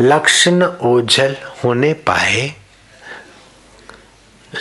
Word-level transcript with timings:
लक्षण 0.00 0.62
ओझल 0.62 1.36
होने 1.64 1.92
पाए 1.92 2.52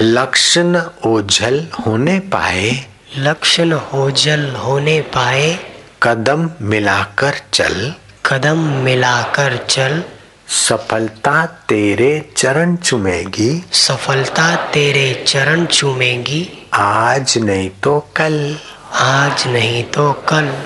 लक्षण 0.01 0.81
ओझल 1.05 1.67
होने 1.87 2.19
पाए 2.19 2.71
लक्षण 3.17 3.73
ओझल 3.93 4.49
होने 4.49 5.01
पाए। 5.01 5.59
कदम 6.03 6.49
मिलाकर 6.61 7.33
चल। 7.53 7.93
कदम 8.25 8.57
मिलाकर 8.57 9.57
चल। 9.69 10.03
सफलता 10.47 11.45
तेरे 11.45 12.33
चरण 12.37 12.75
चुमेगी। 12.75 13.65
सफलता 13.73 14.55
तेरे 14.55 15.25
चरण 15.27 15.65
चुमेगी। 15.65 16.67
आज 16.73 17.37
नहीं 17.37 17.69
तो 17.69 17.99
कल। 18.15 18.57
आज 18.93 19.47
नहीं 19.47 19.83
तो 19.83 20.13
कल। 20.13 20.63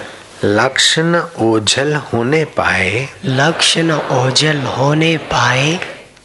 लक्षण 0.48 1.24
ओझल 1.40 1.96
होने 1.96 2.46
पाए। 2.46 3.10
लक्षण 3.26 3.92
ओझल 3.92 4.58
होने 4.58 5.18
पाए। 5.18 5.80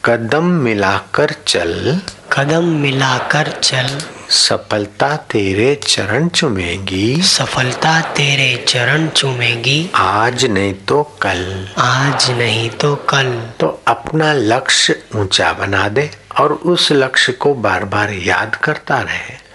कदम 0.05 0.45
मिलाकर 0.45 1.35
चल। 1.47 2.01
कदम 2.33 2.65
मिलाकर 2.65 3.49
चल। 3.63 4.01
सफलता 4.31 5.17
तेरे 5.17 5.81
चरण 5.87 6.29
चुमेगी। 6.29 7.23
सफलता 7.23 8.01
तेरे 8.01 8.65
चरण 8.69 9.09
चुमेगी। 9.09 9.91
आज 9.95 10.45
नहीं 10.45 10.75
तो 10.75 11.03
कल। 11.03 11.69
आज 11.79 12.31
नहीं 12.31 12.71
तो 12.71 12.97
कल। 12.97 13.51
तो 13.61 13.83
अपना 13.89 14.33
लक्ष्य 14.33 15.03
ऊँचा 15.17 15.53
बना 15.53 15.89
दे 15.89 16.11
और 16.41 16.53
उस 16.53 16.93
लक्ष्य 16.93 17.33
को 17.33 17.55
बार 17.55 17.85
बार 17.85 18.13
याद 18.13 18.55
करता 18.55 19.01
रहे। 19.01 19.50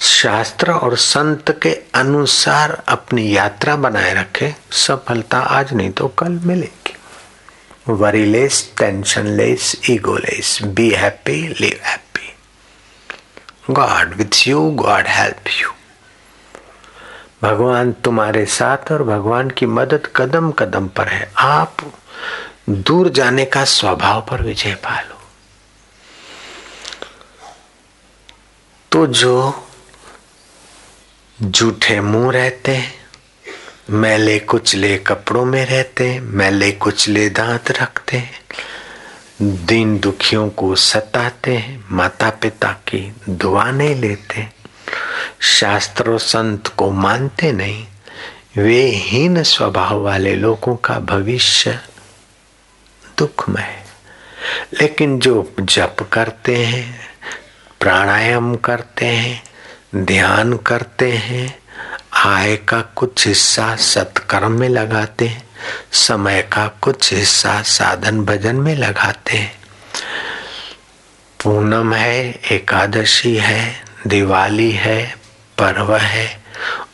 शास्त्र 0.00 0.72
और 0.72 0.96
संत 0.96 1.50
के 1.62 1.70
अनुसार 1.94 2.70
अपनी 2.88 3.36
यात्रा 3.36 3.74
बनाए 3.76 4.12
रखे, 4.14 4.54
सफलता 4.72 5.38
आज 5.38 5.72
नहीं 5.74 5.90
तो 5.90 6.08
कल 6.18 6.32
मिलेगी। 6.44 6.94
Worryless 7.88 8.70
tensionless 8.78 9.74
egoless 9.90 10.58
be 10.64 10.88
happy 10.90 11.36
live 11.60 11.80
happy 11.84 12.34
God 13.70 14.14
with 14.14 14.46
you 14.48 14.60
God 14.76 15.08
help 15.08 15.48
you 15.60 15.70
भगवान 17.42 17.92
तुम्हारे 18.04 18.44
साथ 18.46 18.92
और 18.92 19.02
भगवान 19.02 19.50
की 19.50 19.66
मदद 19.66 20.08
कदम 20.16 20.50
कदम 20.52 20.88
पर 20.88 21.08
है। 21.08 21.30
आप 21.38 21.76
दूर 22.70 23.08
जाने 23.08 23.44
का 23.44 23.64
स्वभाव 23.64 24.20
पर 24.30 24.42
विजय 24.42 24.74
पा 24.84 25.00
लो 25.00 25.16
तो 28.92 29.06
जो 29.06 29.64
झूठे 31.42 32.00
मुँह 32.00 32.32
रहते 32.32 32.76
हैं। 32.76 32.94
मैले 33.90 34.38
कुचले 34.38 34.98
कपड़ों 34.98 35.44
में 35.44 35.66
रहते 35.66 36.08
हैं। 36.10 36.20
मैले 36.20 36.72
कुचले 36.72 37.28
दांत 37.28 37.70
रखते 37.70 38.16
हैं। 38.16 38.40
दिन 39.42 39.98
दुखियों 39.98 40.50
को 40.50 40.74
सताते 40.74 41.56
हैं। 41.56 41.84
माता 41.92 42.30
पिता 42.30 42.72
की 42.72 43.12
दुआ 43.28 43.70
नहीं 43.70 43.94
लेते 43.94 44.46
शास्त्रों 45.40 46.18
संत 46.18 46.68
को 46.68 46.90
मानते 46.90 47.52
नहीं। 47.52 47.86
वे 48.58 48.82
हीन 48.82 49.42
स्वभाव 49.42 50.00
वाले 50.00 50.34
लोगों 50.34 50.76
का 50.76 50.98
भविष्य 50.98 51.78
दुखमय 53.18 53.84
लेकिन 54.80 55.18
जो 55.18 55.52
जप 55.60 55.96
करते 56.12 56.56
हैं, 56.56 57.00
प्राणायाम 57.80 58.56
करते 58.56 59.06
हैं 59.06 59.47
ध्यान 59.94 60.56
करते 60.56 61.12
हैं, 61.12 61.58
आय 62.12 62.56
का 62.56 62.80
कुछ 62.80 63.26
हिस्सा 63.26 63.76
सत्कर्म 63.76 64.52
में 64.52 64.68
लगाते 64.68 65.28
हैं, 65.28 65.48
समय 65.92 66.42
का 66.42 66.68
कुछ 66.68 67.14
हिस्सा 67.14 67.62
साधन 67.62 68.24
भजन 68.24 68.56
में 68.56 68.76
लगाते 68.76 69.36
हैं। 69.36 69.60
पूनम 71.44 71.94
है, 71.94 72.40
एकादशी 72.50 73.36
है, 73.36 73.84
दिवाली 74.06 74.70
है, 74.70 75.14
पर्व 75.58 75.96
है, 75.96 76.42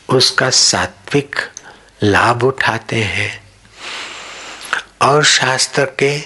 उसका 0.09 0.49
सात्विक 0.49 1.35
लाभ 2.03 2.43
उठाते 2.43 3.03
हैं। 3.03 3.43
और 5.01 5.23
शास्त्र 5.23 5.85
के 5.85 6.21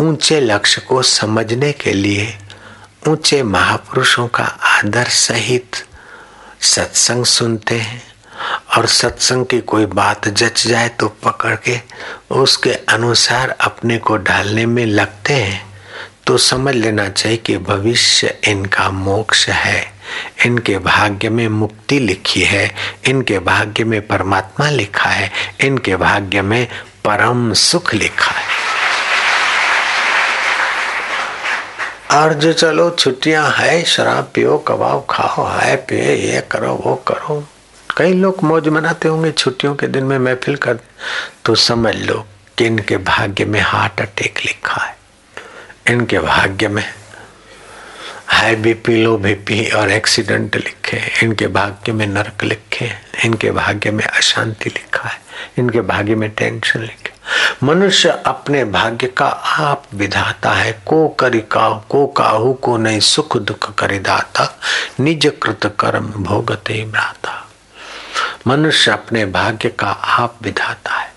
ऊँचे 0.00 0.40
लक्ष्य 0.40 0.80
को 0.80 1.02
समझने 1.02 1.72
के 1.72 1.92
लिए 1.92 2.38
ऊँचे 3.08 3.42
महापुरुषों 3.42 4.28
का 4.28 4.44
आदर 4.44 5.04
सहित 5.04 5.70
सत्संग 6.60 7.24
सुनते 7.24 7.74
हैं 7.74 8.02
और 8.76 8.86
सत्संग 8.86 9.46
की 9.46 9.60
कोई 9.60 9.86
बात 9.86 10.28
जच 10.28 10.66
जाए 10.66 10.88
तो 10.88 11.08
पकड़ 11.08 11.56
के 11.56 11.80
उसके 12.30 12.72
अनुसार 12.72 13.50
अपने 13.50 13.98
को 13.98 14.16
ढालने 14.16 14.66
में 14.66 14.86
लगते 14.86 15.34
हैं। 15.34 15.70
तो 16.26 16.38
समझ 16.38 16.74
लेना 16.74 17.08
चाहिए 17.08 17.38
कि 17.38 17.58
भविष्य 17.58 18.38
इनका 18.48 18.90
मोक्ष 18.90 19.48
है। 19.48 19.92
इनके 20.46 20.78
भाग्य 20.78 21.28
में 21.28 21.48
मुक्ति 21.48 21.98
लिखी 21.98 22.42
है। 22.42 22.74
इनके 23.04 23.38
भाग्य 23.38 23.84
में 23.84 24.06
परमात्मा 24.06 24.70
लिखा 24.70 25.10
है। 25.10 25.32
इनके 25.60 25.96
भाग्य 25.96 26.42
में 26.42 26.68
परम 27.04 27.52
सुख 27.52 27.94
लिखा 27.94 28.32
है। 28.32 28.59
और 32.10 32.32
जो 32.34 32.52
चलो, 32.52 32.88
छुट्टियाँ 32.90 33.50
है, 33.56 33.82
शराब 33.84 34.30
पियो, 34.34 34.56
कबाब 34.58 35.06
खाओ, 35.10 35.44
हाय 35.44 35.76
पिए 35.88 36.14
ये 36.14 36.40
करो, 36.50 36.72
वो 36.74 36.94
करो। 37.08 37.42
कई 37.96 38.12
लोग 38.12 38.42
मौज 38.44 38.68
मनाते 38.68 39.08
होंगे 39.08 39.30
छुट्टियों 39.32 39.74
के 39.74 39.86
दिन 39.86 40.04
में 40.04 40.18
महफिल 40.18 40.56
कर 40.56 40.78
तो 41.44 41.54
समझ 41.54 41.94
लो 41.96 42.24
कि 42.58 42.66
इनके 42.66 42.96
भाग्य 42.96 43.44
में 43.44 43.60
हार्ट 43.60 44.00
अटैक 44.00 44.38
लिखा 44.46 44.82
है। 44.82 44.96
इनके 45.88 46.18
भाग्य 46.18 46.68
में 46.68 46.84
हाई 48.30 48.54
बीपी 48.54 48.96
लो 48.96 49.18
बीपी 49.18 49.70
और 49.70 49.90
एक्सीडेंट 49.90 50.56
लिखे 50.56 51.26
इनके 51.26 51.46
भाग्य 51.46 51.92
में 51.92 52.06
नरक 52.06 52.44
लिखे 52.44 52.90
इनके 53.24 53.50
भाग्य 53.50 53.90
में 53.90 54.04
अशांति 54.04 54.70
लिखा 54.70 55.08
है। 55.08 55.20
इनके 55.58 55.80
भाग्य 55.80 56.14
में 56.14 56.30
टेंशन 56.30 56.80
लिखे 56.80 57.12
मनुष्य 57.62 58.22
अपने 58.26 58.64
भाग्य 58.64 59.06
का 59.06 59.26
आप 59.26 59.84
विधाता 59.94 60.50
है। 60.50 60.82
को 60.86 61.08
करी 61.08 61.40
काहू 61.40 61.80
को 61.88 62.06
काहू, 62.06 62.52
को 62.52 62.76
नहीं, 62.76 63.00
सुख 63.00 63.36
दुख 63.36 63.74
करी 63.74 63.98
दाता। 63.98 64.58
निज 65.00 65.32
कृत 65.42 65.76
कर्म 65.80 66.06
भोगते 66.06 66.84
भ्राता। 66.84 67.48
मनुष्य 68.46 68.90
अपने 68.90 69.24
भाग्य 69.24 69.68
का 69.68 69.90
आप 69.90 70.38
विधाता 70.42 70.94
है। 70.94 71.14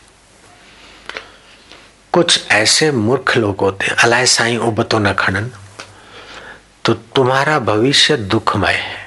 कुछ 2.12 2.52
ऐसे 2.52 2.92
मूर्ख 2.92 3.38
लोग 3.38 3.60
होते 3.60 3.86
हैं। 3.86 3.96
अलाय 3.96 4.26
साई 4.26 4.58
उबतो 4.58 5.00
न 5.00 5.14
खनन। 5.14 5.52
तो 6.86 6.94
तुम्हारा 6.94 7.60
भविष्य 7.60 8.16
दुखमय 8.18 8.74
है। 8.74 9.02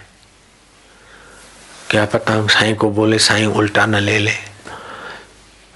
क्या 1.91 2.05
पता 2.05 2.33
हम 2.33 2.47
साई 2.49 2.75
को 2.75 2.91
बोले, 2.91 3.19
साई, 3.19 3.45
उल्टा 3.45 3.87
न 3.87 3.95
ले 3.95 4.19
ले। 4.19 4.33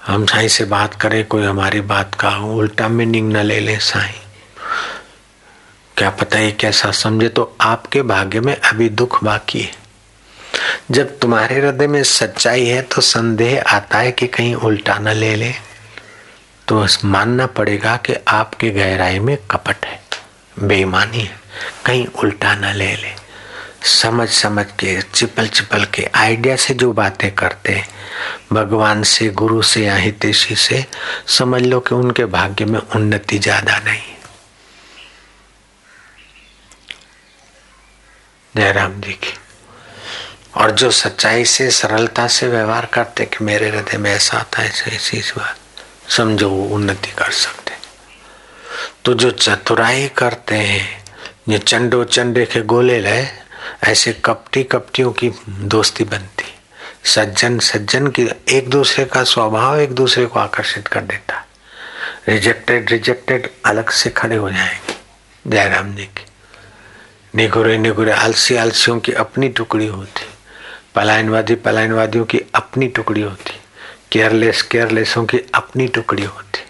हम 0.01 0.25
साई 0.25 0.49
से 0.49 0.63
बात 0.65 0.95
करें, 0.95 1.23
कोई 1.25 1.43
हमारी 1.43 1.81
बात 1.81 2.15
का 2.15 2.35
उल्टा 2.55 2.87
मीनिंग 2.87 3.31
न 3.33 3.37
ले 3.37 3.59
ले, 3.59 3.77
साई। 3.77 4.13
क्या 5.97 6.09
पता 6.09 6.39
ये 6.39 6.51
कैसा 6.51 6.91
समझे 6.91 7.29
तो 7.29 7.55
आपके 7.61 8.01
भाग्य 8.01 8.39
में 8.39 8.55
अभी 8.55 8.89
दुख 8.89 9.23
बाकी 9.23 9.61
है। 9.61 9.71
जब 10.91 11.19
तुम्हारे 11.19 11.59
हृदय 11.59 11.87
में 11.87 12.03
सच्चाई 12.03 12.65
है 12.65 12.81
तो 12.81 13.01
संदेह 13.01 13.61
आता 13.67 13.97
है 13.97 14.11
कि 14.11 14.27
कहीं 14.27 14.55
उल्टा 14.55 14.97
न 14.99 15.07
ले 15.07 15.35
ले। 15.35 15.53
तो 16.67 16.85
मानना 17.05 17.45
पड़ेगा 17.47 17.95
कि 17.97 18.15
आपके 18.27 18.69
गहराई 18.69 19.19
में 19.19 19.37
कपट 19.51 19.85
है, 19.85 19.99
बेईमानी 20.57 21.19
है। 21.19 21.40
कहीं 21.85 22.07
उल्टा 22.07 22.55
ना 22.55 22.71
ले 22.73 22.95
ले। 22.95 23.15
समझ 23.83 24.29
समझ 24.29 24.65
के, 24.65 25.01
चिपल 25.01 25.47
चिपल 25.47 25.85
के 25.85 26.09
आइडिया 26.15 26.55
से 26.55 26.73
जो 26.73 26.93
बातें 26.93 27.31
करते 27.35 27.73
हैं, 27.73 27.87
भगवान 28.53 29.03
से, 29.03 29.29
गुरु 29.29 29.61
से 29.61 29.85
या 29.85 29.95
हितेशी 29.95 30.55
से, 30.55 30.85
समझ 31.27 31.61
लो 31.61 31.79
कि 31.79 31.95
उनके 31.95 32.25
भाग्य 32.25 32.65
में 32.65 32.79
उन्नति 32.79 33.39
ज़्यादा 33.39 33.77
नहीं। 33.77 34.01
जयराम 38.55 39.01
जी 39.01 39.13
की। 39.13 39.33
और 40.57 40.71
जो 40.71 40.91
सच्चाई 40.91 41.45
से, 41.45 41.71
सरलता 41.71 42.27
से 42.27 42.47
व्यवहार 42.47 42.85
करते 42.85 43.25
कि 43.25 43.43
मेरे 43.43 43.69
हृदय 43.69 43.97
में 43.97 44.11
ऐसा 44.11 44.37
आता 44.37 44.61
है, 44.61 44.69
ऐसी 44.69 45.21
बात, 45.37 45.57
समझो 46.09 46.49
वो 46.49 46.63
उन्नति 46.75 47.11
कर 47.11 47.31
सकते। 47.31 47.73
तो 49.05 49.13
जो 49.13 49.31
चतुराई 49.31 50.07
करते 50.07 50.55
हैं 50.55 51.00
जो 51.49 51.57
चंडो 51.57 52.03
चंडे 52.03 52.45
के 52.45 52.61
गोले 52.61 52.99
ले 52.99 53.25
ऐसे 53.83 54.13
कपटी 54.13 54.63
कपटियों 54.63 55.11
की 55.11 55.31
दोस्ती 55.49 56.03
बनती। 56.03 56.45
सज्जन 57.09 57.59
सज्जन 57.59 58.07
की 58.07 58.29
एक 58.49 58.69
दूसरे 58.69 59.05
का 59.05 59.23
स्वभाव 59.23 59.79
एक 59.79 59.91
दूसरे 59.91 60.25
को 60.25 60.39
आकर्षित 60.39 60.87
कर 60.87 61.01
देता। 61.01 61.47
रिजेक्टेड 62.29 62.91
रिजेक्टेड 62.91 63.49
अलग 63.65 63.89
से 63.89 64.09
खड़े 64.09 64.35
हो 64.35 64.51
जाएँगे, 64.51 64.95
जयराम 65.47 65.95
जी 65.95 66.05
की। 66.05 66.25
निगुरे 67.35 67.77
निगुरे 67.77 68.11
आलसी 68.11 68.55
आलसियों 68.55 68.99
की 68.99 69.11
अपनी 69.11 69.49
टुकड़ी 69.49 69.87
होती। 69.87 70.25
पलायनवादी 70.95 71.55
पलायनवादियों 71.55 72.25
की 72.25 72.41
अपनी 72.55 72.87
टुकड़ी 72.87 73.21
होती। 73.21 73.53
केयरलेस 74.11 74.61
केयरलेसों 74.61 75.25
की 75.25 75.39
अपनी 75.53 75.87
टुकड़ी 75.87 76.23
होती। 76.23 76.63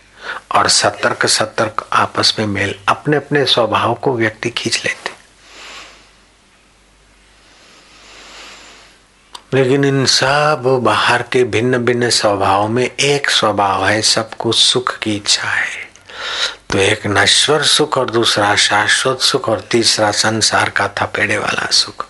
और 0.55 0.69
सतर्क 0.69 1.25
सतर्क 1.25 1.87
आपस 1.93 2.35
में 2.39 2.45
मेल 2.45 2.75
अपने 2.87 3.17
अपने 3.17 3.45
स्वभाव 3.45 3.93
को 3.93 4.13
व्यक्ति 4.13 4.49
खींच 4.49 4.85
लेते। 4.85 5.11
लेकिन 9.53 9.85
इन 9.85 10.05
सब 10.05 10.79
बाहर 10.83 11.21
के 11.21 11.43
भिन्न 11.43 11.77
भिन्न 11.77 12.09
स्वभाव 12.09 12.67
में 12.67 12.91
एक 12.99 13.29
स्वभाव 13.29 13.87
है 13.87 14.01
सबको 14.01 14.51
सुख 14.51 14.97
की 14.99 15.15
इच्छा 15.15 15.47
है। 15.47 15.91
तो 16.69 16.77
एक 16.77 17.01
नश्वर 17.07 17.63
सुख 17.63 17.97
और 17.97 18.09
दूसरा 18.09 18.55
शाश्वत 18.55 19.19
सुख 19.19 19.49
और 19.49 19.61
तीसरा 19.61 20.11
संसार 20.11 20.69
का 20.69 20.87
थपेड़े 20.87 21.37
वाला 21.37 21.65
सुख। 21.71 22.07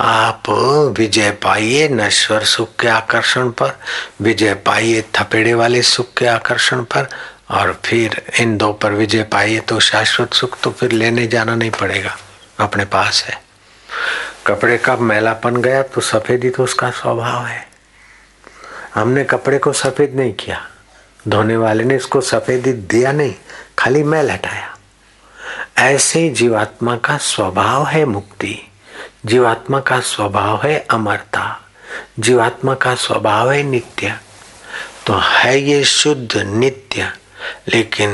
आप 0.00 0.42
विजय 0.98 1.30
पाइए 1.30 1.88
नश्वर 1.88 2.44
सुख 2.44 2.68
के 2.80 2.88
आकर्षण 2.88 3.50
पर, 3.50 3.78
विजय 4.20 4.54
पाइए 4.54 5.02
थपेड़े 5.02 5.54
वाले 5.54 5.82
सुख 5.82 6.14
के 6.14 6.26
आकर्षण 6.26 6.82
पर 6.84 7.08
और 7.48 7.72
फिर 7.84 8.20
इन 8.40 8.56
दो 8.56 8.72
पर 8.72 8.92
विजय 8.92 9.22
पाइए 9.22 9.60
तो 9.60 9.78
शाश्वत 9.80 10.34
सुख 10.34 10.58
तो 10.62 10.70
फिर 10.70 10.92
लेने 10.92 11.26
जाना 11.26 11.54
नहीं 11.54 11.70
पड़ेगा, 11.70 12.16
अपने 12.60 12.84
पास 12.84 13.22
है। 13.24 13.40
कपड़े 14.46 14.78
का 14.78 14.96
मैलापन 14.96 15.56
गया 15.56 15.82
तो 15.84 16.00
सफेदी 16.00 16.50
तो 16.50 16.64
उसका 16.64 16.90
स्वभाव 16.90 17.46
है। 17.46 17.66
हमने 18.94 19.24
कपड़े 19.24 19.58
को 19.58 19.72
सफ़ेद 19.72 20.14
नहीं 20.16 20.32
किया, 20.34 20.60
धोने 21.26 21.56
वाले 21.56 21.84
ने 21.84 21.96
इसको 21.96 22.20
सफेदी 22.20 22.72
दिया 22.72 23.12
नहीं, 23.12 23.34
खाली 23.78 24.02
मैल 24.02 24.30
हटाया। 24.30 24.68
ऐसे 25.80 26.28
जीवात्मा 26.30 26.96
का 26.96 27.16
स्वभाव 27.18 27.86
है 27.86 28.04
मुक्ति, 28.04 28.56
जीवात्मा 29.26 29.80
का 29.80 30.00
स्वभाव 30.00 30.60
है 30.64 30.78
अमरता, 30.90 31.58
जीवात्मा 32.18 32.74
का 32.74 32.94
स्वभाव 32.96 33.50
है 33.52 33.62
नित्य। 33.62 34.14
तो 35.06 35.18
है 35.18 35.58
ये 35.60 35.82
शुद्ध 35.84 36.36
नित्य 36.38 37.10
लेकिन 37.68 38.10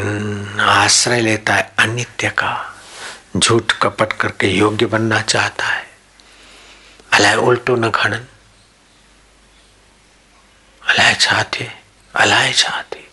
आश्रय 0.61 1.21
लेता 1.21 1.55
है 1.55 1.73
अनित्य 1.79 2.29
का। 2.29 2.75
झूठ 3.37 3.73
कपट 3.73 4.13
करके 4.13 4.47
योग्य 4.47 4.87
बनना 4.87 5.21
चाहता 5.21 5.67
है। 5.67 5.87
अलाय 7.13 7.37
उल्टो 7.37 7.77
न 7.77 7.91
खड़न 7.91 8.27
अलाय 10.89 11.15
चाहते 11.15 11.73
अलाय 12.15 12.53
चाहते। 12.53 13.09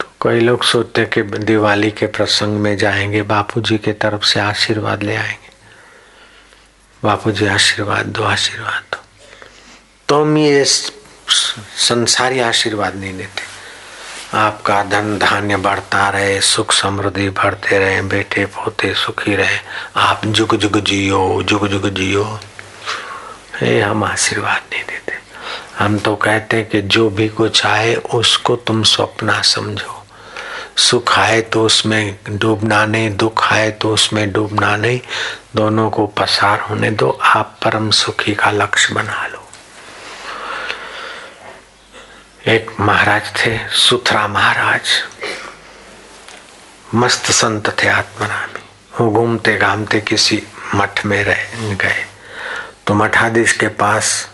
तो 0.00 0.06
कई 0.22 0.40
लोग 0.40 0.64
सोचते 0.64 1.04
कि 1.04 1.22
दिवाली 1.22 1.90
के 1.90 2.06
प्रसंग 2.06 2.60
में 2.60 2.76
जाएँगे, 2.76 3.22
बापूजी 3.22 3.78
के 3.78 3.92
तरफ़ 3.92 4.24
से 4.24 4.40
आशीर्वाद 4.40 5.02
ले 5.02 5.16
आएँगे। 5.16 5.50
बापूजी 7.02 7.46
आशीर्वाद 7.46 8.06
दो 8.06 8.22
आशीर्वाद 8.22 8.82
दो। 8.92 9.04
तो 10.08 10.36
ये 10.36 10.64
संसारी 11.30 12.40
आशीर्वाद 12.40 12.94
नहीं 12.94 13.16
देते 13.16 13.60
आपका 14.34 14.82
धन 14.82 15.18
धान्य 15.18 15.56
बढ़ता 15.56 16.08
रहे, 16.08 16.40
सुख 16.40 16.72
समृद्धि 16.72 17.28
बढ़ते 17.28 17.78
रहे, 17.78 18.02
बेटे 18.02 18.46
पोते 18.46 18.94
सुखी 18.94 19.34
रहे, 19.36 19.58
आप 19.96 20.26
जुग 20.26 20.56
जुग 20.56 20.80
जियो, 20.80 21.42
जुग 21.42 21.68
जुग 21.68 21.88
जियो। 21.88 22.40
ये 23.62 23.80
हम 23.80 24.04
आशीर्वाद 24.04 24.62
नहीं 24.72 24.82
देते। 24.82 25.12
हम 25.78 25.98
तो 25.98 26.16
कहते 26.16 26.56
हैं 26.56 26.68
कि 26.68 26.82
जो 26.82 27.10
भी 27.10 27.28
कुछ 27.28 27.66
आए, 27.66 27.94
उसको 27.94 28.56
तुम 28.56 28.82
स्वप्ना 28.82 29.42
समझो। 29.42 30.04
सुख 30.76 31.18
आए 31.18 31.40
तो 31.40 31.66
उसमें 31.66 32.18
डूबना 32.30 32.86
नहीं, 32.86 33.16
दुख 33.16 33.52
आए 33.52 33.70
तो 33.70 33.94
उसमें 33.94 34.32
डूबना 34.32 34.76
नहीं। 34.76 35.00
दोनों 35.56 35.90
को 35.90 36.06
पसार 36.06 36.60
होने 36.60 36.90
दो, 36.90 37.18
आप 37.22 37.58
परम 37.64 37.90
सुखी 37.90 38.34
का 38.34 38.50
लक्ष्य 38.50 38.94
बना 38.94 39.26
लो। 39.26 39.39
एक 42.48 42.70
महाराज 42.80 43.22
थे, 43.36 43.68
सुथरा 43.68 44.28
महाराज। 44.28 44.80
मस्त 46.94 47.30
संत 47.30 47.82
थे 47.82 47.88
आत्मरामी 47.88 48.60
वो 49.00 49.10
घूमते 49.10 49.56
घामते 49.56 50.00
किसी 50.00 50.42
मठ 50.74 51.04
में 51.06 51.24
रह 51.24 51.44
गए। 51.74 52.04
तो 52.86 52.94
मठाधीश 52.94 53.52
के 53.52 53.68
पास 53.68 54.30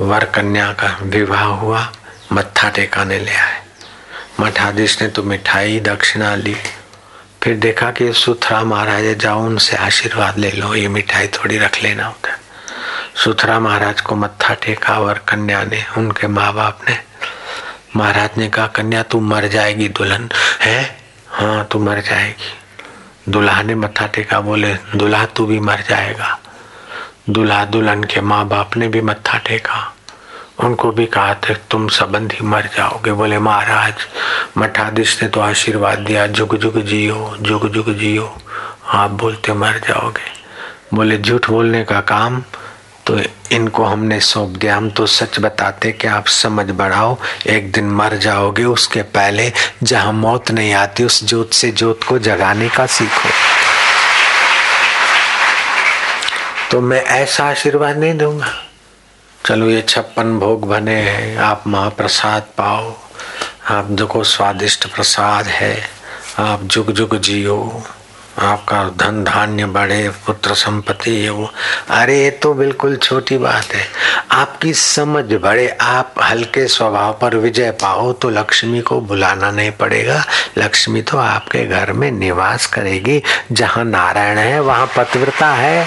वर 0.00 0.24
कन्या 0.24 0.72
का 0.72 0.98
विवाह 1.02 1.44
हुआ, 1.44 1.92
मत्था 2.32 2.70
टेकाने 2.70 3.18
ले 3.18 3.34
आए। 3.34 3.62
मठाधीश 4.40 5.02
ने 5.02 5.08
तो 5.08 5.22
मिठाई, 5.22 5.80
दक्षिणा 5.80 6.34
ली। 6.34 6.56
फिर 7.42 7.56
देखा 7.56 7.90
कि 7.90 8.12
सुथरा 8.12 8.64
महाराज 8.64 9.04
जाओ 9.04 9.46
उनसे 9.46 9.76
आशीर्वाद 9.76 10.38
ले 10.38 10.50
लो, 10.50 10.74
ये 10.74 10.88
मिठाई 10.88 11.28
थोड़ी 11.28 11.58
रख 11.58 11.82
लेना 11.82 12.08
उधर। 12.08 12.41
सुथरा 13.16 13.60
महाराज 13.60 14.00
को 14.00 14.16
मत्था 14.16 14.54
टेका 14.54 14.98
और 14.98 15.18
कन्या 15.28 15.64
ने, 15.64 15.84
उनके 15.98 16.26
माँ 16.26 16.52
बाप 16.54 16.78
ने, 16.88 16.98
महाराज 17.96 18.30
ने 18.36 18.48
कहा, 18.48 18.66
कन्या, 18.66 19.02
तू 19.02 19.20
मर 19.20 19.46
जाएगी 19.46 19.88
दुल्हन। 19.88 20.28
है? 20.60 20.98
हाँ 21.28 21.68
तू 21.72 21.78
मर 21.78 22.00
जाएगी। 22.00 22.52
दुल्हा 23.28 23.62
ने 23.62 23.74
मत्था 23.74 24.06
टेका, 24.06 24.40
बोले, 24.40 24.74
दुल्हा, 24.96 25.26
तू 25.26 25.46
भी 25.46 25.60
मर 25.60 25.84
जाएगा। 25.88 26.38
दुल्हा 27.30 27.64
दुल्हन 27.64 28.04
के 28.04 28.20
माँ 28.20 28.48
बाप 28.48 28.76
ने 28.76 28.88
भी 28.88 29.00
मत्था 29.00 29.38
टेका। 29.38 29.94
उनको 30.60 30.92
भी 30.92 31.06
कहा 31.06 31.34
था 31.34 31.54
तुम 31.70 31.88
संबंधी 31.88 32.38
मर 32.42 32.62
जाओगे। 32.76 33.12
बोले, 33.12 33.38
महाराज, 33.38 33.94
मठाधीश 34.58 35.22
ने 35.22 35.28
तो 35.28 35.40
आशीर्वाद 35.40 35.98
दिया 35.98 36.26
जुग 36.26 36.56
जुग 36.56 36.80
जियो 36.80 37.36
जुग 37.40 37.68
जुग 37.68 37.94
जियो, 37.94 38.38
आप 38.86 39.10
बोलते 39.10 39.52
मर 39.52 39.80
जाओगे। 39.88 40.42
बोले, 40.94 41.18
झूठ 41.18 41.50
बोलने 41.50 41.84
का 41.84 42.00
काम 42.00 42.42
तो 43.06 43.20
इनको 43.52 43.84
हमने 43.84 44.20
सौंप 44.20 44.48
दिया। 44.48 44.76
हम 44.76 44.90
तो 44.90 45.06
सच 45.06 45.38
बताते 45.40 45.92
कि 45.92 46.06
आप 46.06 46.26
समझ 46.26 46.70
बढ़ाओ, 46.70 47.16
एक 47.46 47.72
दिन 47.72 47.90
मर 47.90 48.16
जाओगे 48.16 48.64
उसके 48.64 49.02
पहले, 49.02 49.52
जहाँ 49.82 50.12
मौत 50.12 50.50
नहीं 50.50 50.72
आती, 50.72 51.04
उस 51.04 51.24
जोत 51.24 51.52
से 51.52 51.70
जोत 51.72 52.04
को 52.04 52.18
जगाने 52.18 52.68
का 52.68 52.86
सीखो। 52.86 53.30
तो 56.70 56.80
मैं 56.80 57.02
ऐसा 57.02 57.44
आशीर्वाद 57.44 57.96
नहीं 57.96 58.18
दूँगा। 58.18 58.52
चलो 59.46 59.70
ये 59.70 59.80
छप्पन 59.82 60.38
भोग 60.38 60.68
बने 60.68 60.94
हैं, 60.94 61.36
आप 61.38 61.64
महाप्रसाद 61.66 62.42
पाओ। 62.42 62.94
आप 63.70 63.84
देखो 63.84 64.24
स्वादिष्ट 64.24 64.86
प्रसाद 64.86 65.46
है, 65.46 65.76
आप 66.38 66.62
जुग 66.62 66.92
जुग 66.92 67.16
जियो। 67.16 67.82
आपका 68.38 68.84
धन 68.84 69.24
धान्य 69.24 69.66
बढ़े, 69.66 70.08
पुत्र 70.26 70.54
संपत्ति 70.54 71.10
ये 71.10 71.28
वो 71.28 71.50
अरे, 71.90 72.24
ये 72.24 72.30
तो 72.30 72.54
बिल्कुल 72.54 72.96
छोटी 72.96 73.38
बात 73.38 73.74
है। 73.74 73.86
आपकी 74.30 74.74
समझ 74.74 75.24
बढ़े, 75.32 75.68
आप 75.80 76.14
हल्के 76.22 76.68
स्वभाव 76.68 77.18
पर 77.22 77.36
विजय 77.36 77.70
पाओ 77.70 78.12
तो 78.12 78.30
लक्ष्मी 78.30 78.80
को 78.80 79.00
बुलाना 79.00 79.50
नहीं 79.50 79.70
पड़ेगा। 79.70 80.24
लक्ष्मी 80.58 81.02
तो 81.02 81.18
आपके 81.18 81.64
घर 81.66 81.92
में 81.92 82.10
निवास 82.10 82.66
करेगी। 82.66 83.22
जहाँ 83.52 83.84
नारायण 83.84 84.38
है, 84.38 84.60
वहाँ 84.60 84.86
पतिव्रता 84.86 85.48
है। 85.48 85.86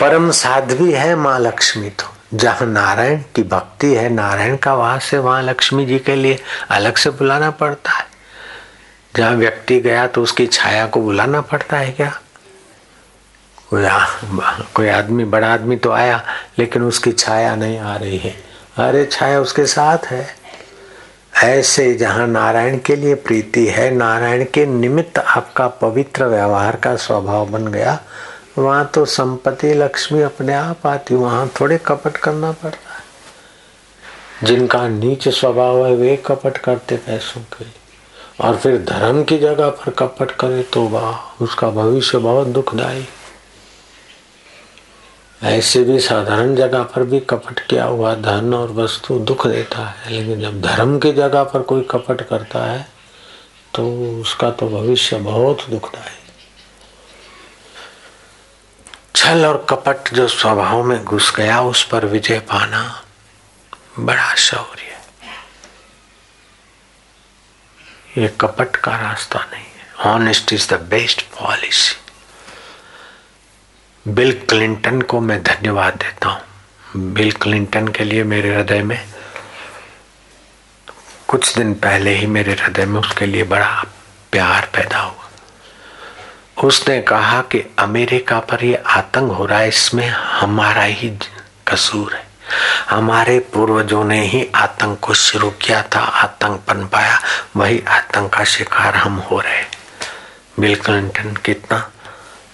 परम 0.00 0.30
साध्वी 0.30 0.92
है 0.92 1.14
माँ 1.14 1.38
लक्ष्मी 1.38 1.90
तो। 1.90 2.14
जहाँ 2.34 2.66
नारायण 2.66 3.18
की 3.18 3.42
भक्ति 3.42 3.94
है, 3.94 4.08
नारायण 4.08 4.56
का 4.56 4.74
वास 4.74 5.10
है 5.12 5.18
वहाँ 5.18 5.42
लक्ष्मी 5.42 5.86
जी 5.86 5.98
के 5.98 6.14
लिए। 6.14 6.42
अलग 6.70 6.96
से 6.96 7.10
बुलाना 7.10 7.50
पड़ता 7.50 7.90
है। 7.90 8.09
जहाँ 9.16 9.32
व्यक्ति 9.32 9.80
गया 9.80 10.06
तो 10.06 10.22
उसकी 10.22 10.46
छाया 10.46 10.86
को 10.86 11.00
बुलाना 11.00 11.40
पड़ता 11.40 11.76
है 11.76 11.92
क्या? 11.92 12.20
कोई 13.72 13.86
कोई 14.74 14.88
आदमी, 14.88 15.24
बड़ा 15.24 15.54
आदमी 15.54 15.76
तो 15.76 15.90
आया, 15.90 16.24
लेकिन 16.58 16.82
उसकी 16.82 17.12
छाया 17.12 17.54
नहीं 17.56 17.78
आ 17.78 17.96
रही 17.96 18.18
है। 18.18 18.36
अरे, 18.76 19.06
छाया 19.06 19.40
उसके 19.40 19.66
साथ 19.66 19.98
है। 20.06 20.40
ऐसे 21.44 21.94
जहाँ 21.94 22.26
नारायण 22.26 22.78
के 22.78 22.96
लिए 22.96 23.14
प्रीति 23.14 23.66
है, 23.66 23.90
नारायण 23.90 24.44
के 24.44 24.66
निमित्त 24.66 25.18
आपका 25.18 25.68
पवित्र 25.68 26.24
व्यवहार 26.24 26.76
का 26.76 26.96
स्वभाव 26.96 27.46
बन 27.46 27.66
गया, 27.66 28.00
वहाँ 28.58 28.90
तो 28.94 29.04
संपत्ति 29.04 29.74
लक्ष्मी 29.74 30.22
अपने 30.22 30.54
आप 30.54 30.86
आती, 30.86 31.14
वहाँ 31.14 31.50
थोड़े 31.60 31.78
कपट 31.78 32.16
करना 32.16 32.52
पड़ता 32.52 32.94
है। 32.94 33.00
जिनका 34.46 34.88
नीच 34.88 35.28
स्वभाव 35.28 35.86
है, 35.86 35.94
वे 35.94 36.16
कपट 36.16 36.58
करते 36.58 36.96
पैसों 36.96 37.40
के 37.40 37.64
लिए। 37.64 37.79
और 38.40 38.56
फिर 38.56 38.76
धर्म 38.84 39.22
की 39.24 39.38
जगह 39.38 39.68
पर 39.70 39.90
कपट 39.90 40.30
करे 40.32 40.62
तो 40.72 40.86
वाह 40.88 41.42
उसका 41.44 41.70
भविष्य 41.70 42.18
बहुत 42.18 42.46
दुखदायी। 42.48 43.06
ऐसे 45.42 45.82
भी 45.84 45.98
साधारण 46.00 46.54
जगह 46.56 46.82
पर 46.84 47.02
भी 47.02 47.20
कपट 47.20 47.60
किया 47.60 47.84
हुआ 47.84 48.14
धन 48.14 48.54
और 48.54 48.72
वस्तु 48.72 49.18
दुख 49.20 49.46
देता 49.46 49.86
है, 49.86 50.10
लेकिन 50.12 50.40
जब 50.40 50.60
धर्म 50.62 50.98
की 50.98 51.12
जगह 51.12 51.44
पर 51.44 51.62
कोई 51.62 51.86
कपट 51.90 52.22
करता 52.22 52.64
है 52.64 52.88
तो 53.74 53.86
उसका 54.20 54.50
तो 54.50 54.68
भविष्य 54.68 55.18
बहुत 55.18 55.68
दुखदायी। 55.70 56.18
छल 59.16 59.46
और 59.46 59.64
कपट 59.70 60.12
जो 60.14 60.26
स्वभाव 60.28 60.82
में 60.82 61.04
घुस 61.04 61.34
गया, 61.36 61.60
उस 61.62 61.84
पर 61.84 62.06
विजय 62.06 62.38
पाना 62.40 62.84
बड़ा 63.98 64.34
शौर्य 64.34 64.89
ये 68.18 68.28
कपट 68.40 68.76
का 68.76 68.96
रास्ता 68.98 69.38
नहीं 69.52 69.64
है। 69.64 70.12
Honest 70.12 70.52
is 70.52 70.68
the 70.68 70.80
best 70.90 71.22
policy 71.32 71.96
Bill 74.06 74.32
Clinton 74.48 75.00
को 75.02 75.20
मैं 75.20 75.42
धन्यवाद 75.42 75.94
देता 75.94 76.28
हूँ। 76.28 76.40
बिल 77.14 77.32
क्लिंटन 77.32 77.88
के 77.88 78.04
लिए 78.04 78.24
मेरे 78.24 78.54
हृदय 78.54 78.82
में, 78.82 78.98
कुछ 81.28 81.56
दिन 81.56 81.74
पहले 81.74 82.14
ही 82.14 82.26
मेरे 82.26 82.52
हृदय 82.52 82.84
में 82.86 83.00
उसके 83.00 83.26
लिए 83.26 83.44
बड़ा 83.44 83.84
प्यार 84.32 84.68
पैदा 84.74 84.98
हुआ। 84.98 85.28
उसने 86.64 87.00
कहा 87.02 87.40
कि 87.42 87.62
अमेरिका 87.78 88.38
पर 88.40 88.64
ये 88.64 88.82
आतंक 88.88 89.32
हो 89.32 89.46
रहा 89.46 89.58
है, 89.58 89.68
इसमें 89.68 90.08
हमारा 90.08 90.82
ही 90.82 91.10
कसूर 91.68 92.14
है। 92.14 92.29
हमारे 92.90 93.38
पूर्वजों 93.38 94.04
ने 94.04 94.20
ही 94.26 94.46
आतंक 94.54 94.98
को 95.00 95.14
शुरू 95.14 95.50
किया 95.50 95.82
था, 95.82 96.00
आतंक 96.00 96.64
बन 96.68 96.86
पाया। 96.86 97.18
वही 97.56 97.82
आतंक 97.88 98.32
का 98.34 98.44
शिकार 98.44 98.96
हम 98.96 99.16
हो 99.30 99.40
रहे 99.40 99.64
बिल 100.60 100.74
क्लिंटन, 100.76 101.36
कितना 101.36 101.90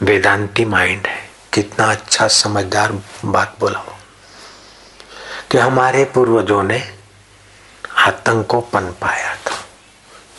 वेदांती 0.02 0.64
माइंड 0.64 1.06
है, 1.06 1.30
कितना 1.52 1.90
अच्छा 1.90 2.28
समझदार 2.28 2.92
बात 3.24 3.56
बोला 3.60 3.78
हो 3.78 3.96
कि 5.50 5.58
हमारे 5.58 6.04
पूर्वजों 6.04 6.62
ने 6.62 6.82
आतंक 7.98 8.46
को 8.46 8.60
पन 8.60 8.94
पाया 9.00 9.34
था। 9.34 9.56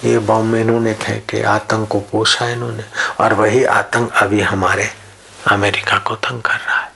ये 0.03 0.19
बम 0.19 0.55
इन्होंने 0.55 0.93
फेंके, 0.93 1.41
आतंक 1.43 1.87
को 1.87 1.99
पोषा 1.99 2.49
इन्होंने, 2.49 2.83
और 3.19 3.33
वही 3.33 3.63
आतंक 3.63 4.13
अभी 4.13 4.41
हमारे 4.41 4.89
अमेरिका 5.47 5.97
को 5.97 6.15
तंग 6.15 6.41
कर 6.41 6.55
रहा 6.55 6.79
है। 6.79 6.91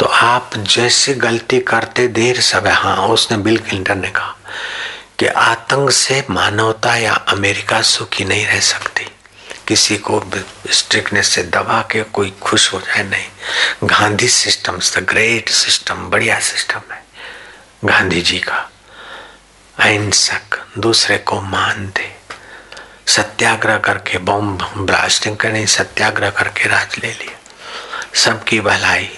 तो 0.00 0.06
आप 0.06 0.50
जैसे 0.56 1.14
गलती 1.14 1.60
करते 1.60 2.06
देर 2.08 2.40
सब 2.40 2.66
हाँ 2.66 2.96
उसने 3.08 3.36
बिल 3.36 3.58
क्लिंटन 3.58 3.98
ने 3.98 4.08
कहा 4.08 4.34
कि 5.18 5.26
आतंक 5.26 5.90
से 5.90 6.24
मानवता 6.30 6.96
या 6.96 7.12
अमेरिका 7.12 7.80
सुखी 7.82 8.24
नहीं 8.24 8.46
रह 8.46 8.60
सकती। 8.60 9.06
किसी 9.68 9.96
को 9.96 10.22
स्ट्रिक्टनेस 10.70 11.28
से 11.28 11.42
दबा 11.42 11.80
के 11.90 12.02
कोई 12.02 12.32
खुश 12.42 12.72
हो 12.72 12.80
जाए 12.80 13.04
नहीं। 13.04 13.88
Gandhi 13.88 14.28
system 14.28 14.78
the 14.78 15.06
great 15.08 15.48
system 15.48 16.10
बढ़िया 16.10 16.38
सिस्टम 16.40 16.92
है। 16.92 17.02
गांधी 17.84 18.20
जी 18.22 18.38
का 18.38 18.70
अहिंसक, 19.78 20.64
दूसरे 20.78 21.18
को 21.18 21.40
मान 21.40 21.86
दे 21.86 22.14
सत्याग्रह 23.06 23.78
करके 23.78 24.18
बम 24.18 24.56
ब्लास्टिंग 24.86 25.36
करने, 25.36 25.66
सत्याग्रह 25.66 26.30
करके 26.30 26.68
राज 26.68 26.96
ले 27.04 27.10
लिया 27.10 27.38
सबकी 28.14 28.60
भलाई 28.60 29.08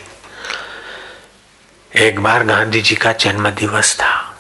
एक 1.97 2.21
बार 2.21 2.45
गांधी 2.45 2.80
जी 2.80 2.95
का 2.95 3.12
जन्म 3.12 3.50
दिवस 3.50 3.97
था। 3.97 4.37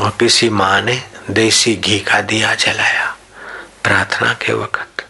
और 0.00 0.10
किसी 0.10 0.50
माँ 0.50 0.80
ने 0.80 1.02
देसी 1.30 1.76
घी 1.76 1.98
का 2.00 2.20
दिया 2.20 2.54
जलाया, 2.54 3.16
प्रार्थना 3.84 4.32
के 4.32 4.52
वक्त। 4.52 5.06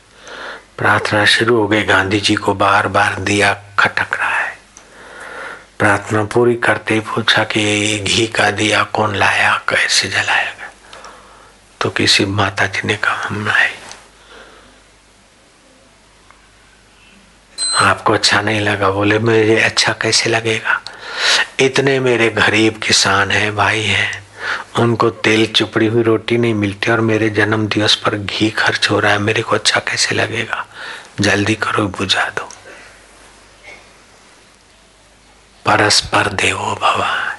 प्रार्थना 0.79 1.25
शुरू 1.25 1.57
हो 1.57 1.69
गई, 1.69 1.83
गांधी 1.83 2.21
जी 2.21 2.35
को 2.35 2.55
बार 2.55 2.89
बार 2.89 3.15
दिया 3.15 3.55
खटक 3.79 4.15
रहा 4.15 4.39
है। 4.39 4.59
प्रार्थना 5.79 6.25
पूरी 6.25 6.55
करते 6.55 6.95
ही 6.95 7.00
पूछा 7.00 7.45
कि 7.45 7.61
ये 7.61 7.99
घी 7.99 8.27
का 8.27 8.50
दिया 8.50 8.83
कौन 8.83 9.17
लाया, 9.17 9.62
कैसे 9.69 10.09
जलाया 10.09 10.53
गया? 10.53 10.71
तो 11.81 11.91
किसी 11.91 12.25
माता 12.25 12.67
जी 12.67 12.81
ने 12.85 12.97
कहा, 12.97 13.27
हम 13.27 13.49
आए 13.49 13.80
आपको 17.81 18.13
अच्छा 18.13 18.41
नहीं 18.41 18.61
लगा, 18.61 18.91
बोले, 18.91 19.19
मुझे 19.19 19.61
अच्छा 19.61 19.93
कैसे 19.93 20.31
लगेगा? 20.31 20.83
इतने 21.61 22.01
मेरे 22.01 22.29
गरीब 22.29 22.79
किसान 22.79 23.31
हैं, 23.31 23.57
भाई 23.57 23.83
हैं। 23.83 24.25
उनको 24.79 25.11
तेल 25.11 25.47
चुपड़ी 25.47 25.87
हुई 25.87 26.03
रोटी 26.03 26.39
नहीं 26.39 26.55
मिलती 26.55 26.91
और 26.91 27.01
मेरे 27.01 27.31
जन्म 27.31 27.67
दिवस 27.67 27.95
पर 27.95 28.17
घी 28.17 28.51
खर्च 28.51 28.91
हो 28.91 29.01
रहा 29.01 29.13
है, 29.13 29.19
मेरे 29.19 29.43
को 29.43 29.55
अच्छा 29.55 29.81
कैसे 29.81 30.15
लगेगा? 30.15 30.67
जल्दी 31.21 31.55
करो, 31.55 31.89
बुझा 31.89 32.25
दो। 32.25 32.49
परस्पर 35.67 36.29
देवो 36.29 36.75
भवा 36.75 37.37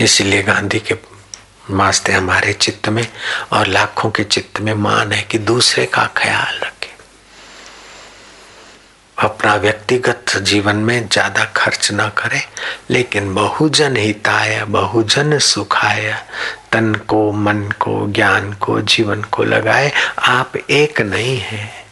इसलिए 0.00 0.42
गांधी 0.42 0.78
के 0.78 0.94
वास्ते 1.70 2.12
हमारे 2.12 2.52
चित्त 2.52 2.88
में 2.88 3.08
और 3.52 3.66
लाखों 3.66 4.10
के 4.10 4.24
चित्त 4.24 4.60
में 4.60 4.74
मान 4.74 5.12
है 5.12 5.22
कि 5.22 5.38
दूसरे 5.38 5.86
का 5.86 6.10
ख्याल 6.16 6.58
रख। 6.58 6.75
अपना 9.18 9.54
व्यक्तिगत 9.54 10.36
जीवन 10.36 10.76
में 10.76 11.08
ज़्यादा 11.08 11.44
खर्च 11.44 11.92
ना 11.92 12.08
करे, 12.08 12.40
लेकिन 12.90 13.34
बहुजन 13.34 13.96
हिताय, 13.96 14.64
बहुजन 14.68 15.38
सुखाय, 15.38 16.14
तन 16.72 16.94
को, 16.94 17.32
मन 17.32 17.62
को, 17.80 18.06
ज्ञान 18.06 18.52
को, 18.52 18.80
जीवन 18.80 19.22
को 19.22 19.44
लगाए, 19.44 19.92
आप 20.18 20.52
एक 20.70 21.00
नहीं 21.00 21.38
है। 21.38 21.86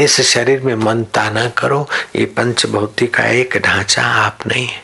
इस 0.00 0.20
शरीर 0.20 0.60
में 0.60 0.74
मन 0.74 1.04
ताना 1.04 1.48
करो, 1.48 1.88
ये 2.16 2.24
पंच 2.24 2.66
भौतिक 2.66 3.14
का 3.14 3.24
एक 3.24 3.56
ढांचा 3.56 4.02
आप 4.02 4.38
नहीं 4.46 4.66
है। 4.66 4.82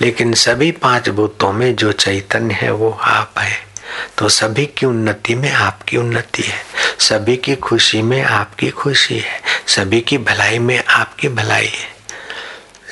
लेकिन 0.00 0.34
सभी 0.34 0.70
पाँच 0.72 1.08
भूतों 1.08 1.52
में 1.52 1.76
जो 1.76 1.92
चैतन्य 1.92 2.54
है, 2.54 2.70
वो 2.70 2.98
आप 3.02 3.34
है। 3.38 3.70
तो 4.18 4.28
सभी 4.28 4.66
की 4.66 4.86
उन्नति 4.86 5.34
में 5.34 5.52
आपकी 5.52 5.96
उन्नति 5.96 6.42
है। 6.42 6.62
सभी 7.00 7.36
की 7.36 7.56
खुशी 7.56 8.02
में 8.02 8.22
आपकी 8.22 8.70
खुशी 8.70 9.18
है, 9.18 9.40
सभी 9.66 10.00
की 10.00 10.18
भलाई 10.18 10.58
में 10.58 10.84
आपकी 10.84 11.28
भलाई 11.28 11.66
है। 11.66 11.88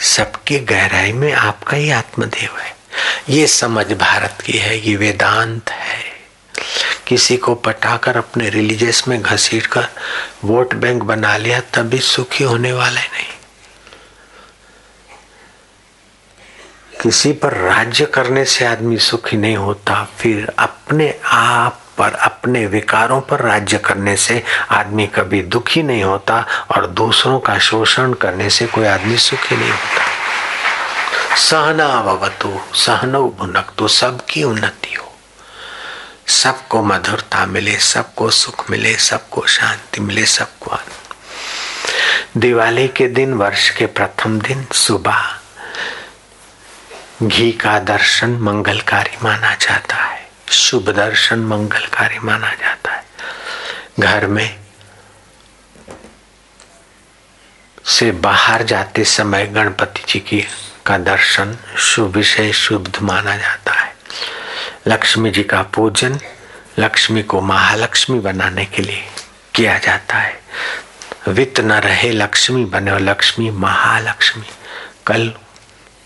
सबकी 0.03 0.59
गहराई 0.59 1.12
में 1.12 1.33
आपका 1.33 1.77
ही 1.77 1.91
आत्मदेव 1.91 2.59
है। 2.59 2.77
ये 3.29 3.47
समझ 3.47 3.87
भारत 3.93 4.38
की 4.45 4.53
है, 4.53 4.88
ये 4.88 4.97
वेदांत 4.97 5.71
है। 5.71 6.05
किसी 7.07 7.37
को 7.37 7.55
पटाकर 7.55 8.17
अपने 8.17 8.50
रिलीजियस 8.50 9.09
में 9.09 9.23
घसीट 9.23 9.67
कर 9.67 9.88
वोट 10.45 10.75
बैंक 10.75 11.03
बना 11.03 11.37
लिया, 11.37 11.61
तभी 11.61 11.99
सुखी 11.99 12.45
होने 12.45 12.73
वाला 12.73 13.00
है 13.00 13.09
नहीं। 13.12 13.27
किसी 17.03 17.33
पर 17.33 17.53
राज्य 17.53 18.07
करने 18.07 18.45
से 18.45 18.65
आदमी 18.65 18.99
सुखी 18.99 19.37
नहीं 19.37 19.57
होता, 19.57 20.05
फिर 20.19 20.53
अपने 20.59 21.21
आप 21.25 21.83
पर 21.99 22.14
अपने 22.14 22.67
विकारों 22.67 23.21
पर 23.21 23.40
राज्य 23.40 23.78
करने 23.78 24.17
से 24.17 24.43
आदमी 24.71 25.07
कभी 25.07 25.43
दुखी 25.43 25.83
नहीं 25.83 26.05
होता 26.05 26.47
और 26.76 26.87
दूसरों 26.87 27.40
का 27.40 27.59
शोषण 27.59 28.12
करने 28.12 28.50
से 28.50 28.67
कोई 28.67 28.85
आदमी 28.85 29.17
सुखी 29.17 29.57
नहीं 29.57 29.71
होता। 29.71 30.19
सहना 31.37 32.21
सहनो 32.75 33.37
भुनक 33.38 33.73
तो 33.78 33.88
सबकी 33.88 34.43
उन्नति 34.43 34.95
हो। 34.95 35.14
सबको 36.26 36.83
मधुरता 36.83 37.47
मिले, 37.47 37.78
सबको 37.78 38.31
सुख 38.31 38.71
मिले, 38.71 38.97
सबको 38.97 39.47
शांति 39.47 40.00
मिले, 40.00 40.26
सबको 40.26 40.78
दिवाली 42.37 42.88
के 42.88 43.09
दिन, 43.09 43.35
वर्ष 43.35 43.71
के 43.71 43.87
प्रथम 43.87 44.38
दिन, 44.38 44.67
सुबह। 44.73 45.38
घी 47.23 47.52
का 47.52 47.78
दर्शन 47.78 48.31
मंगलकारी 48.31 49.17
माना 49.25 49.55
जाता 49.55 49.97
है। 49.97 50.28
शुभ 50.50 50.90
दर्शन 50.90 51.38
मंगलकारी 51.38 52.19
माना 52.19 52.55
जाता 52.55 52.93
है। 52.93 53.05
घर 54.00 54.26
में 54.26 54.59
से 57.85 58.12
बाहर 58.12 58.62
जाते 58.62 59.05
समय 59.05 59.47
गणपति 59.47 60.05
जी 60.09 60.21
की 60.21 60.45
का 60.87 60.99
दर्शन 60.99 61.59
शुभ 61.78 62.17
विषय, 62.17 62.52
शुभ 62.52 62.93
माना 63.02 63.37
जाता 63.37 63.73
है। 63.73 63.95
लक्ष्मी 64.87 65.31
जी 65.31 65.43
का 65.43 65.62
पूजन 65.62 66.21
लक्ष्मी 66.78 67.23
को 67.23 67.40
महालक्ष्मी 67.40 68.21
बनाने 68.21 68.64
के 68.64 68.83
लिए 68.83 69.05
किया 69.55 69.78
जाता 69.78 70.17
है। 70.17 70.40
वित्त 71.28 71.61
न 71.61 71.73
रहे 71.73 72.11
लक्ष्मी 72.11 72.64
बने 72.64 72.99
लक्ष्मी 72.99 73.50
महालक्ष्मी। 73.50 74.45
कल 75.07 75.35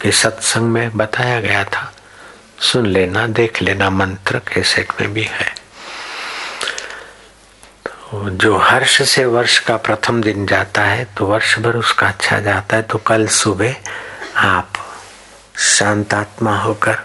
के 0.00 0.12
सत्संग 0.12 0.62
में 0.62 0.96
बताया 0.96 1.40
गया 1.40 1.64
था 1.64 1.94
सुन 2.62 2.86
लेना, 2.86 3.26
देख 3.28 3.62
लेना, 3.62 3.88
मंत्र 3.90 4.38
कैसेट 4.48 4.92
में 5.00 5.12
भी 5.12 5.22
है। 5.22 5.50
तो 7.86 8.28
जो 8.30 8.56
हर्ष 8.58 9.00
से 9.10 9.24
वर्ष 9.26 9.58
का 9.58 9.76
प्रथम 9.78 10.20
दिन 10.22 10.46
जाता 10.46 10.82
है 10.82 11.04
तो 11.16 11.26
वर्ष 11.26 11.58
भर 11.58 11.76
उसका 11.76 12.08
अच्छा 12.08 12.38
जाता 12.40 12.76
है। 12.76 12.82
तो 12.82 12.98
कल 12.98 13.26
सुबह 13.28 13.74
आप 14.38 14.72
शांतात्मा 15.58 16.56
होकर 16.58 16.98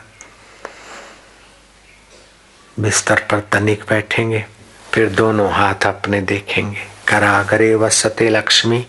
बिस्तर 2.78 3.20
पर 3.32 3.40
तनिक 3.52 3.84
बैठेंगे, 3.90 4.46
फिर 4.94 5.10
दोनों 5.12 5.52
हाथ 5.52 5.86
अपने 5.86 6.22
देखेंगे। 6.24 6.86
करागरे 7.08 7.74
वसते 7.76 8.30
लक्ष्मी 8.30 8.86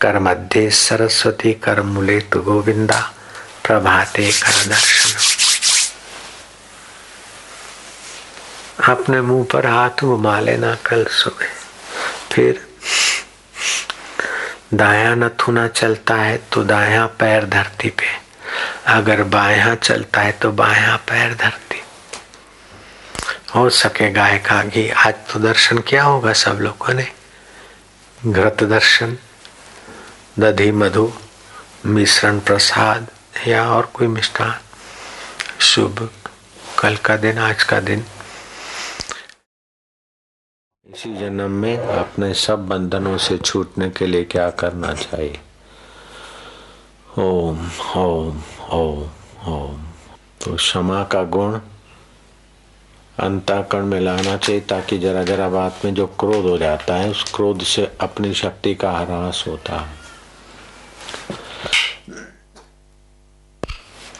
कर 0.00 0.18
मध्य 0.18 0.70
सरस्वती 0.72 1.52
कर 1.54 1.82
मुले 1.84 2.20
तो 2.22 2.40
गोविंदा, 2.42 3.00
प्रभाते 3.64 4.30
कर 4.32 4.64
दर्शन 4.66 4.95
अपने 8.88 9.20
मुँह 9.20 9.44
पर 9.52 9.66
हाथ 9.66 10.00
घुमा 10.00 10.38
लेना 10.40 10.74
कल 10.86 11.04
सुबह। 11.12 11.46
फिर 12.32 12.60
दाया 14.74 15.14
नथुना 15.14 15.66
चलता 15.68 16.14
है 16.14 16.36
तो 16.52 16.62
दाया 16.64 17.06
पैर 17.20 17.44
धरती 17.46 17.88
पे। 17.90 18.06
अगर 18.86 19.22
बाया 19.24 19.74
चलता 19.74 20.20
है 20.20 20.32
तो 20.32 20.50
बाया 20.52 20.96
पैर 21.08 21.34
धरती। 21.34 21.82
हो 23.54 23.68
सके 23.72 24.10
गाय 24.12 24.38
का 24.38 24.62
घी 24.62 24.88
आज 24.90 25.14
तो 25.32 25.40
दर्शन 25.40 25.78
क्या 25.78 26.02
होगा 26.02 26.32
सब 26.32 26.58
लोगों 26.60 26.94
ने। 26.94 27.06
घृत 28.26 28.62
दर्शन, 28.64 29.16
दधी 30.38 30.70
मधु, 30.72 31.12
मिश्रण 31.86 32.38
प्रसाद 32.40 33.06
या 33.46 33.68
और 33.70 33.90
कोई 33.94 34.06
मिष्ठान। 34.08 34.58
शुभ 35.60 36.08
कल 36.78 36.96
का 36.96 37.16
दिन, 37.16 37.38
आज 37.38 37.62
का 37.62 37.80
दिन। 37.80 38.04
इसी 40.86 41.16
जन्म 41.16 41.50
में 41.50 41.78
अपने 41.78 42.34
सब 42.34 42.66
बंधनों 42.66 43.18
से 43.18 43.38
छूटने 43.38 43.90
के 43.90 44.06
लिए 44.06 44.24
क्या 44.24 44.50
करना 44.50 44.94
चाहिए? 44.94 45.40
ओम 47.18 47.70
ओम 47.96 48.42
ओम 48.70 49.10
ओम। 49.48 49.82
तो 50.44 50.56
क्षमा 50.56 51.04
का 51.04 51.22
गुण 51.22 51.60
अंताकरण 53.18 53.86
में 53.86 54.00
लाना 54.00 54.36
चाहिए 54.36 54.60
ताकि 54.60 54.98
जरा 54.98 55.24
जरा 55.24 55.48
बात 55.48 55.78
में 55.84 55.94
जो 55.94 56.06
क्रोध 56.06 56.44
हो 56.44 56.58
जाता 56.58 56.94
है, 56.94 57.10
उस 57.10 57.32
क्रोध 57.34 57.62
से 57.62 57.96
अपनी 58.00 58.34
शक्ति 58.34 58.74
का 58.74 58.92
ह्रास 58.92 59.44
होता 59.48 59.78
है। 59.78 59.94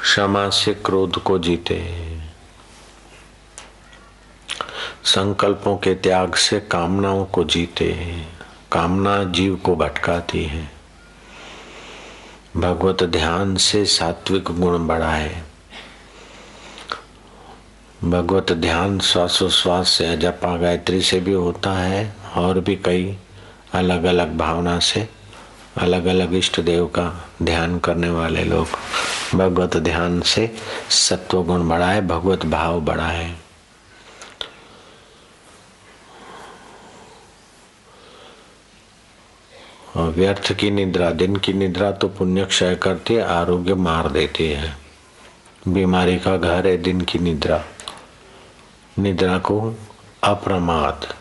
क्षमा 0.01 0.51
से 0.51 0.75
क्रोध 0.75 1.23
को 1.23 1.39
जीते। 1.39 2.07
संकल्पों 5.07 5.77
के 5.77 5.95
त्याग 5.95 6.35
से 6.35 6.61
कामनाओं 6.61 7.25
को 7.25 7.45
जीते 7.45 7.93
हैं, 7.93 8.39
कामना 8.73 9.25
जीव 9.25 9.57
को 9.57 9.77
भटकाती 9.77 10.45
है। 10.45 10.71
भगवत 12.57 13.03
ध्यान 13.03 13.57
से 13.57 13.85
सात्विक 13.85 14.45
गुण 14.45 14.87
बढ़ाए। 14.87 15.43
भगवत 18.05 18.53
ध्यान 18.53 18.99
श्वासोश्वास 19.01 19.89
से 19.89 20.17
जपा 20.17 20.57
गायत्री 20.57 21.03
से 21.03 21.21
भी 21.21 21.33
होता 21.33 21.73
है, 21.73 22.15
और 22.37 22.61
भी 22.61 22.77
कई 22.77 23.17
अलग 23.73 24.05
अलग 24.05 24.37
भावना 24.37 24.79
से 24.79 25.09
अलग 25.79 26.05
अलग 26.07 26.35
इष्ट 26.35 26.61
देव 26.61 26.87
का 26.87 27.27
ध्यान 27.43 27.79
करने 27.79 28.11
वाले 28.11 28.45
लोग 28.45 28.67
भगवत 29.35 29.77
ध्यान 29.77 30.21
से 30.21 30.55
सत्व 30.91 31.43
गुण 31.43 31.69
बढ़ाए, 31.69 32.01
भगवत 32.01 32.47
भाव 32.47 32.81
बढ़ाए। 32.81 33.35
व्यर्थ 40.01 40.53
की 40.53 40.71
निद्रा, 40.71 41.11
दिन 41.11 41.37
की 41.37 41.53
निद्रा 41.53 41.93
तो 41.93 42.09
पुण्य 42.09 42.45
क्षय 42.45 42.75
करती 42.75 43.15
है, 43.15 43.23
आरोग्य 43.23 43.75
मार 43.75 44.09
देती 44.09 44.49
है। 44.49 44.77
बीमारी 45.69 46.19
का 46.19 46.37
घर 46.37 46.67
है, 46.67 46.77
दिन 46.77 47.01
की 47.01 47.19
निद्रा। 47.19 47.65
निद्रा 48.99 49.39
को 49.39 49.75
अप्रमाद, 50.25 51.15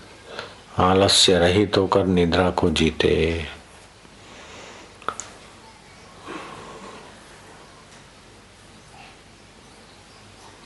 आलस्य 0.78 1.38
रहित 1.38 1.78
होकर 1.78 2.06
निद्रा 2.06 2.50
को 2.50 2.70
जीते। 2.70 3.46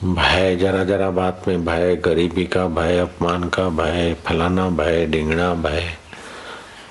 भय, 0.04 0.56
जरा 0.56 0.84
जरा 0.84 1.10
बात 1.10 1.44
में 1.48 1.66
भय, 1.66 1.96
गरीबी 1.96 2.46
का 2.46 2.68
भय, 2.68 2.98
अपमान 2.98 3.44
का 3.44 3.70
भय, 3.70 4.16
फलाना 4.26 4.70
भय, 4.70 5.06
डिंगना 5.06 5.54
भय। 5.54 5.99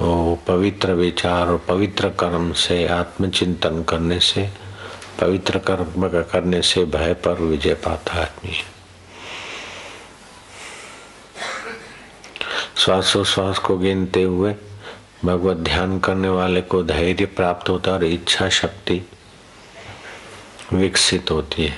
पवित्र 0.02 0.92
विचार 0.92 1.48
और 1.48 1.64
पवित्र 1.68 2.08
कर्म 2.08 2.52
से, 2.52 2.86
आत्मचिंतन 2.86 3.82
करने 3.82 4.20
से, 4.20 4.50
पवित्र 5.20 5.58
कर्म 5.58 6.08
करने 6.22 6.62
से 6.62 6.84
भय 6.84 7.14
पर 7.14 7.32
विजय 7.32 7.74
पाता 7.74 8.22
आदमी। 8.22 8.52
श्वासोश्वास 12.76 13.58
को 13.58 13.78
गिनते 13.78 14.22
हुए 14.22 14.54
भगवत 15.24 15.56
ध्यान 15.56 15.98
करने 15.98 16.28
वाले 16.28 16.60
को 16.60 16.82
धैर्य 16.82 17.26
प्राप्त 17.26 17.68
होता 17.68 17.90
है 17.90 17.96
और 17.96 18.04
इच्छा 18.04 18.48
शक्ति 18.48 19.10
विकसित 20.72 21.30
होती 21.30 21.66
है। 21.66 21.76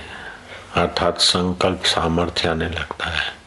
अर्थात 0.74 1.18
संकल्प 1.18 1.82
सामर्थ्य 1.84 2.48
आने 2.48 2.68
लगता 2.68 3.06
है। 3.06 3.39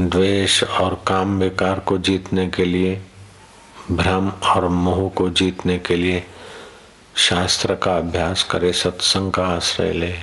द्वेष 0.00 0.64
और 0.64 1.04
काम 1.06 1.38
विकार 1.38 1.78
को 1.78 1.98
जीतने 1.98 2.48
के 2.48 2.64
लिए, 2.64 3.02
भ्रम 3.90 4.28
और 4.28 4.68
मोह 4.68 5.10
को 5.10 5.30
जीतने 5.30 5.78
के 5.78 5.96
लिए 5.96 6.26
शास्त्र 7.16 7.74
का 7.74 7.96
अभ्यास 7.96 8.42
करे 8.42 8.72
सत्संग 8.72 9.32
का 9.32 9.46
आश्रय 9.46 9.92
ले। 9.92 10.18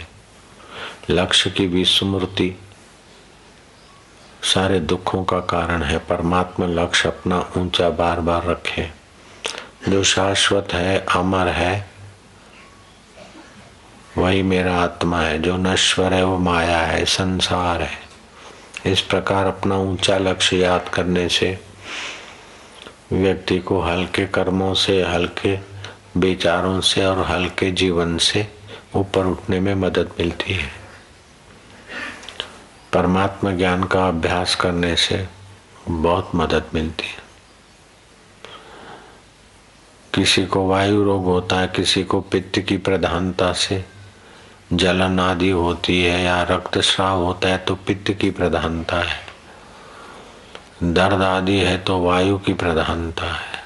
लक्ष्य 1.10 1.50
की 1.50 1.68
विस्मृति 1.68 2.60
सारे 4.44 4.80
दुखों 4.80 5.24
का 5.24 5.40
कारण 5.40 5.84
है। 5.84 5.98
परमात्मा 5.98 6.66
लक्ष्य 6.66 7.10
अपना 7.10 7.52
ऊँचा 7.58 7.90
बार 7.90 8.20
बार 8.20 8.46
रखे। 8.46 8.90
जो 9.90 10.04
शाश्वत 10.04 10.68
है, 10.74 11.06
अमर 11.16 11.48
है, 11.48 11.90
वही 14.18 14.44
मेरा 14.44 14.76
आत्मा 14.76 15.22
है। 15.22 15.42
जो 15.42 15.58
नश्वर 15.58 16.14
है, 16.14 16.24
वो 16.24 16.38
माया 16.38 16.80
है, 16.80 17.06
संसार 17.06 17.82
है। 17.82 18.03
इस 18.86 19.02
प्रकार 19.02 19.46
अपना 19.46 19.78
ऊँचा 19.78 20.18
लक्ष्य 20.18 20.58
याद 20.58 20.90
करने 20.90 21.30
से 21.30 21.60
व्यक्ति 23.12 23.60
को 23.60 23.82
हल्के 23.82 24.26
कर्मों 24.26 24.74
से, 24.74 25.04
हल्के 25.04 25.60
विचारों 26.18 26.82
से 26.82 27.06
और 27.06 27.20
हल्के 27.20 27.72
जीवन 27.72 28.18
से 28.18 28.48
ऊपर 28.96 29.26
उठने 29.26 29.60
में 29.60 29.76
मदद 29.76 30.12
मिलती 30.20 30.54
है। 30.54 30.72
परमात्मा 32.94 33.52
ज्ञान 33.52 33.84
का 33.84 34.08
अभ्यास 34.08 34.56
करने 34.56 34.96
से 34.96 35.28
बहुत 35.90 36.32
मदद 36.36 36.64
मिलती 36.74 37.06
है। 37.06 37.24
किसी 40.14 40.46
को 40.46 40.68
वायु 40.68 41.04
रोग 41.04 41.26
होता 41.26 41.60
है, 41.60 41.68
किसी 41.68 42.04
को 42.04 42.22
पित्त 42.22 42.60
की 42.60 42.78
प्रधानता 42.78 43.54
से 43.54 43.86
जलन 44.78 45.20
आदि 45.20 45.50
होती 45.50 46.02
है 46.04 46.24
या 46.24 46.42
रक्तस्राव 46.44 47.24
होता 47.24 47.50
है 47.50 47.58
तो 47.58 47.76
पित्त 47.76 48.12
की 48.12 48.30
प्रधानता 48.32 49.02
है। 49.02 49.20
दर्द 50.84 51.22
आदि 51.22 51.58
है 51.58 51.78
तो 51.78 52.00
वायु 52.02 52.38
की 52.38 52.54
प्रधानता 52.54 53.34
है। 53.34 53.62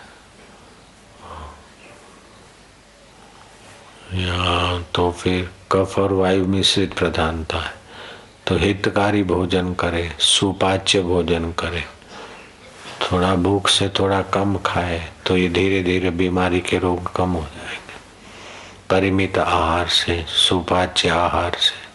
या 4.14 4.82
तो 4.96 5.12
फिर 5.12 5.50
कफ 5.72 6.00
और 6.00 6.14
वायु 6.14 6.46
मिश्रित 6.46 6.94
प्रधानता 6.94 7.58
है। 7.58 7.74
तो 8.48 8.58
हितकारी 8.58 9.24
भोजन 9.24 9.74
करे, 9.74 10.12
सुपाच्य 10.20 11.02
भोजन 11.02 11.52
करे। 11.52 11.84
थोड़ा 13.02 13.36
भूख 13.36 13.68
से 13.68 13.90
थोड़ा 13.90 14.22
कम 14.22 14.58
खाए 14.58 15.12
तो 15.26 15.38
ये 15.38 15.50
धीरे 15.50 15.84
धीरे 15.84 16.10
बीमारी 16.12 16.60
के 16.60 16.78
रोग 16.78 17.16
कम 17.16 17.30
हो 17.30 17.42
जाएँगे। 17.42 17.87
परिमित 18.90 19.38
आहार 19.38 19.88
से, 19.88 20.26
सुपाच्य 20.28 21.10
आहार 21.10 21.58
से। 21.60 21.88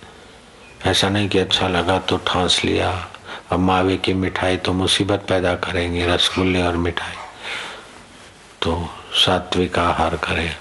ऐसा 0.90 1.08
नहीं 1.08 1.28
कि 1.28 1.38
अच्छा 1.38 1.68
लगा 1.68 1.98
तो 1.98 2.16
ठांस 2.16 2.64
लिया। 2.64 3.08
अब 3.50 3.58
मावे 3.58 3.96
की 3.96 4.14
मिठाई 4.14 4.56
तो 4.56 4.72
मुसीबत 4.72 5.26
पैदा 5.28 5.54
करेंगे, 5.54 6.06
रसगुल्ले 6.06 6.62
और 6.62 6.76
मिठाई। 6.76 7.14
तो 8.62 8.88
सात्विक 9.12 9.78
आहार 9.78 10.16
करें। 10.16 10.56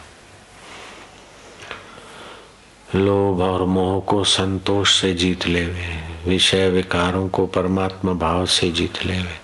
लोभ 2.96 3.42
और 3.42 3.64
मोह 3.64 4.02
को 4.02 4.24
संतोष 4.24 5.02
से 5.02 5.14
जीत 5.14 5.48
लेवे। 5.48 6.04
विषय 6.26 6.70
विकारों 6.70 7.30
को 7.30 7.46
परमात्मा 7.46 8.14
भाव 8.14 8.46
से 8.46 8.72
जीत 8.72 9.06
लेवे। 9.06 9.40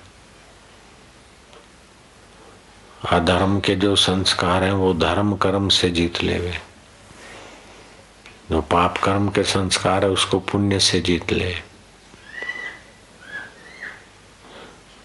अधर्म 3.12 3.60
के 3.60 3.76
जो 3.76 3.96
संस्कार 3.96 4.64
हैं, 4.64 4.72
वो 4.72 4.94
धर्म 4.94 5.36
कर्म 5.36 5.70
से 5.70 5.90
जीत 5.90 6.24
लेवे। 6.24 6.67
जो 8.52 8.62
पाप 8.62 8.98
कर्म 8.98 9.30
के 9.30 9.44
संस्कार 9.44 10.04
है, 10.04 10.10
उसको 10.10 10.40
पुण्य 10.40 10.80
से 10.80 11.00
जीत 11.00 11.34
ले। 11.34 11.56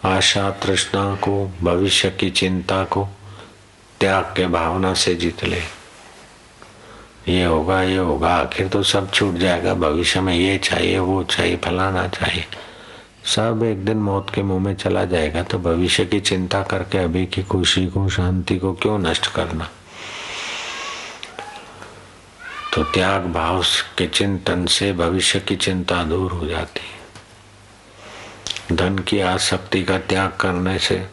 आशा 0.05 0.51
तृष्णा 0.51 1.15
को, 1.15 1.53
भविष्य 1.63 2.11
की 2.11 2.31
चिंता 2.31 2.85
को, 2.85 3.09
त्याग 4.01 4.25
के 4.25 4.47
भावना 4.47 4.95
से 4.95 5.15
जीत 5.15 5.45
ले। 5.45 5.63
ये 7.29 7.45
होगा 7.45 7.83
ये 7.83 7.97
होगा, 7.97 8.35
आखिर 8.35 8.69
तो 8.69 8.83
सब 8.83 9.11
छूट 9.11 9.35
जाएगा, 9.35 9.75
भविष्य 9.75 10.21
में 10.21 10.35
ये 10.35 10.59
चाहिए, 10.59 10.99
वो 10.99 11.25
चाहिए, 11.25 11.57
फलाना 11.57 12.09
चाहिए। 12.09 12.45
सब 13.25 13.63
एक 13.65 13.85
दिन 13.85 13.97
मौत 13.97 14.31
के 14.35 14.43
मुँह 14.43 14.65
में 14.65 14.75
चला 14.75 15.05
जाएगा 15.05 15.43
तो 15.43 15.59
भविष्य 15.59 16.05
की 16.05 16.21
चिंता 16.21 16.63
करके 16.63 16.99
अभी 16.99 17.27
की 17.27 17.43
खुशी 17.43 17.87
को, 17.87 18.09
शांति 18.09 18.59
को 18.59 18.73
क्यों 18.73 18.99
नष्ट 18.99 19.27
करना? 19.27 19.69
तो 22.73 22.83
त्याग 22.83 23.27
भाव 23.27 23.63
के 23.99 24.07
चिंतन 24.07 24.67
से 24.67 24.93
भविष्य 24.93 25.41
की 25.41 25.57
चिंता 25.57 26.05
दूर 26.05 26.33
हो 26.33 26.47
जाती 26.47 26.81
है। 26.81 27.03
धन 28.77 28.99
की 28.99 29.21
आसक्ति 29.21 29.83
का 29.83 29.99
त्याग 29.99 30.37
करने 30.41 30.79
से 30.79 31.09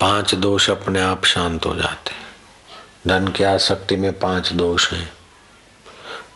पाँच 0.00 0.34
दोष 0.34 0.70
अपने 0.70 1.00
आप 1.00 1.24
शांत 1.24 1.66
हो 1.66 1.74
जाते 1.76 2.10
हैं। 2.10 2.26
धन 3.06 3.28
की 3.28 3.44
आसक्ति 3.44 3.96
में 3.96 4.18
पाँच 4.18 4.52
दोष 4.52 4.92
हैं। 4.92 5.12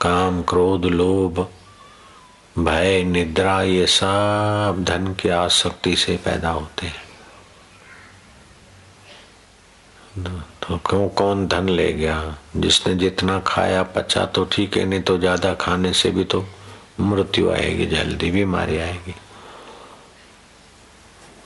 काम, 0.01 0.43
क्रोध, 0.43 0.85
लोभ, 0.85 1.49
भय, 2.59 3.05
निद्रा, 3.05 3.63
ये 3.63 3.87
सब 3.87 4.85
धन 4.89 5.15
की 5.15 5.29
आसक्ति 5.29 5.97
से 5.97 6.17
पैदा 6.17 6.51
होते 6.51 6.87
हैं। 6.87 7.06
तो 10.17 10.77
क्यों 10.87 11.09
कौन 11.11 11.47
धन 11.47 11.69
ले 11.69 11.93
गया? 11.93 12.37
जिसने 12.57 12.95
जितना 12.95 13.39
खाया, 13.47 13.83
पचा 13.83 14.25
तो 14.27 14.45
ठीक 14.53 14.77
है, 14.77 14.85
नहीं 14.85 15.03
तो 15.03 15.19
ज़्यादा 15.19 15.53
खाने 15.55 15.93
से 15.93 16.11
भी 16.11 16.25
तो 16.25 16.45
मृत्यु 17.01 17.51
आएगी, 17.51 17.87
जल्दी 17.87 18.31
बीमारी 18.31 18.79
आएगी। 18.79 19.15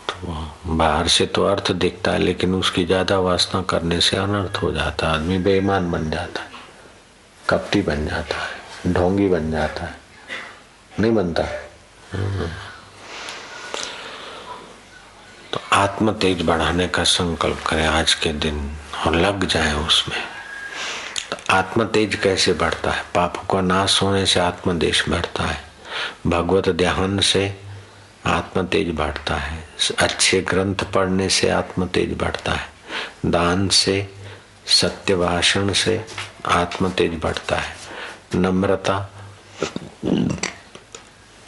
तो 0.09 0.75
बाहर 0.77 1.09
से 1.09 1.27
तो 1.27 1.45
अर्थ 1.45 1.73
दिखता 1.75 2.13
है, 2.13 2.19
लेकिन 2.19 2.55
उसकी 2.55 2.85
ज़्यादा 2.85 3.19
वासना 3.19 3.63
करने 3.63 4.01
से 4.01 4.17
अनर्थ 4.17 4.63
हो 4.63 4.73
जाता 4.73 5.07
है। 5.07 5.15
आदमी 5.15 5.39
बेईमान 5.41 5.91
बन 5.91 6.11
जाता 6.11 6.43
है, 6.43 6.51
कपटी 7.45 7.83
बन 7.83 8.07
जाता 8.07 8.37
है, 8.37 8.93
ढोंगी 8.93 9.29
बन 9.29 9.51
जाता 9.51 9.85
है, 9.85 9.99
नहीं 11.01 11.13
बनता। 11.15 11.43
तो 11.43 12.49
आत्म 15.73 16.13
तेज 16.13 16.43
बढ़ाने 16.43 16.89
का 16.89 17.05
संकल्प 17.05 17.63
करें 17.67 17.87
आज 17.87 18.15
के 18.15 18.33
दिन 18.33 18.77
और 19.07 19.15
लग 19.15 19.45
जाए 19.45 19.73
उसमें। 19.73 20.19
तो 21.31 21.37
आत्म 21.51 21.85
तेज 21.85 22.15
कैसे 22.15 22.53
बढ़ता 22.53 22.91
है? 22.91 23.05
पाप 23.15 23.37
का 23.37 23.61
नाश 23.61 24.03
होने 24.03 24.27
से 24.27 24.41
आत्म 24.41 24.79
देश 24.79 25.09
बढ़ता 25.09 25.45
है। 25.45 25.61
भगवत 26.27 26.69
ध्यान 26.69 27.19
से 27.19 27.61
आत्म 28.27 28.67
तेज 28.67 28.95
बढ़ता 28.95 29.35
है। 29.35 29.65
अच्छे 29.99 30.41
ग्रंथ 30.41 30.75
पढ़ने 30.75 31.29
से 31.29 31.51
आत्म 31.51 31.87
तेज 31.87 32.19
बढ़ता 32.19 32.53
है। 32.53 32.69
दान 33.27 33.69
से 33.69 34.15
सत्य 34.67 35.17
भाषण 35.17 35.73
से 35.73 36.07
आत्म 36.47 36.91
तेज 36.91 37.21
बढ़ता 37.23 37.57
है। 37.57 37.77
नम्रता 38.35 39.11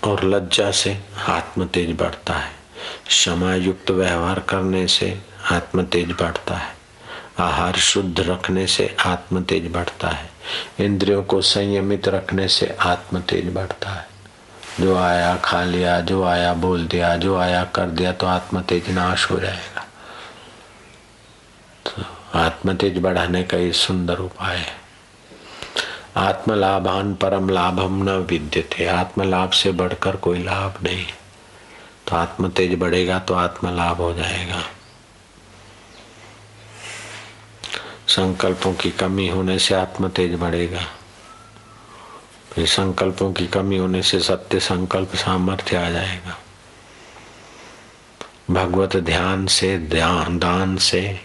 और 0.04 0.24
लज्जा 0.24 0.70
से 0.70 1.04
आत्म 1.28 1.66
तेज 1.66 1.96
बढ़ता 1.96 2.34
है। 2.34 2.61
क्षमा 3.06 3.54
युक्त 3.54 3.90
व्यवहार 3.90 4.40
करने 4.40 4.86
से 4.88 5.20
आत्म 5.52 5.82
तेज 5.84 6.10
बढ़ता 6.12 6.54
है। 6.54 6.74
आहार 7.38 7.76
शुद्ध 7.76 8.20
रखने 8.20 8.66
से 8.66 8.96
आत्म 9.06 9.42
तेज 9.42 9.70
बढ़ता 9.72 10.08
है। 10.08 10.30
इंद्रियों 10.80 11.22
को 11.22 11.40
संयमित 11.40 12.08
रखने 12.08 12.48
से 12.48 12.76
आत्म 12.80 13.20
तेज 13.20 13.52
बढ़ता 13.54 13.90
है। 13.90 14.06
जो 14.80 14.96
आया 14.96 15.36
खा 15.36 15.62
लिया, 15.64 16.00
जो 16.00 16.22
आया 16.24 16.52
बोल 16.54 16.86
दिया, 16.86 17.16
जो 17.16 17.36
आया 17.36 17.64
कर 17.64 17.86
दिया 17.86 18.12
तो 18.12 18.26
आत्म 18.26 18.60
तेज 18.60 18.90
नाश 18.90 19.30
हो 19.30 19.38
जाएगा। 19.40 19.86
तो 21.86 22.04
आत्म 22.38 22.74
तेज 22.74 22.98
बढ़ाने 22.98 23.42
का 23.42 23.56
ये 23.56 23.72
सुंदर 23.72 24.18
उपाय 24.18 24.56
है। 24.56 24.80
आत्म 26.16 26.54
लाभान 26.54 27.14
परम 27.14 27.48
लाभम 27.48 28.02
न 28.02 28.16
विद्य 28.30 28.64
थे 28.72 28.86
आत्म 28.86 29.22
लाभ 29.22 29.50
से 29.50 29.72
बढ़कर 29.72 30.16
कोई 30.16 30.42
लाभ 30.42 30.74
नहीं। 30.82 31.06
तो 32.12 32.16
आत्म 32.16 32.48
तेज 32.48 32.74
बढ़ेगा 32.78 33.18
तो 33.18 33.34
आत्म 33.34 33.68
लाभ 33.76 33.96
हो 33.96 34.12
जाएगा। 34.14 34.60
संकल्पों 38.08 38.72
की 38.74 38.90
कमी 38.90 39.28
होने 39.28 39.58
से 39.58 39.74
आत्म 39.74 40.08
तेज 40.08 40.34
बढ़ेगा। 40.34 40.84
फिर 42.52 42.66
संकल्पों 42.66 43.32
की 43.32 43.46
कमी 43.46 43.76
होने 43.78 44.02
से 44.02 44.20
सत्य 44.20 44.60
संकल्प 44.60 45.14
सामर्थ्य 45.16 45.76
आ 45.76 45.88
जाएगा। 45.90 46.36
भगवत 48.50 48.96
ध्यान 48.96 49.46
से 49.46 49.76
ध्यान, 49.78 50.38
दान 50.38 50.76
से 50.76 51.20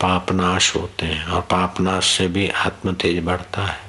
पापनाश 0.00 0.74
होते 0.76 1.06
हैं 1.06 1.26
और 1.26 1.40
पापनाश 1.40 2.16
से 2.18 2.28
भी 2.28 2.48
आत्म 2.48 2.94
तेज 2.94 3.24
बढ़ता 3.24 3.66
है। 3.66 3.85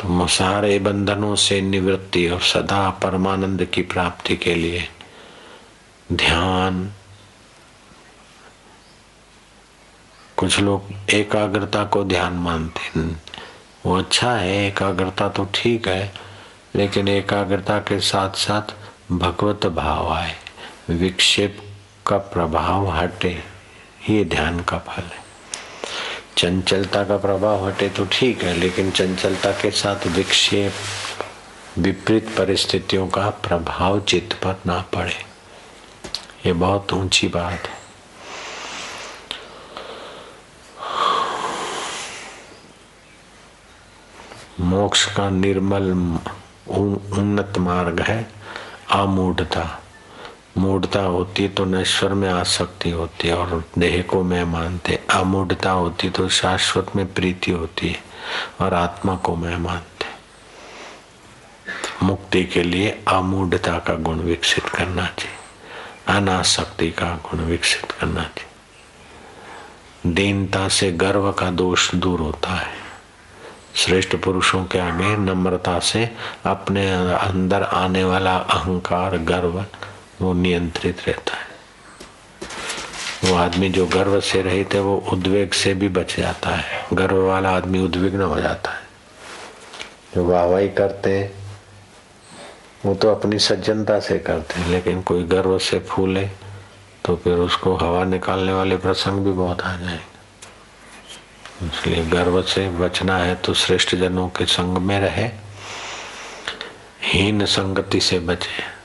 तो 0.00 0.26
सारे 0.26 0.78
बंधनों 0.78 1.34
से 1.36 1.60
निवृत्ति 1.60 2.28
और 2.28 2.40
सदा 2.40 2.90
परमानंद 2.90 3.64
की 3.64 3.82
प्राप्ति 3.82 4.36
के 4.36 4.54
लिए 4.54 4.88
ध्यान। 6.12 6.92
कुछ 10.36 10.60
लोग 10.60 11.10
एकाग्रता 11.10 11.84
को 11.84 12.04
ध्यान 12.04 12.32
मानते 12.32 13.00
हैं। 13.00 13.22
वो 13.86 13.98
अच्छा 13.98 14.32
है, 14.32 14.66
एकाग्रता 14.66 15.28
तो 15.28 15.48
ठीक 15.54 15.88
है, 15.88 16.12
लेकिन 16.74 17.08
एकाग्रता 17.08 17.78
के 17.78 18.00
साथ 18.00 18.30
साथ 18.30 18.74
भगवत 19.12 19.66
भाव 19.66 20.12
आए। 20.12 20.34
विक्षेप 20.90 21.58
का 22.06 22.18
प्रभाव 22.18 22.90
हटे, 22.90 23.42
ये 24.10 24.24
ध्यान 24.24 24.60
का 24.60 24.78
फल 24.78 25.02
है। 25.02 25.27
चंचलता 26.38 27.02
का 27.04 27.16
प्रभाव 27.16 27.66
हटे 27.66 27.88
तो 27.88 28.04
ठीक 28.12 28.42
है, 28.42 28.52
लेकिन 28.54 28.90
चंचलता 28.90 29.50
के 29.52 29.70
साथ 29.70 30.06
विक्षेप, 30.06 30.72
विपरीत 31.78 32.28
परिस्थितियों 32.36 33.06
का 33.08 33.30
प्रभाव 33.46 34.00
चित्त 34.00 34.36
पर 34.44 34.60
ना 34.66 34.78
पड़े। 34.94 35.16
ये 36.46 36.52
बहुत 36.52 36.92
ऊँची 36.92 37.28
बात 37.28 37.66
है। 37.66 37.76
मोक्ष 44.60 45.04
का 45.16 45.28
निर्मल 45.30 45.90
उन्नत 46.68 47.58
मार्ग 47.58 48.00
है 48.00 48.22
अमूढ़ता 48.92 49.66
मूढ़ता 50.58 51.00
होती 51.00 51.48
तो 51.48 51.64
नश्वर 51.64 52.12
में 52.14 52.28
आसक्ति 52.28 52.90
होती 52.90 53.28
है 53.28 53.34
और 53.34 53.64
देह 53.78 54.02
को 54.02 54.22
मैं 54.22 54.44
मानते। 54.44 54.98
अमूढ़ता 55.10 55.70
होती 55.70 56.10
तो 56.10 56.28
शाश्वत 56.28 56.96
में 56.96 57.12
प्रीति 57.12 57.50
होती 57.50 57.88
है 57.88 58.02
और 58.60 58.74
आत्मा 58.74 59.14
को 59.16 59.36
मैं 59.36 59.56
मानते। 59.56 60.06
मुक्ति 62.02 62.44
के 62.44 62.62
लिए 62.62 62.90
अमूढ़ता 63.08 63.78
का 63.78 63.94
गुण 63.94 64.18
विकसित 64.18 64.64
करना 64.64 65.06
चाहिए। 65.06 65.36
अनासक्ति 66.16 66.90
का 66.90 67.14
गुण 67.24 67.40
विकसित 67.40 67.92
करना 67.92 68.22
चाहिए। 68.22 70.14
दीनता 70.14 70.68
से 70.68 70.90
गर्व 70.92 71.32
का 71.32 71.50
दोष 71.50 71.94
दूर 71.94 72.20
होता 72.20 72.50
है। 72.50 72.76
श्रेष्ठ 73.74 74.16
पुरुषों 74.16 74.64
के 74.64 74.78
आगे 74.78 75.16
नम्रता 75.16 75.78
से 75.78 76.04
अपने 76.46 76.90
अंदर 77.14 77.62
आने 77.62 78.04
वाला 78.04 78.36
अहंकार, 78.36 79.16
गर्व 79.18 79.64
वो 80.20 80.32
नियंत्रित 80.32 81.08
रहता 81.08 81.36
है। 81.36 81.48
वो 83.24 83.36
आदमी 83.36 83.68
जो 83.68 83.86
गर्व 83.86 84.20
से 84.20 84.42
रहित 84.42 84.74
है, 84.74 84.80
वो 84.80 84.96
उद्वेग 85.12 85.52
से 85.52 85.74
भी 85.74 85.88
बच 85.88 86.16
जाता 86.16 86.50
है। 86.50 86.86
गर्व 86.92 87.26
वाला 87.26 87.50
आदमी 87.50 87.78
उद्विग्न 87.78 88.22
हो 88.22 88.40
जाता 88.40 88.70
है। 88.70 88.82
जो 90.14 90.24
वाहवाही 90.24 90.68
करते 90.68 91.18
हैं, 91.18 91.32
वो 92.86 92.94
तो 92.94 93.10
अपनी 93.10 93.38
सज्जनता 93.38 94.00
से 94.00 94.18
करते 94.18 94.60
हैं, 94.60 94.68
लेकिन 94.68 95.02
कोई 95.02 95.22
गर्व 95.22 95.58
से 95.58 95.78
फूले 95.78 96.30
तो 97.04 97.16
फिर 97.16 97.32
उसको 97.32 97.76
हवा 97.76 98.04
निकालने 98.04 98.52
वाले 98.52 98.76
प्रसंग 98.76 99.24
भी 99.24 99.32
बहुत 99.32 99.60
आ 99.60 99.76
जाएँगे। 99.76 101.66
इसलिए 101.66 102.04
गर्व 102.04 102.42
से 102.42 102.68
बचना 102.70 103.18
है 103.18 103.34
तो 103.34 103.54
श्रेष्ठ 103.54 103.94
जनों 103.94 104.28
के 104.28 104.46
संग 104.46 104.78
में 104.78 105.00
रहे, 105.00 105.30
हीन 107.02 107.44
संगति 107.46 108.00
से 108.00 108.18
बचे। 108.18 108.77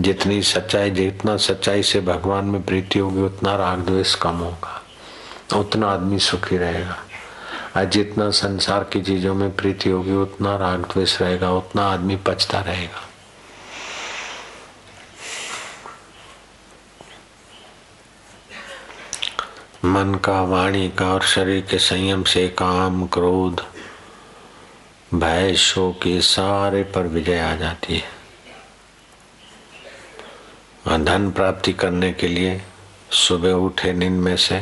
जितनी 0.00 0.42
सच्चाई, 0.42 0.90
जितना 0.90 1.36
सच्चाई 1.36 1.82
से 1.82 2.00
भगवान 2.00 2.44
में 2.44 2.62
प्रीति 2.62 2.98
होगी, 2.98 3.20
उतना 3.20 3.56
राग 3.56 3.78
द्वेष 3.78 4.14
कम 4.14 4.36
होगा। 4.36 4.82
उतना 5.56 5.86
आदमी 5.86 6.18
सुखी 6.18 6.56
रहेगा। 6.58 6.98
और 7.76 7.84
जितना 7.84 8.30
संसार 8.30 8.84
की 8.84 9.02
चीज़ों 9.02 9.34
में 9.34 9.56
प्रीति 9.56 9.90
होगी, 9.90 10.12
उतना 10.12 10.56
राग 10.56 10.78
द्वेष 10.78 11.22
रहेगा, 11.22 11.50
उतना 11.52 11.82
आदमी 11.82 12.16
पचता 12.16 12.60
रहेगा। 12.60 13.08
मन 19.84 20.14
का, 20.14 20.42
वाणी 20.42 20.88
का 20.88 21.14
और 21.14 21.22
शरीर 21.22 21.66
के 21.70 21.78
संयम 21.78 22.22
से 22.22 22.48
काम, 22.48 23.06
क्रोध, 23.06 23.66
भय, 25.18 25.54
शोक, 25.54 26.06
ये 26.06 26.20
सारे 26.20 26.82
पर 26.82 27.02
विजय 27.02 27.38
आ 27.38 27.54
जाती 27.54 27.94
है। 27.94 28.19
धन 30.88 31.30
प्राप्ति 31.30 31.72
करने 31.72 32.12
के 32.12 32.28
लिए 32.28 32.62
सुबह 33.10 33.52
उठे 33.52 33.92
नींद 33.92 34.12
में 34.12 34.36
से। 34.36 34.60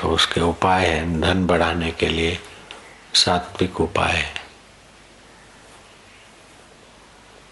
तो 0.00 0.08
उसके 0.08 0.40
उपाय 0.40 0.86
है 0.86 1.20
धन 1.20 1.46
बढ़ाने 1.46 1.90
के 1.90 2.08
लिए 2.08 2.38
सात्विक 3.14 3.80
उपाय। 3.80 4.12
है 4.12 4.34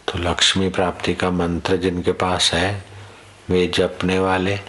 तो 0.09 0.19
लक्ष्मी 0.19 0.69
प्राप्ति 0.69 1.15
का 1.15 1.31
मंत्र 1.31 1.77
जिनके 1.77 2.13
पास 2.13 2.53
है, 2.55 2.85
वे 3.51 3.67
जपने 3.67 4.19
वाले, 4.19 4.61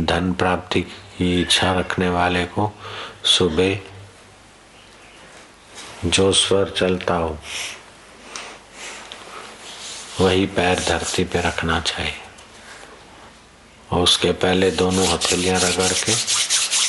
धन 0.00 0.32
प्राप्ति 0.32 0.82
की 0.82 1.40
इच्छा 1.42 1.72
रखने 1.72 2.08
वाले 2.08 2.44
को 2.44 2.72
सुबह 3.24 3.78
जो 6.04 6.32
स्वर 6.32 6.70
चलता 6.70 7.14
हो 7.14 7.38
वही 10.20 10.46
पैर 10.46 10.80
धरती 10.80 11.24
पे 11.24 11.40
रखना 11.40 11.80
चाहिए। 11.80 12.14
और 13.92 14.00
उसके 14.00 14.32
पहले 14.32 14.70
दोनों 14.70 15.08
हथेलियाँ 15.08 15.60
रगड़ 15.60 15.92
के 15.92 16.12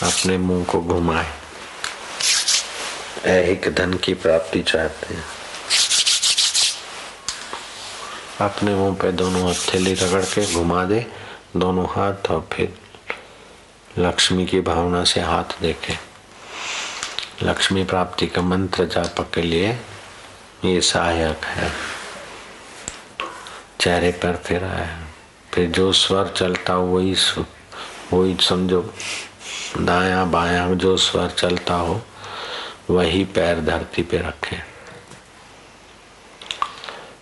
अपने 0.08 0.38
मुँह 0.38 0.66
को 0.66 0.82
घुमाए। 0.82 1.34
ऐहिक 3.26 3.76
धन 3.76 3.94
की 3.94 4.14
प्राप्ति 4.14 4.62
चाहते 4.62 5.14
हैं। 5.14 5.24
अपने 8.42 8.76
मुँह 8.76 8.96
पे 8.96 9.12
दोनों 9.12 9.50
हथेली 9.50 9.94
रगड़ 9.94 10.26
के 10.26 10.54
घुमा 10.54 10.86
दे, 10.86 11.06
दोनों 11.58 11.86
हाथ 11.86 12.32
और 12.32 12.50
फिर 12.52 12.74
लक्ष्मी 13.98 14.46
की 14.46 14.62
भावना 14.62 15.04
से 15.04 15.22
हाथ 15.22 15.62
देखे। 15.62 15.98
लक्ष्मी 17.44 17.84
प्राप्ति 17.84 18.28
का 18.28 18.42
मंत्र 18.42 18.86
जाप 18.86 19.32
के 19.34 19.42
लिए 19.42 19.80
ये 20.66 20.82
सहायक 20.82 21.46
है। 21.46 22.01
चेहरे 23.82 24.12
पर 24.12 24.36
फिर 24.36 24.64
आया। 24.64 25.08
फिर 25.54 25.70
जो 25.70 25.92
स्वर 25.92 26.34
चलता 26.38 26.74
हो, 26.74 26.86
वही 26.86 27.16
वही 28.14 28.38
समझो, 28.42 28.94
दाया 29.78 30.26
बाया 30.26 30.74
जो 30.74 30.98
स्वर 30.98 31.30
चलता 31.30 31.74
हो, 31.74 32.02
वही 32.90 33.24
पैर 33.24 33.60
धरती 33.62 34.04
पे 34.04 34.18
रखे। 34.18 34.58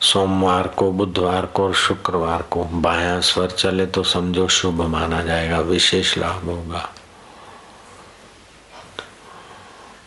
सोमवार 0.02 0.68
को, 0.68 0.92
बुधवार 0.92 1.46
को 1.46 1.64
और 1.64 1.74
शुक्रवार 1.74 2.42
को 2.42 2.64
बाया 2.64 3.20
स्वर 3.20 3.48
चले 3.48 3.86
तो 3.86 4.04
समझो 4.04 4.48
शुभ 4.48 4.82
माना 4.82 5.24
जाएगा, 5.24 5.60
विशेष 5.60 6.18
लाभ 6.18 6.46
होगा। 6.46 6.90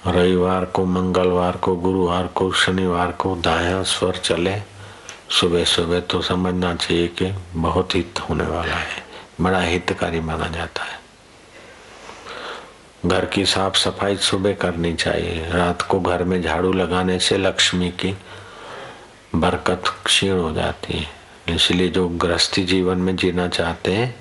रविवार 0.06 0.64
को, 0.64 0.84
मंगलवार 0.84 1.56
को, 1.56 1.76
गुरुवार 1.76 2.26
को, 2.26 2.52
शनिवार 2.52 3.12
को 3.12 3.36
दाया 3.36 3.82
स्वर 3.82 4.16
चले 4.16 4.71
सुबह 5.40 5.64
सुबह 5.64 6.00
तो 6.00 6.22
समझना 6.22 6.74
चाहिए 6.74 7.08
कि 7.08 7.32
बहुत 7.54 7.94
हित 7.94 8.20
होने 8.20 8.44
वाला 8.44 8.74
है। 8.74 9.04
बड़ा 9.40 9.60
हितकारी 9.60 10.20
माना 10.20 10.48
जाता 10.48 10.82
है। 10.82 11.00
घर 13.06 13.24
की 13.24 13.46
साफ़ 13.46 13.76
सफ़ाई 13.76 14.16
सुबह 14.16 14.52
करनी 14.52 14.94
चाहिए। 14.94 15.50
रात 15.50 15.82
को 15.82 16.00
घर 16.00 16.24
में 16.24 16.42
झाड़ू 16.42 16.72
लगाने 16.72 17.18
से 17.18 17.38
लक्ष्मी 17.38 17.90
की 17.90 18.18
बरकत 19.34 19.82
क्षीण 20.04 20.38
हो 20.38 20.52
जाती 20.52 20.98
है। 20.98 21.22
इसलिए 21.54 21.88
जो 21.88 22.08
गृहस्थी 22.08 22.64
जीवन 22.64 22.98
में 22.98 23.16
जीना 23.16 23.48
चाहते 23.48 23.92
हैं, 23.92 24.14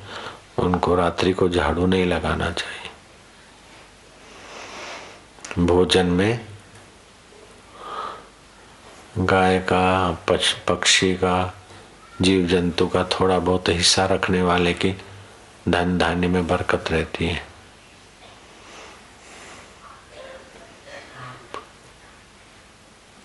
उनको 0.57 0.95
रात्रि 0.95 1.33
को 1.33 1.49
झाड़ू 1.49 1.85
नहीं 1.85 2.05
लगाना 2.05 2.51
चाहिए। 2.51 2.89
भोजन 5.65 6.05
में 6.05 6.50
गाय 9.17 9.57
का, 9.59 10.11
पक्षी 10.67 11.13
का 11.13 11.53
जीव 12.21 12.45
जंतु 12.47 12.85
का 12.87 13.03
थोड़ा 13.11 13.37
बहुत 13.39 13.69
हिस्सा 13.69 14.05
रखने 14.05 14.41
वाले 14.41 14.73
की 14.73 14.91
धन 15.69 15.97
धान्य 15.97 16.27
में 16.27 16.47
बरकत 16.47 16.91
रहती 16.91 17.25
है। 17.25 17.41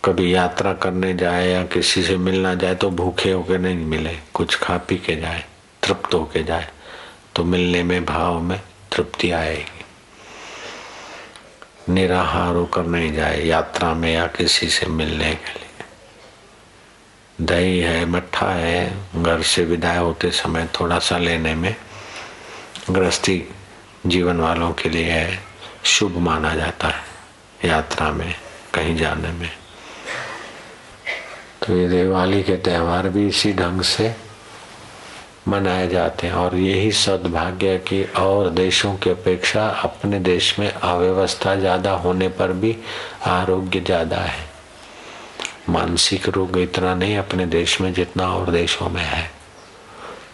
कभी 0.04 0.34
यात्रा 0.34 0.72
करने 0.72 1.12
जाए 1.14 1.48
या 1.48 1.62
किसी 1.66 2.02
से 2.02 2.16
मिलना 2.16 2.54
जाए 2.54 2.74
तो 2.74 2.90
भूखे 2.90 3.30
होके 3.32 3.58
नहीं 3.58 3.84
मिले, 3.86 4.16
कुछ 4.34 4.56
खा 4.56 4.76
पी 4.78 4.96
के 4.96 5.16
जाए, 5.16 5.44
तृप्त 5.82 6.14
होके 6.14 6.42
जाए 6.42 6.68
तो 7.34 7.44
मिलने 7.44 7.82
में 7.82 8.04
भाव 8.04 8.40
में 8.40 8.60
तृप्ति 8.92 9.30
आएगी। 9.30 9.84
निराहार 11.92 12.54
होकर 12.54 12.86
नहीं 12.86 13.12
जाए 13.14 13.40
यात्रा 13.42 13.94
में 13.94 14.12
या 14.14 14.26
किसी 14.28 14.68
से 14.68 14.86
मिलने 14.88 15.34
के 15.34 15.52
लिए। 15.52 15.65
दही 17.40 17.78
है, 17.78 18.04
मट्ठा 18.06 18.50
है, 18.50 18.92
घर 19.16 19.42
से 19.42 19.64
विदाई 19.64 19.98
होते 19.98 20.30
समय 20.32 20.68
थोड़ा 20.80 20.98
सा 20.98 21.18
लेने 21.18 21.54
में 21.54 21.74
गृहस्थी 22.90 23.42
जीवन 24.06 24.40
वालों 24.40 24.72
के 24.72 24.88
लिए 24.88 25.26
शुभ 25.86 26.16
माना 26.18 26.54
जाता 26.54 26.88
है 26.88 27.04
यात्रा 27.64 28.10
में, 28.10 28.34
कहीं 28.74 28.96
जाने 28.96 29.32
में। 29.32 29.50
तो 31.62 31.76
ये 31.76 31.88
दिवाली 31.88 32.42
के 32.42 32.56
त्यौहार 32.56 33.08
भी 33.08 33.26
इसी 33.28 33.52
ढंग 33.52 33.82
से 33.82 34.14
मनाए 35.48 35.86
जाते 35.88 36.26
हैं 36.26 36.34
और 36.34 36.56
यही 36.56 36.90
सद्भाग्य 36.94 37.76
की 37.88 38.02
और 38.18 38.50
देशों 38.50 38.94
की 38.94 39.10
अपेक्षा 39.10 39.66
अपने 39.84 40.18
देश 40.20 40.58
में 40.58 40.70
अव्यवस्था 40.70 41.54
ज़्यादा 41.56 41.90
होने 41.96 42.28
पर 42.30 42.52
भी 42.52 42.76
आरोग्य 43.26 43.80
ज़्यादा 43.80 44.16
है। 44.16 44.45
मानसिक 45.68 46.28
रोग 46.28 46.58
इतना 46.58 46.94
नहीं, 46.94 47.18
अपने 47.18 47.46
देश 47.46 47.80
में 47.80 47.92
जितना 47.92 48.28
और 48.28 48.50
देशों 48.50 48.88
में 48.88 49.02
है। 49.02 49.30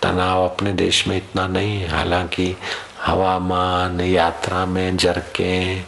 तनाव 0.03 0.45
अपने 0.45 0.73
देश 0.73 1.09
में 1.09 1.17
इतना 1.17 1.47
नहीं, 1.47 1.89
हालाँकि 1.89 2.57
हवामान, 3.07 4.01
यात्रा 4.01 4.67
में 4.67 4.97
जरके, 4.97 5.81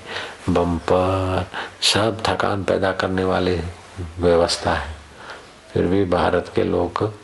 बम्पर, 0.48 1.46
सब 1.82 2.22
थकान 2.26 2.64
पैदा 2.64 2.92
करने 2.92 3.24
वाले 3.24 3.60
व्यवस्था 4.18 4.74
है। 4.74 4.94
फिर 5.72 5.82
भी 5.82 6.04
भारत 6.04 6.52
के 6.54 6.64
लोग 6.64 7.14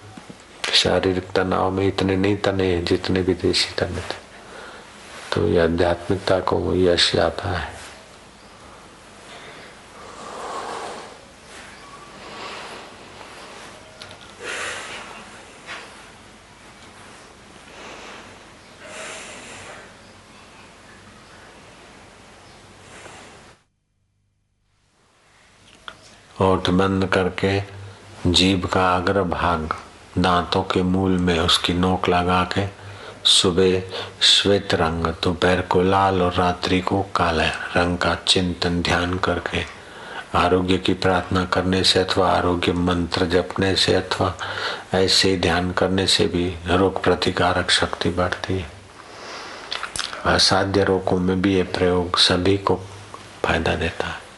शारीरिक 0.74 1.30
तनाव 1.30 1.70
में 1.70 1.88
इतने 1.88 2.16
नहीं 2.16 2.36
तने 2.36 2.80
जितने 2.80 3.20
विदेशी 3.20 3.74
तने 3.78 4.00
थे। 4.00 4.20
तो 5.32 5.48
ये 5.48 5.60
आध्यात्मिकता 5.60 6.40
को 6.40 6.74
यश 6.74 7.16
आता 7.16 7.50
है। 7.50 7.79
ओठ 26.42 26.68
बंद 26.70 27.04
करके 27.06 27.62
जीभ 28.26 28.64
का 28.66 28.96
अग्र 28.96 29.22
भाग 29.22 29.74
दांतों 30.18 30.62
के 30.62 30.82
मूल 30.82 31.18
में 31.18 31.38
उसकी 31.38 31.72
नोक 31.72 32.08
लगा 32.08 32.42
के 32.44 32.66
सुबह 33.24 33.82
श्वेत 34.22 34.74
रंग, 34.74 35.06
दोपहर 35.06 35.60
को 35.60 35.82
लाल 35.82 36.22
और 36.22 36.32
रात्रि 36.34 36.80
को 36.80 37.02
काला 37.02 37.48
रंग 37.76 37.98
का 37.98 38.14
चिंतन, 38.14 38.80
ध्यान 38.82 39.18
करके 39.18 39.64
आरोग्य 40.38 40.78
की 40.78 40.94
प्रार्थना 40.94 41.44
करने 41.44 41.82
से 41.84 42.00
अथवा 42.00 42.30
आरोग्य 42.30 42.72
मंत्र 42.72 43.26
जपने 43.26 43.76
से 43.76 43.94
अथवा 43.94 44.34
ऐसे 44.94 45.36
ध्यान 45.36 45.70
करने 45.72 46.06
से 46.06 46.26
भी 46.26 46.48
रोग 46.66 47.02
प्रतिकारक 47.02 47.70
शक्ति 47.70 48.10
बढ़ती 48.10 48.58
है। 48.58 48.70
असाध्य 50.26 50.84
रोगों 50.84 51.18
में 51.18 51.42
भी 51.42 51.54
ये 51.54 51.62
प्रयोग 51.62 52.18
सभी 52.18 52.56
को 52.58 52.80
फ़ायदा 53.44 53.74
देता 53.74 54.06
है। 54.06 54.29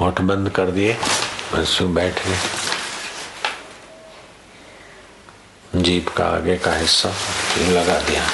होठ 0.00 0.20
बंद 0.20 0.50
कर 0.50 0.70
दिए, 0.70 0.96
बस 1.52 1.78
बैठ 1.82 2.26
गए। 2.26 2.38
जीप 5.76 6.08
का 6.08 6.26
आगे 6.26 6.56
का 6.56 6.74
हिस्सा 6.74 7.08
लगा 7.58 7.98
दिया। 8.00 8.26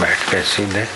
बैठ 0.00 0.22
के 0.30 0.42
सीधे। 0.44 0.86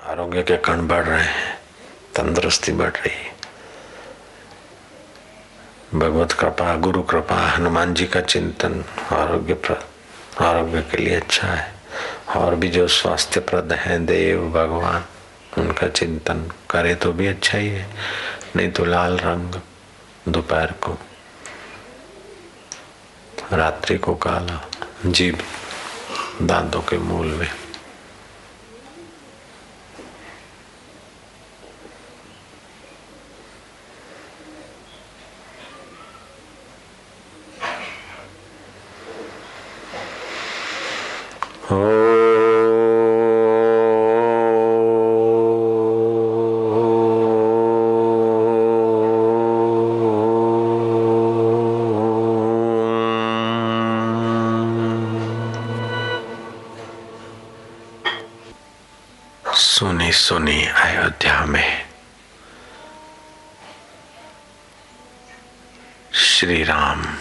आरोग्य 0.00 0.42
के 0.42 0.56
कण 0.56 0.86
बढ़ 0.86 1.04
रहे 1.04 1.24
हैं, 1.24 1.58
तंदुरुस्ती 2.16 2.72
बढ़ 2.72 2.90
रही 2.90 3.14
है। 3.14 3.41
भगवत 5.94 6.32
कृपा, 6.32 6.74
गुरु 6.76 7.02
कृपा, 7.02 7.36
हनुमान 7.46 7.92
जी 7.94 8.06
का 8.06 8.20
चिंतन 8.20 8.84
आरोग्य 9.12 9.76
आरोग्य 10.40 10.82
के 10.82 10.96
लिए 10.96 11.14
अच्छा 11.14 11.48
है। 11.48 11.72
और 12.36 12.54
भी 12.54 12.68
जो 12.68 12.86
स्वास्थ्य 12.88 13.40
प्रद 13.40 13.72
है, 13.72 13.98
देव, 14.06 14.48
भगवान, 14.50 15.04
उनका 15.58 15.88
चिंतन 15.88 16.50
करे 16.70 16.94
तो 16.94 17.12
भी 17.12 17.26
अच्छा 17.26 17.58
ही 17.58 17.68
है। 17.68 17.86
नहीं 18.56 18.70
तो 18.72 18.84
लाल 18.84 19.18
रंग 19.18 19.60
दोपहर 20.28 20.72
को, 20.82 20.98
रात्रि 23.52 23.98
को 23.98 24.14
काला 24.14 24.60
जीव 25.06 25.38
दांतों 26.42 26.80
के 26.80 26.98
मूल 26.98 27.26
में। 27.26 27.48
सुनी 60.12 60.52
सुनी 60.52 60.64
अयोध्या 60.64 61.44
में 61.44 61.86
श्री 66.14 66.64
राम 66.64 67.18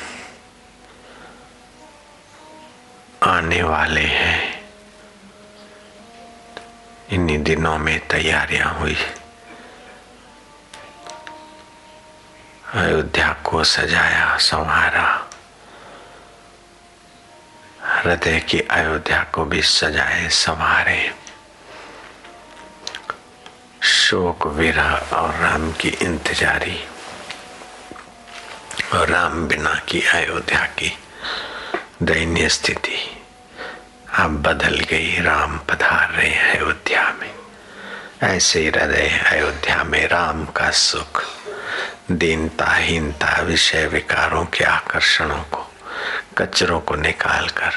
आने 3.23 3.63
वाले 3.63 4.01
हैं। 4.01 4.65
इन्हीं 7.09 7.43
दिनों 7.43 7.77
में 7.77 8.07
तैयारियाँ 8.07 8.73
हुई। 8.73 8.97
अयोध्या 12.73 13.33
को 13.33 13.63
सजाया 13.63 14.37
संवारा 14.37 15.29
हृदय 17.83 18.39
की 18.39 18.59
अयोध्या 18.59 19.23
को 19.23 19.45
भी 19.45 19.61
सजाए 19.61 20.29
संवारे 20.29 21.20
शोक 24.11 24.47
विरह 24.47 24.93
और 24.93 25.35
राम 25.35 25.71
की 25.71 25.89
इंतजारी 25.89 26.83
और 28.93 29.07
राम 29.09 29.47
बिना 29.47 29.81
की 29.89 30.01
अयोध्या 30.01 30.59
की 30.59 30.97
दयनीय 32.03 32.49
स्थिति। 32.49 33.23
अब 34.19 34.41
बदल 34.41 34.79
गई, 34.79 35.21
राम 35.21 35.57
पधार 35.57 36.11
रहे 36.11 36.57
अयोध्या 36.57 37.13
में। 37.19 37.35
ऐसे 38.23 38.67
हृदय 38.67 39.23
अयोध्या 39.25 39.83
में 39.83 40.07
राम 40.07 40.45
का 40.45 40.71
सुख 40.71 41.23
दीनता 42.11 42.73
हीनता 42.73 43.41
विषय 43.41 43.87
विकारों 43.87 44.45
के 44.45 44.63
आकर्षणों 44.63 45.43
को, 45.43 45.71
कचरों 46.37 46.79
को 46.79 46.95
निकालकर। 46.95 47.71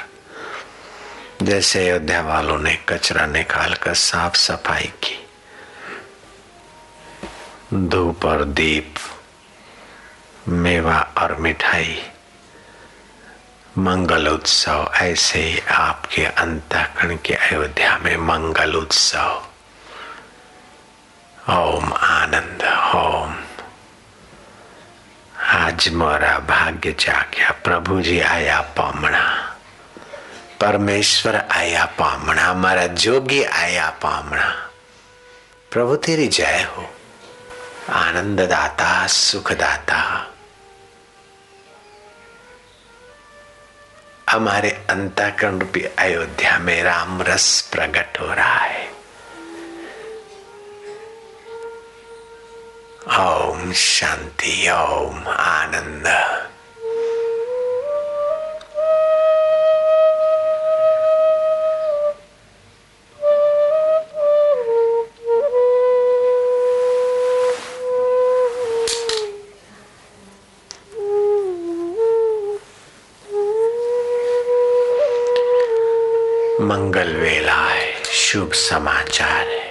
जैसे 1.43 1.91
अयोध्या 1.91 2.21
वालों 2.21 2.59
ने 2.59 2.79
कचरा 2.89 3.27
निकालकर 3.27 3.95
साफ़ 3.95 4.37
सफ़ाई 4.37 4.93
की 5.03 5.21
धूप 7.75 8.25
और 8.25 8.45
दीप 8.45 8.95
मेवा 10.49 11.13
और 11.19 11.35
मिठाई। 11.35 12.03
मंगल 13.79 14.29
उत्सव, 14.29 14.93
ऐसे 14.95 15.39
ही 15.39 15.61
आपके 15.61 16.25
अंतकरण 16.25 17.19
के 17.25 17.35
अयोध्या 17.35 17.99
में 17.99 18.17
मंगल 18.17 18.75
उत्सव। 18.75 19.47
ओम 21.51 21.93
आनंद, 21.93 22.63
ओम। 22.95 23.37
आज 25.41 25.89
मोरा 25.89 26.39
भाग्य 26.39 26.93
जाग्या 26.93 27.51
प्रभु 27.65 28.01
जी 28.01 28.21
आया 28.21 28.61
पामणा। 28.61 29.57
परमेश्वर 30.61 31.37
आया 31.37 31.85
पामणा 31.85 32.55
मारा 32.55 32.87
जोगी 32.87 33.43
आया 33.43 33.91
पामणा। 33.91 34.71
प्रभु 35.71 35.97
तेरी 35.97 36.29
जय 36.29 36.69
हो। 36.77 36.94
आनंद 37.91 38.41
सुखदाता। 38.41 39.07
सुख 39.07 39.53
दाता 39.53 40.31
हमारे 44.31 44.71
अंतकरण 44.71 45.59
रूपी 45.59 45.81
अयोध्या 45.81 46.59
में 46.59 46.83
राम 46.83 47.23
रस 47.23 47.69
प्रकट 47.73 48.21
हो 48.21 48.35
रहा 48.35 48.59
है। 48.59 48.89
ओम 53.19 53.73
शांति, 53.73 54.71
ओम 54.71 55.29
आनंद। 55.29 56.07
मंगल 76.65 77.17
वेला 77.17 77.53
है। 77.53 78.03
शुभ 78.05 78.53
समाचार 78.53 79.49
है। 79.49 79.65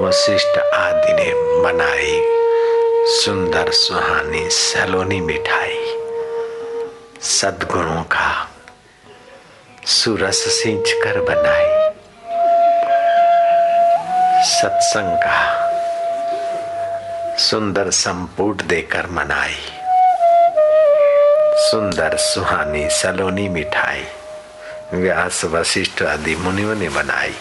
वशिष्ठ 0.00 0.58
आदि 0.58 1.12
ने 1.12 1.32
बनाई 1.62 2.22
सुंदर 3.06 3.70
सुहानी 3.72 4.50
सलोनी 4.50 5.20
मिठाई। 5.20 5.78
सदगुणों 7.20 8.02
का 8.02 8.50
सुरस 9.86 10.36
सींच 10.36 10.92
कर 10.92 11.20
बनाई। 11.20 11.82
सत्संग 14.44 15.16
का 15.16 15.61
सुंदर 17.42 17.90
संपुट 17.90 18.62
देकर 18.62 19.06
मनाई। 19.06 19.54
सुंदर 21.70 22.16
सुहानी 22.16 22.88
सलोनी 22.90 23.48
मिठाई, 23.48 24.04
व्यास 24.94 25.44
वशिष्ठ 25.44 26.02
आदि 26.02 26.36
मुनियों 26.36 26.74
ने 26.74 26.88
बनाई। 26.88 27.34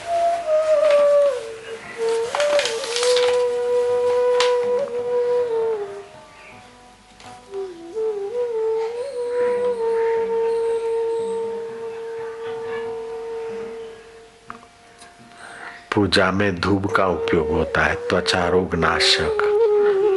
पूजा 15.96 16.32
में 16.32 16.56
धूप 16.56 16.94
का 16.96 17.08
उपयोग 17.08 17.50
होता 17.50 17.82
है, 17.82 17.96
त्वचा 17.96 18.48
रोग 18.48 18.76
नाशक। 18.76 19.51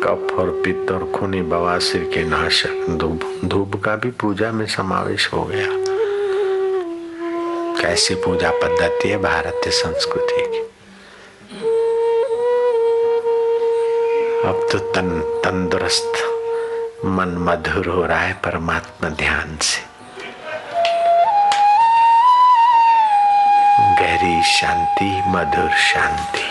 कफ 0.06 0.36
और 0.38 0.62
पित्त 0.64 0.92
और 0.92 1.12
खूनी 1.14 1.42
बवासीर 1.42 2.10
के 2.14 2.24
नाशक 2.24 2.86
धूप। 2.90 3.40
धूप 3.44 3.82
का 3.84 3.96
भी 3.96 4.10
पूजा 4.10 4.52
में 4.52 4.66
समावेश 4.66 5.30
हो 5.32 5.44
गया। 5.44 5.66
कैसी 7.82 8.14
पूजा 8.14 8.50
पद्धति 8.50 9.08
है 9.08 9.16
भारतीय 9.16 9.72
संस्कृति 9.72 10.36
की? 10.38 10.58
अब 14.48 14.68
तो 14.72 14.78
तन, 14.78 15.40
तंदुरुस्त, 15.44 16.12
मन 17.04 17.36
मधुर 17.38 17.86
हो 17.86 18.06
रहा 18.06 18.20
है 18.20 18.32
परमात्मा 18.32 19.08
ध्यान 19.08 19.58
से। 19.62 19.82
गहरी 24.00 24.42
शांति, 24.42 25.22
मधुर 25.26 25.70
शांति। 25.70 26.43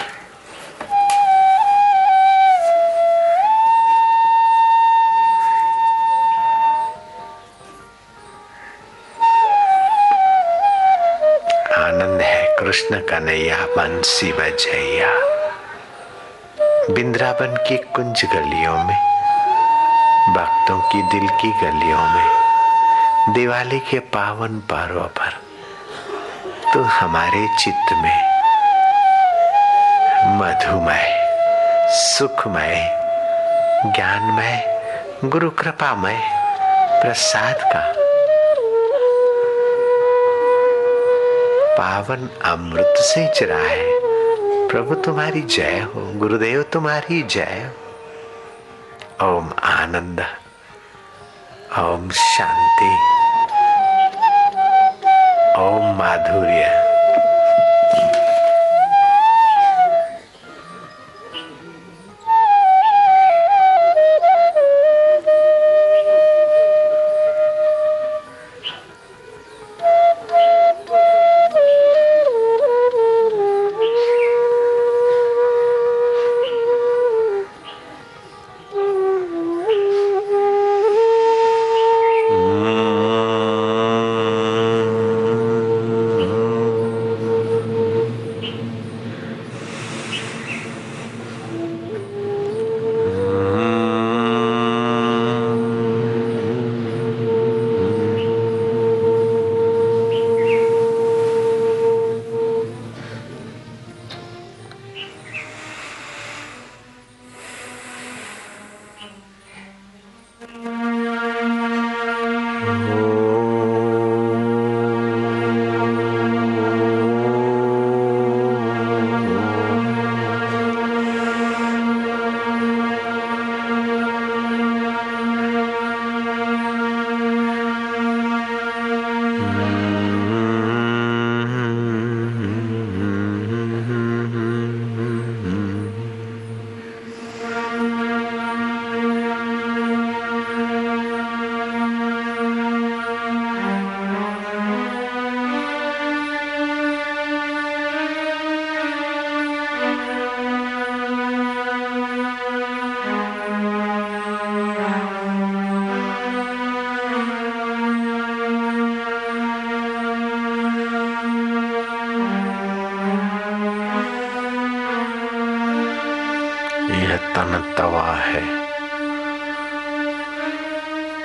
कृष्ण 12.74 13.00
कन्हैया 13.00 13.58
बंसी 13.66 14.32
बजैया 14.34 15.10
बिंद्रावन 16.94 17.56
की 17.68 17.78
कुंज 17.78 18.24
गलियों 18.26 18.78
में, 18.84 18.96
भक्तों 20.36 20.80
की 20.82 21.02
दिल 21.02 21.28
की 21.42 21.52
गलियों 21.62 22.06
में, 22.14 23.34
दिवाली 23.34 23.80
के 23.80 24.00
पावन 24.16 24.60
पर्व 24.72 25.00
पर 25.20 25.38
तो 26.74 26.82
हमारे 26.82 27.48
चित्त 27.60 27.94
में 27.94 28.20
मधुमय, 30.40 31.06
सुखमय, 31.90 32.76
ज्ञानमय 33.86 34.82
गुरु 35.26 35.50
कृपामय 35.50 36.20
प्रसाद 37.02 37.56
का 37.56 38.03
पावन 41.78 42.30
अमृत 42.46 42.94
से 42.98 43.34
चरा 43.36 43.58
है। 43.58 43.92
प्रभु 44.68 44.96
तुम्हारी 44.96 45.42
जय 45.42 45.80
हो, 45.80 46.20
गुरुदेव 46.20 46.62
तुम्हारी 46.64 47.22
जय 47.22 47.72
हो। 49.22 49.38
ओम 49.38 49.50
आनंद, 49.64 50.22
ओम 51.80 52.10
शांति, 52.10 52.94
ओम 55.60 55.98
माधुर्य। 56.00 56.83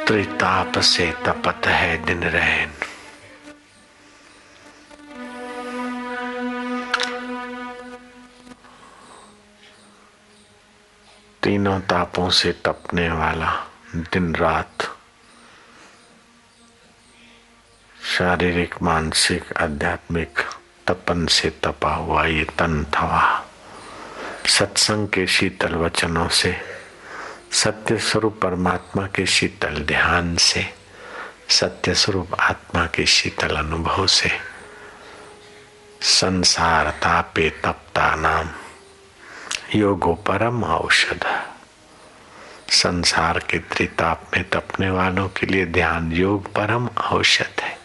त्रिताप 0.09 0.78
से 0.78 1.12
तपत 1.26 1.66
है 1.66 2.04
दिन 2.04 2.22
रहन। 2.22 2.70
तीनों 11.42 11.80
तापों 11.80 12.30
से 12.30 12.52
तपने 12.52 13.11
वाला 13.11 13.66
दिन 13.96 14.34
रात। 14.34 14.82
शारीरिक, 18.02 18.82
मानसिक, 18.82 19.52
आध्यात्मिक 19.52 20.38
तपन 20.86 21.26
से 21.26 21.50
तपा 21.50 21.94
हुआ 21.94 22.24
ये 22.24 22.44
तन 22.44 22.84
थवा 22.84 23.44
सत्संग 24.46 25.09
के 25.09 25.26
शीतल 25.26 25.74
वचनों 25.74 26.28
से 26.28 26.77
सत्य 27.53 27.99
स्वरूप 27.99 28.40
परमात्मा 28.42 29.07
के 29.07 29.26
शीतल 29.26 29.74
ध्यान 29.74 30.36
से, 30.36 30.66
सत्य 31.49 31.94
स्वरूप 31.94 32.28
आत्मा 32.40 32.86
के 32.86 33.07
शीतल 33.07 33.57
अनुभव 33.57 34.07
से, 34.07 34.30
संसार 36.03 36.90
तापे 36.90 37.51
तपता 37.51 38.14
नाम, 38.14 38.49
योगो 39.74 40.14
परम 40.14 40.64
औषध। 40.64 41.44
संसार 42.70 43.38
के 43.38 43.59
त्रिताप 43.59 44.30
में 44.36 44.49
तपने 44.49 44.90
वालों 44.90 45.28
के 45.28 45.46
लिए 45.46 45.66
ध्यान 45.66 46.12
योग 46.12 46.46
परम 46.46 46.88
औषध 46.88 47.61
है। 47.61 47.78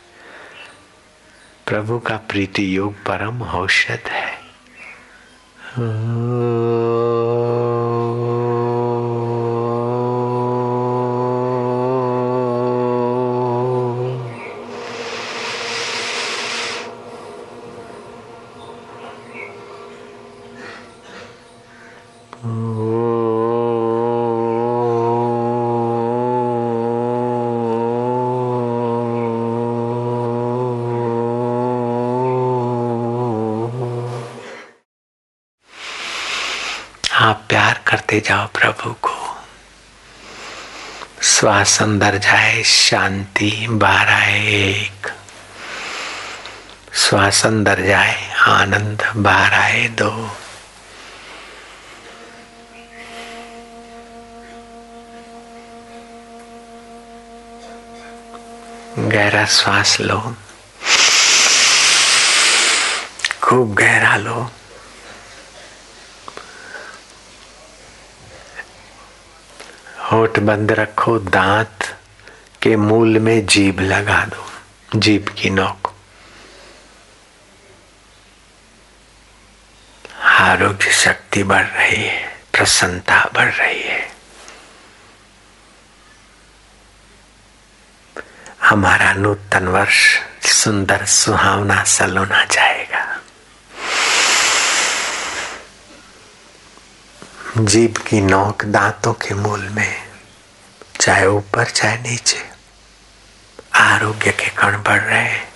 प्रभु 1.67 1.99
का 1.99 2.17
प्रीति 2.17 2.77
योग 2.77 2.93
परम 2.93 3.41
औषध 3.41 4.01
है। 4.07 4.43
आप 37.15 37.45
प्यार 37.49 37.81
करते 37.87 38.12
जाओ 38.23 38.47
प्रभु 38.47 38.93
को। 38.93 39.37
श्वास 41.23 41.81
अंदर 41.81 42.17
जाए, 42.17 42.63
शांति 42.63 43.67
बाहर 43.69 44.09
आए 44.09 44.47
एक। 44.47 45.13
श्वास 46.93 47.45
अंदर 47.45 47.81
जाए, 47.81 48.35
आनंद 48.37 49.13
बाहर 49.15 49.53
आए 49.53 49.87
दो। 49.87 50.37
गहरा 58.97 59.45
श्वास 59.45 59.97
लो। 59.99 60.35
खूब 63.41 63.73
गहरा 63.73 64.15
लो। 64.15 64.51
होठ 70.13 70.39
बंद 70.39 70.71
रखो, 70.71 71.19
दांत 71.19 71.97
के 72.61 72.75
मूल 72.75 73.19
में 73.19 73.45
जीभ 73.45 73.79
लगा 73.79 74.25
दो, 74.25 74.45
जीभ 74.99 75.29
की 75.29 75.49
नोक। 75.49 75.93
आरोग्य 80.21 80.91
शक्ति 80.91 81.43
बढ़ 81.43 81.65
रही 81.65 82.03
है, 82.03 82.39
प्रसन्नता 82.53 83.29
बढ़ 83.33 83.53
रही 83.53 83.81
है। 83.81 84.11
हमारा 88.63 89.13
नूतन 89.13 89.67
वर्ष 89.67 90.19
सुंदर 90.45 91.05
सुहावना 91.05 91.83
सलोना 91.83 92.45
जाएगा। 92.45 93.19
जीभ 97.57 97.97
की 97.97 98.21
नोक 98.21 98.65
दांतों 98.65 99.13
के 99.13 99.33
मूल 99.33 99.59
में 99.59 100.02
चाहे 101.01 101.25
ऊपर, 101.25 101.65
चाहे 101.65 101.97
नीचे। 101.97 102.49
आरोग्य 103.75 104.31
के 104.31 104.49
कण 104.49 104.77
बढ़ 104.83 105.01
रहे 105.01 105.23
हैं। 105.23 105.53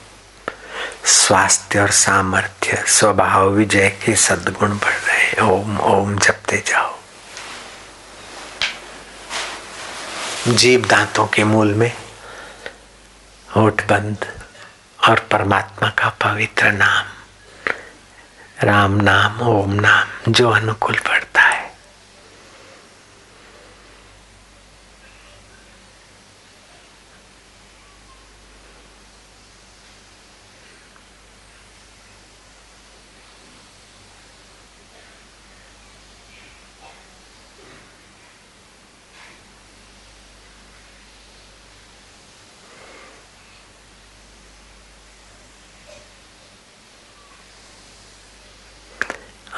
स्वास्थ्य 1.06 1.80
और 1.80 1.92
सामर्थ्य, 1.92 2.84
स्वभाव 2.88 3.50
विजय 3.50 3.90
के 3.90 4.16
सद्गुण 4.16 4.78
बढ़ 4.78 4.94
रहे 4.94 5.18
हैं। 5.18 5.42
ओम 5.42 5.80
ओम 5.80 6.20
जपते 6.20 6.58
जाओ। 6.58 6.98
जीव 10.48 10.86
दांतों 10.86 11.28
के 11.28 11.44
मूल 11.44 11.74
में 11.74 11.98
होठ 13.56 13.88
बंद 13.88 14.42
और 15.08 15.20
परमात्मा 15.20 15.90
का 15.90 16.10
पवित्र 16.10 16.72
नाम। 16.72 17.06
राम 18.64 18.92
नाम, 18.92 19.42
ओम 19.42 19.74
नाम, 19.74 20.32
जो 20.32 20.50
अनुकूल 20.50 20.96
पड़ता 20.96 21.42
है 21.42 21.58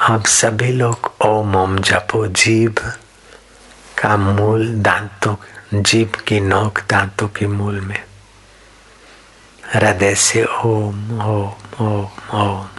आप 0.09 0.25
सभी 0.25 0.71
लोग 0.71 1.11
ओम 1.25 1.55
ओम 1.55 1.79
जपो 1.79 2.27
जीव 2.27 2.75
का 4.01 4.17
मूल 4.17 4.81
दांतों 4.83 5.35
जीव 5.81 6.11
की 6.27 6.39
नोक 6.39 6.79
दांतों 6.89 7.27
के 7.27 7.47
मूल 7.47 7.79
में। 7.81 8.03
हृदय 9.73 10.15
से 10.15 10.45
ओम 10.45 11.21
ओम 11.21 11.85
ओम 11.85 12.07
ओम 12.33 12.69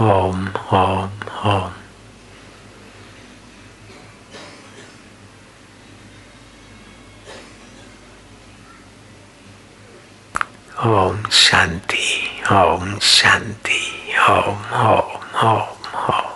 ओम 0.00 0.48
ओम 0.72 1.10
ओम। 1.44 1.72
ओम 10.86 11.22
शांति 11.28 12.28
ओम 12.52 12.98
शांति। 12.98 13.83
ओम 14.30 14.60
ओम 14.80 15.46
ओम 15.46 15.96
ओम 16.06 16.30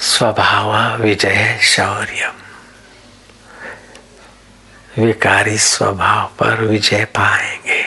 स्वभाव 0.00 1.02
विजय 1.02 1.58
शौर्य 1.62 2.30
विकारी 4.98 5.56
स्वभाव 5.58 6.26
पर 6.38 6.64
विजय 6.64 7.04
पाएँगे 7.04 7.82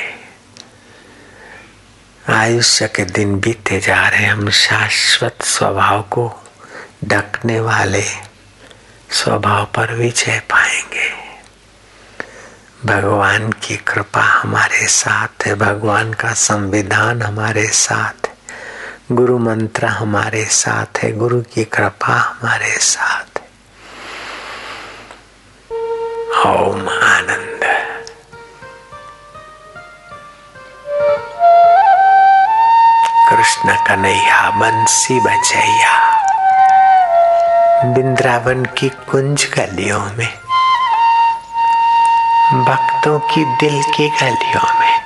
आयुष्य 2.33 2.87
के 2.87 3.05
दिन 3.05 3.39
बीते 3.39 3.79
जा 3.79 4.07
रहे 4.07 4.25
हम 4.25 4.49
शाश्वत 4.49 5.43
स्वभाव 5.45 6.01
को 6.01 6.29
ढकने 7.05 7.59
वाले 7.59 8.03
स्वभाव 9.13 9.65
पर 9.65 9.93
विजय 9.93 10.39
पाएँगे 10.39 11.22
भगवान 12.85 13.51
की 13.51 13.75
कृपा 13.77 14.21
हमारे 14.21 14.87
साथ 14.87 15.45
है, 15.45 15.55
भगवान 15.55 16.13
का 16.13 16.33
संविधान 16.33 17.21
हमारे 17.21 17.67
साथ 17.67 18.27
है, 18.27 18.35
गुरु 19.11 19.37
मंत्र 19.37 19.85
हमारे 19.85 20.45
साथ 20.45 20.97
है, 20.97 21.11
गुरु 21.11 21.41
की 21.41 21.63
कृपा 21.63 22.13
हमारे 22.13 22.75
साथ 22.77 23.39
है। 23.39 23.47
ओम 26.45 26.89
आनंद। 26.89 27.63
कृष्ण 33.29 33.75
कन्हैया, 33.87 34.49
बंसी 34.49 35.19
बजैया 35.19 35.99
बिंद्रावन 37.95 38.65
की 38.65 38.89
कुंज 38.89 39.49
गलियों 39.55 40.05
में 40.17 40.42
भक्तों 42.53 43.19
की 43.19 43.43
दिल 43.45 43.81
की 43.83 44.07
गलियों 44.09 44.79
में। 44.79 44.99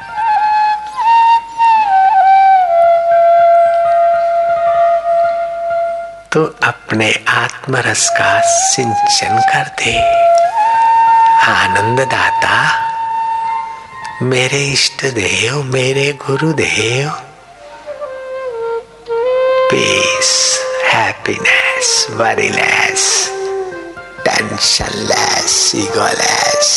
तो 6.32 6.44
अपने 6.64 7.24
आत्मरस 7.28 8.10
का 8.10 8.42
सिंचन 8.42 9.40
कर 9.54 9.68
दे। 9.80 9.96
आनंद 11.48 12.00
दाता 12.00 12.58
मेरे 14.22 14.64
इष्ट 14.66 15.06
देव, 15.06 15.64
मेरे 15.64 16.12
गुरुदेव। 16.28 17.10
Peace 19.72 20.60
happiness 20.86 22.08
worryless 22.12 23.32
tensionless 24.26 25.72
egoless 25.76 26.74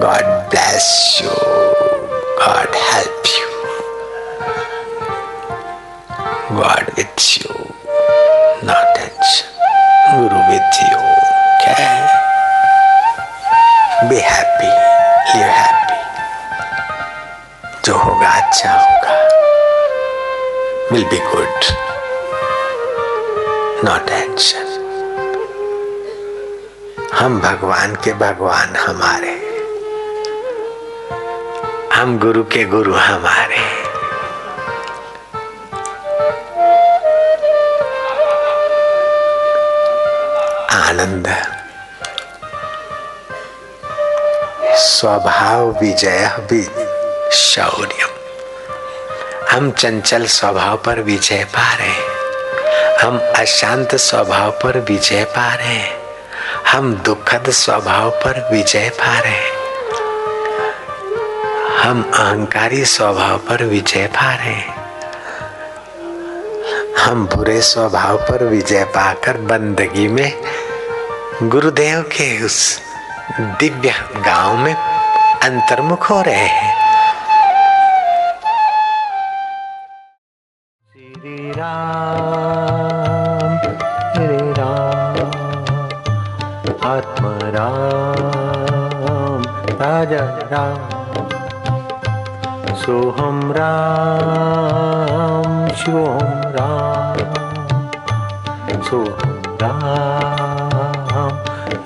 God 0.00 0.24
bless 0.50 0.86
you 1.22 1.30
God 2.44 2.74
help 2.90 3.26
you 3.36 3.50
God 6.54 6.88
with 6.96 7.22
you, 7.34 7.52
no 8.68 8.74
tension. 8.96 9.52
Guru 10.08 10.40
with 10.48 10.74
you, 10.80 10.98
okay? 11.52 11.94
Be 14.10 14.18
happy, 14.26 14.72
live 15.30 15.54
happy. 15.60 15.96
जो 17.86 17.96
होगा 18.02 18.28
अच्छा 18.40 18.72
होगा 18.82 19.14
will 20.90 21.08
be 21.14 21.20
good. 21.30 21.70
No 23.88 23.96
tension. 24.10 24.68
हम 27.20 27.40
भगवान 27.40 27.94
के 28.04 28.12
भगवान 28.26 28.76
हमारे 28.86 29.34
हम 32.02 32.18
गुरु 32.18 32.42
के 32.42 32.64
गुरु 32.64 32.94
हमारे। 32.94 33.56
आनंद। 40.76 41.28
स्वभाव 44.76 45.80
विजय 45.80 46.36
भी 46.40 46.62
शौर्य। 47.36 48.04
हम 49.50 49.70
चंचल 49.70 50.26
स्वभाव 50.26 50.76
पर 50.76 51.00
विजय 51.00 51.44
पा 51.44 51.74
रहे 51.74 52.02
हम 53.02 53.32
अशांत 53.36 53.94
स्वभाव 53.94 54.50
पर 54.50 54.78
विजय 54.78 55.24
पा 55.24 55.54
रहे 55.54 55.88
हम 56.68 56.94
दुखद 56.94 57.50
स्वभाव 57.50 58.10
पर 58.10 58.48
विजय 58.52 58.88
पा 58.88 59.18
रहे 59.18 59.51
हम 61.82 62.10
अहंकारी 62.14 62.84
स्वभाव 62.84 63.38
पर 63.38 63.64
विजय 63.64 64.06
पा 64.06 64.34
रहे 64.34 64.54
हैं। 64.54 64.76
हम 66.98 67.26
बुरे 67.26 67.62
स्वभाव 67.62 68.16
पर 68.16 68.44
विजय 68.44 68.84
पाकर 68.84 69.36
बंदगी 69.36 70.08
में 70.08 70.42
गुरुदेव 71.42 72.02
के 72.02 72.44
उस 72.44 72.80
दिव्य 73.40 73.94
गाँव 74.16 74.56
में 74.56 74.74
अंतर्मुख 75.42 76.10
हो 76.10 76.22
रहे 76.22 76.34
हैं। 76.34 76.82
राम, 87.52 88.12
राजा 89.82 90.24
राम। 90.52 91.01
सोहम 92.82 93.38
राम 93.52 95.68
शिवोम 95.68 96.30
राम 96.54 97.18
सोहम 98.82 99.42
राम, 99.62 101.34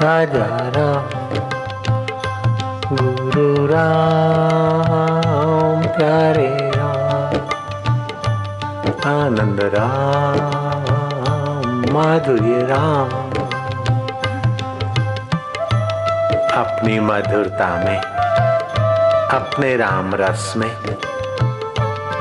राजा 0.03 0.47
राम, 0.76 1.09
गुरु 2.92 3.66
राम, 3.66 5.82
प्यारे 5.99 6.49
राम, 6.76 7.34
आनंद 9.12 9.61
राम, 9.74 11.61
माधुर्य 11.94 12.57
राम। 12.72 13.11
अपनी 16.57 16.97
मधुरता 17.01 17.70
में 17.84 18.16
अपने 19.31 19.77
राम 19.77 20.14
रस 20.14 20.55
में, 20.57 20.77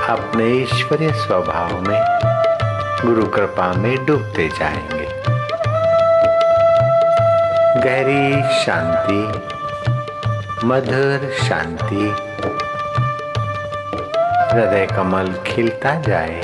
अपने 0.10 0.44
ईश्वरीय 0.44 1.12
स्वभाव 1.12 1.82
में, 1.82 2.06
गुरु 3.06 3.26
कृपा 3.26 3.74
में 3.74 4.06
डूबते 4.06 4.50
जाएँगे। 4.50 5.10
गहरी 7.82 8.56
शांति, 8.66 9.28
मधुर 10.68 11.32
शांति, 11.50 12.16
हृदय 14.54 14.88
कमल 14.96 15.34
खिलता 15.48 15.96
जाए। 15.96 16.42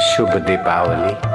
शुभ 0.00 0.28
दीपावली। 0.28 1.33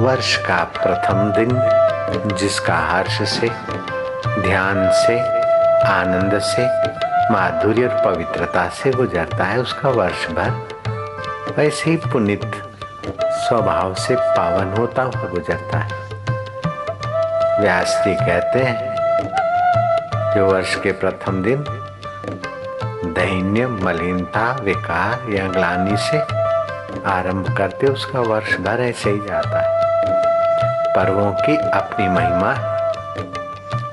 वर्ष 0.00 0.36
का 0.36 0.56
प्रथम 0.76 1.18
दिन, 1.36 1.50
जिसका 2.36 2.76
हर्ष 2.76 3.22
से, 3.22 3.48
ध्यान 4.40 4.90
से, 4.92 5.18
आनंद 5.86 6.38
से, 6.38 6.64
माधुर्य 7.32 7.86
और 7.86 8.00
पवित्रता 8.04 8.68
से 8.68 8.90
गुजरता 8.90 9.44
है 9.44 9.58
उसका 9.58 9.88
वर्ष 9.88 10.26
भर 10.28 10.50
वैसे 11.58 11.90
ही 11.90 11.96
पुनित 11.96 12.50
स्वभाव 13.30 13.94
से 13.94 14.16
पावन 14.16 14.72
होता 14.78 15.02
हुआ 15.02 15.28
गुजरता 15.28 15.78
है। 15.78 15.92
व्यास 17.60 18.02
जी 18.04 18.14
कहते 18.14 18.58
हैं, 18.58 18.76
जो 20.34 20.46
वर्ष 20.46 20.74
के 20.74 20.92
प्रथम 20.92 21.42
दिन, 21.42 21.64
दैन्य, 23.14 23.66
मलिनता, 23.66 24.52
विकार 24.62 25.30
या 25.32 25.46
ग्लानी 25.48 25.96
से 25.96 26.40
आरंभ 27.06 27.56
करते 27.58 27.86
उसका 27.86 28.20
वर्ष 28.20 28.56
भर 28.56 28.80
ऐसे 28.80 29.10
ही 29.10 29.18
जाता 29.18 29.59
है। 29.59 29.59
पर्वों 31.00 31.32
की 31.32 31.56
अपनी 31.56 32.08
महिमा 32.08 32.52
है। 32.52 32.92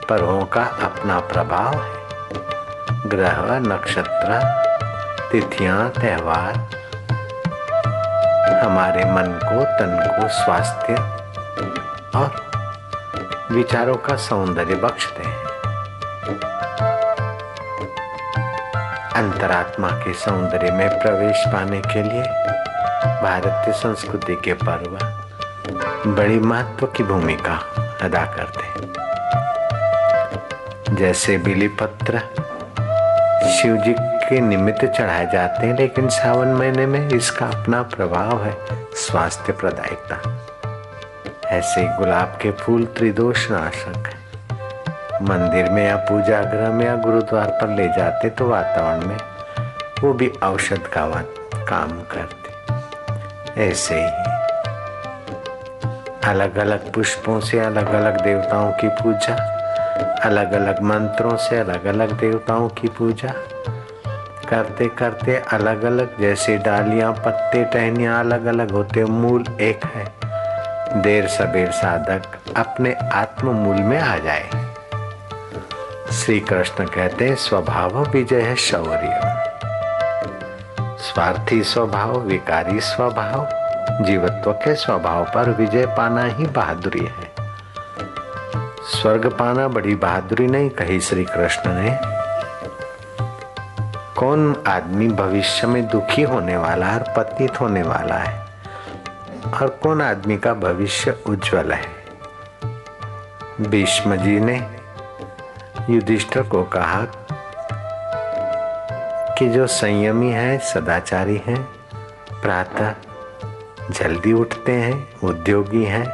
पर्वों 0.09 0.45
का 0.45 0.61
अपना 0.61 1.19
प्रभाव 1.19 1.73
है। 1.73 1.91
ग्रह, 3.09 3.35
नक्षत्र, 3.59 4.39
तिथियाँ, 5.31 5.89
त्योहार। 5.89 6.53
हमारे 8.65 9.05
मन 9.05 9.39
को, 9.43 9.63
तन 9.63 10.21
को 10.21 10.27
स्वास्थ्य 10.27 10.93
और 12.17 12.51
विचारों 13.51 13.95
का 13.95 14.15
सौंदर्य 14.15 14.75
बख्शते 14.75 15.23
हैं। 15.23 15.43
अंतरात्मा 19.15 19.87
के 19.87 20.13
सौंदर्य 20.13 20.71
में 20.71 20.99
प्रवेश 20.99 21.43
पाने 21.47 21.81
के 21.81 22.03
लिए 22.03 22.23
भारतीय 23.21 23.73
संस्कृति 23.73 24.35
के 24.35 24.53
पर्व 24.53 25.16
बड़ी 26.07 26.39
महत्व 26.39 26.85
की 26.87 27.03
भूमिका 27.03 27.53
अदा 28.01 28.23
करते 28.35 28.65
जैसे 30.95 31.37
बिली 31.37 31.67
पत्र 31.81 32.19
शिव 33.51 33.75
जी 33.77 33.93
के 33.99 34.39
निमित्त 34.39 34.85
चढ़ाए 34.87 35.25
जाते 35.33 35.65
हैं, 35.67 35.77
लेकिन 35.77 36.07
सावन 36.09 36.47
महीने 36.47 36.85
में 36.85 37.09
इसका 37.09 37.45
अपना 37.45 37.81
प्रभाव 37.95 38.43
है 38.43 38.53
स्वास्थ्य 38.95 39.53
प्रदायकता 39.53 40.15
ऐसे 41.47 41.83
गुलाब 41.97 42.37
के 42.41 42.51
फूल 42.51 42.85
त्रिदोष 42.97 43.49
नाशक 43.51 44.07
है। 44.07 44.15
मंदिर 45.23 45.69
में 45.69 45.85
या 45.85 45.95
पूजा 46.09 46.41
गृह 46.43 46.69
में 46.69 46.85
या 46.85 46.95
गुरुद्वार 46.95 47.49
पर 47.61 47.75
ले 47.75 47.87
जाते 47.87 48.29
तो 48.29 48.47
वातावरण 48.49 49.07
में 49.07 49.17
वो 50.01 50.13
भी 50.13 50.27
औषध 50.43 50.81
का 50.97 51.05
काम 51.65 51.91
करते। 52.11 53.63
ऐसे 53.63 53.95
ही 53.95 54.36
अलग 56.27 56.57
अलग 56.57 56.93
पुष्पों 56.93 57.39
से 57.39 57.59
अलग 57.59 57.93
अलग 57.93 58.21
देवताओं 58.21 58.71
की 58.71 58.87
पूजा 58.87 59.53
अलग 60.23 60.51
अलग 60.51 60.81
मंत्रों 60.81 61.35
से 61.37 61.57
अलग 61.57 61.85
अलग 61.85 62.19
देवताओं 62.19 62.69
की 62.69 62.87
पूजा। 62.87 63.33
करते 64.49 64.87
करते 64.87 65.43
अलग 65.51 65.83
अलग 65.83 66.21
जैसे 66.21 66.57
डालियाँ, 66.57 67.13
पत्ते, 67.13 67.63
टहनियाँ 67.63 68.19
अलग 68.19 68.45
अलग 68.45 68.71
होते, 68.71 69.03
मूल 69.03 69.45
एक 69.61 69.85
है। 69.85 70.05
देर 71.01 71.27
सबेर 71.27 71.71
साधक 71.71 72.21
अपने 72.57 72.93
आत्म 72.93 73.47
मूल 73.47 73.75
में 73.75 73.99
आ 73.99 74.17
जाए। 74.17 74.49
श्री 76.11 76.39
कृष्ण 76.39 76.85
कहते 76.85 77.27
हैं, 77.27 77.35
स्वभाव 77.35 78.03
विजय 78.03 78.41
है 78.41 78.55
शौर्य। 78.55 79.21
स्वार्थी 80.81 81.63
स्वभाव, 81.63 82.19
विकारी 82.19 82.79
स्वभाव। 82.79 83.66
जीवत्व 84.01 84.51
के 84.51 84.75
स्वभाव 84.75 85.25
पर 85.35 85.49
विजय 85.49 85.85
पाना 85.85 86.23
ही 86.23 86.45
बहादुरी 86.45 87.05
है। 87.05 87.31
स्वर्ग 88.83 89.27
पाना 89.27 89.67
बड़ी 89.67 89.95
बहादुरी 89.95 90.47
नहीं, 90.47 90.69
कही 90.69 90.99
श्री 90.99 91.23
कृष्ण 91.23 91.61
ने। 91.67 91.99
कौन 94.15 94.63
आदमी 94.67 95.07
भविष्य 95.07 95.67
में 95.67 95.87
दुखी 95.87 96.21
होने 96.21 96.57
वाला 96.57 96.93
और 96.93 97.03
पतित 97.17 97.61
होने 97.61 97.81
वाला 97.81 98.15
है? 98.15 98.47
और 99.61 99.79
कौन 99.83 100.01
आदमी 100.01 100.37
का 100.37 100.53
भविष्य 100.53 101.17
उज्जवल 101.25 101.71
है? 101.71 101.85
भीष्म 103.61 104.15
जी 104.15 104.39
ने 104.39 104.77
युधिष्ठर 105.89 106.41
को 106.41 106.63
कहा 106.63 107.01
कि 109.33 109.49
जो 109.49 109.67
संयमी 109.67 110.31
है, 110.31 110.57
सदाचारी 110.57 111.41
है, 111.45 111.55
प्रातः 112.41 112.93
जल्दी 113.91 114.33
उठते 114.33 114.71
हैं, 114.71 115.19
उद्योगी 115.23 115.83
हैं, 115.83 116.05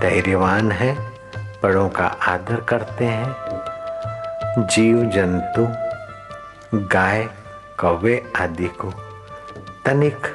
धैर्यवान 0.00 0.72
है, 0.72 1.12
बड़ों 1.62 1.88
का 1.88 2.06
आदर 2.06 2.60
करते 2.60 3.04
हैं। 3.04 3.36
जीव, 4.58 5.04
जंतु, 5.04 5.66
गाय, 6.88 7.28
कौवे 7.78 8.32
आदि 8.36 8.68
को 8.68 8.92
तनिक 9.84 10.26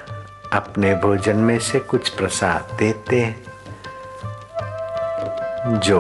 अपने 0.54 0.96
भोजन 0.96 1.36
में 1.36 1.60
से 1.60 1.80
कुछ 1.80 2.10
प्रसाद 2.10 2.76
देते 2.78 3.22
हैं, 3.22 3.44
जो 5.80 6.00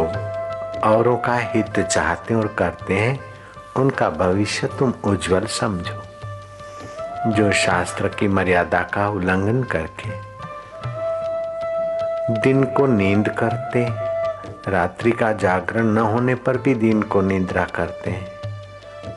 औरों 0.84 1.18
का 1.18 1.36
हित 1.36 1.80
चाहते 1.80 2.34
और 2.34 2.47
करते 2.47 2.93
हैं, 2.93 3.20
उनका 3.76 4.10
भविष्य 4.10 4.70
तुम 4.80 4.93
उज्जवल 5.03 5.45
समझो। 5.45 6.03
जो 7.28 7.51
शास्त्र 7.51 8.08
की 8.08 8.28
मर्यादा 8.28 8.82
का 8.82 9.10
उल्लंघन 9.10 9.64
करके 9.64 10.10
दिन 12.30 12.63
को 12.63 12.88
नींद 12.88 13.30
करते 13.30 13.88
रात्रि 14.71 15.11
का 15.11 15.32
जागरण 15.32 15.86
न 15.86 15.97
होने 15.97 16.36
पर 16.36 16.57
भी 16.57 16.75
दिन 16.75 17.01
को 17.01 17.21
निद्रा 17.21 17.63
करते 17.63 18.11
हैं। 18.11 18.28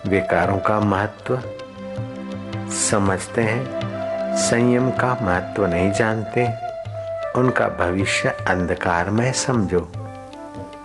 विकारों 0.07 0.59
का 0.59 0.81
महत्व। 0.81 1.41
समझते 2.71 3.43
हैं। 3.43 3.81
संयम 4.37 4.91
का 4.91 5.19
महत्व 5.23 5.67
नहीं 5.67 5.93
जानते। 5.93 6.49
उनका 7.37 7.69
भविष्य 7.69 8.29
अंधकार 8.29 9.11
में 9.11 9.33
समझो। 9.33 9.93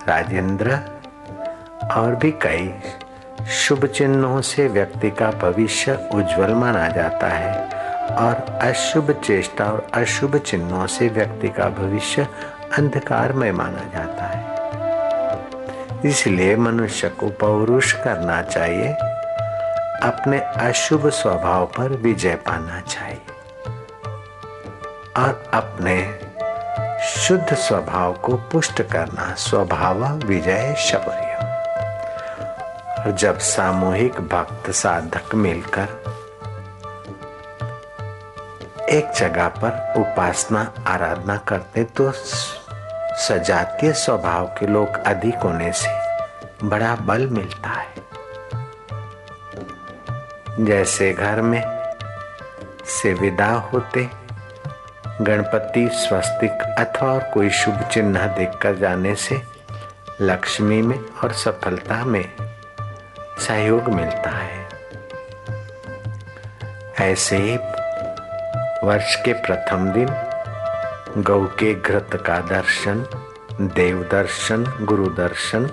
राजेंद्र, 0.07 0.79
और 1.97 2.15
भी 2.15 2.31
कई 2.31 2.73
शुभ 3.49 3.85
चिन्हों 3.85 4.41
से 4.41 4.67
व्यक्ति 4.67 5.11
का 5.11 5.31
भविष्य 5.31 6.09
उज्जवल 6.13 6.53
माना 6.53 6.87
जाता 6.87 7.27
है। 7.27 7.74
और 8.15 8.59
अशुभ 8.61 9.11
चेष्टा 9.11 9.65
और 9.65 9.87
अशुभ 9.93 10.35
चिन्हों 10.37 10.87
से 10.87 11.09
व्यक्ति 11.09 11.49
का 11.49 11.69
भविष्य 11.69 12.27
अंधकार 12.77 13.33
में 13.33 13.51
माना 13.51 13.83
जाता 13.95 14.23
है। 14.23 14.55
इसलिए 16.05 16.55
मनुष्य 16.55 17.09
को 17.09 17.29
पौरुष 17.29 17.93
करना 17.93 18.41
चाहिए, 18.41 18.93
अपने 20.03 20.39
अशुभ 20.39 21.09
स्वभाव 21.09 21.65
पर 21.65 21.89
विजय 21.89 22.35
पाना 22.35 22.81
चाहिए 22.81 23.21
और 25.17 25.51
अपने 25.53 26.19
शुद्ध 27.03 27.53
स्वभाव 27.53 28.13
को 28.13 28.35
पुष्ट 28.35 28.81
करना 28.81 29.33
स्वभाव 29.33 30.05
विजय 30.05 30.75
शबर्य। 30.77 31.35
और 32.99 33.11
जब 33.11 33.37
सामूहिक 33.37 34.13
भक्त 34.13 34.71
साधक 34.71 35.35
मिलकर 35.35 36.14
एक 38.89 39.11
जगह 39.11 39.47
पर 39.47 39.93
उपासना, 39.97 40.73
आराधना 40.87 41.35
करते 41.37 41.83
तो 41.83 42.11
सजातीय 43.17 43.93
स्वभाव 43.93 44.45
के 44.47 44.67
लोग 44.67 44.87
अधिक 44.87 45.35
होने 45.35 45.71
से 45.71 45.89
बड़ा 46.63 46.95
बल 46.95 47.27
मिलता 47.27 47.69
है। 47.69 48.03
जैसे 50.65 51.13
घर 51.13 51.41
में 51.41 51.63
से 52.85 53.13
विदा 53.13 53.51
होते, 53.73 54.09
गणपति, 55.21 55.89
स्वस्तिक 55.93 56.51
अथवा 56.51 57.11
और 57.11 57.23
कोई 57.33 57.49
शुभ 57.49 57.81
चिन्ह 57.83 58.25
देखकर 58.27 58.75
जाने 58.75 59.15
से 59.15 59.41
लक्ष्मी 60.21 60.81
में 60.81 60.99
और 61.23 61.33
सफलता 61.33 62.05
में 62.05 62.25
सहयोग 63.39 63.89
मिलता 63.89 64.29
है। 64.29 64.63
ऐसे 67.01 67.37
ही 67.37 67.57
वर्ष 68.85 69.15
के 69.15 69.33
प्रथम 69.33 69.89
दिन 69.89 70.09
गौ 71.23 71.45
के 71.45 71.73
घृत 71.73 72.09
का 72.25 72.39
दर्शन, 72.39 73.05
देव 73.61 74.09
दर्शन, 74.11 74.63
गुरु 74.81 75.07
दर्शन, 75.07 75.69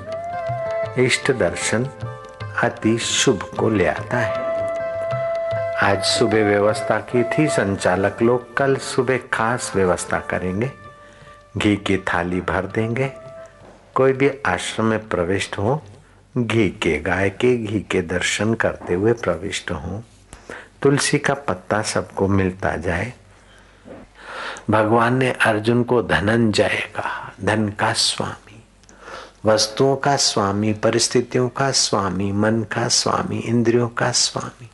इष्ट 0.99 1.33
दर्शन 1.33 1.85
अति 2.63 2.99
शुभ 2.99 3.43
को 3.43 3.69
ले 3.69 3.87
आता 3.87 4.19
है। 4.19 4.33
आज 5.83 6.05
सुबह 6.05 6.45
व्यवस्था 6.45 6.99
की 6.99 7.25
थी, 7.25 7.49
संचालक 7.49 8.23
लोग 8.23 8.57
कल 8.57 8.77
सुबह 8.77 9.19
खास 9.33 9.73
व्यवस्था 9.77 10.19
करेंगे। 10.19 10.71
घी 11.57 11.77
की 11.77 11.97
थाली 11.97 12.41
भर 12.41 12.63
देंगे। 12.67 13.13
कोई 13.95 14.13
भी 14.13 14.31
आश्रम 14.47 14.85
में 14.85 15.09
प्रविष्ट 15.09 15.59
हो, 15.59 15.83
घी 16.39 16.69
के 16.69 16.99
गाय 16.99 17.31
के 17.31 17.57
घी 17.57 17.81
के 17.81 18.03
दर्शन 18.03 18.55
करते 18.55 18.95
हुए 18.95 19.13
प्रविष्ट 19.13 19.71
हो। 19.71 20.03
तुलसी 20.83 21.19
का 21.19 21.35
पत्ता 21.35 21.83
सबको 21.83 22.29
मिलता 22.29 22.77
जाए। 22.77 23.15
भगवान 24.71 25.17
ने 25.17 25.31
अर्जुन 25.31 25.83
को 25.83 26.03
धनंजय 26.03 26.91
कहा। 26.97 27.33
धन 27.45 27.69
का 27.69 27.93
स्वामी, 27.93 28.65
वस्तुओं 29.45 29.97
का 29.97 30.17
स्वामी, 30.17 30.73
परिस्थितियों 30.73 31.49
का 31.49 31.71
स्वामी, 31.71 32.33
मन 32.33 32.63
का 32.63 32.89
स्वामी, 32.89 33.39
इंद्रियों 33.39 33.89
का 33.89 34.13
स्वामी। 34.13 34.71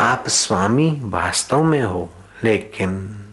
आप 0.00 0.28
स्वामी 0.28 1.00
वास्तव 1.04 1.62
में 1.62 1.82
हो, 1.82 2.10
लेकिन 2.44 3.23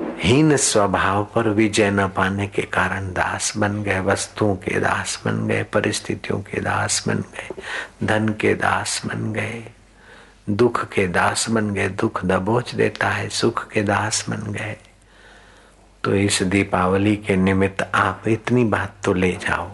हीन 0.00 0.56
स्वभाव 0.56 1.24
पर 1.24 1.48
विजय 1.48 1.90
न 1.90 2.08
पाने 2.08 2.46
के 2.46 2.62
कारण 2.62 3.12
दास 3.12 3.56
बन 3.56 3.82
गए, 3.82 4.00
वस्तुओं 4.00 4.56
के 4.56 4.80
दास 4.80 5.22
बन 5.24 5.48
गए, 5.48 5.62
परिस्थितियों 5.62 6.40
के 6.40 6.60
दास 6.60 7.04
बन 7.08 7.14
गए, 7.14 7.48
धन 8.04 8.28
के 8.28 8.54
दास 8.54 9.02
बन 9.06 9.32
गए, 9.32 9.64
दुख 10.50 10.88
के 10.88 11.06
दास 11.08 11.50
बन 11.50 11.74
गए, 11.74 11.88
दुख 11.88 12.24
दबोच 12.24 12.74
देता 12.74 13.08
है, 13.08 13.28
सुख 13.28 13.68
के 13.68 13.82
दास 13.82 14.24
बन 14.28 14.52
गए। 14.52 14.76
तो 16.04 16.14
इस 16.14 16.42
दीपावली 16.42 17.16
के 17.16 17.36
निमित्त 17.36 17.90
आप 17.94 18.22
इतनी 18.28 18.64
बात 18.64 18.94
तो 19.04 19.12
ले 19.12 19.32
जाओ, 19.32 19.70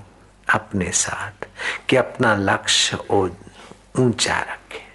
अपने 0.54 0.90
साथ, 0.90 1.46
कि 1.88 1.96
अपना 1.96 2.34
लक्ष्य 2.34 2.98
ऊँचा 3.98 4.40
रखें। 4.40 4.86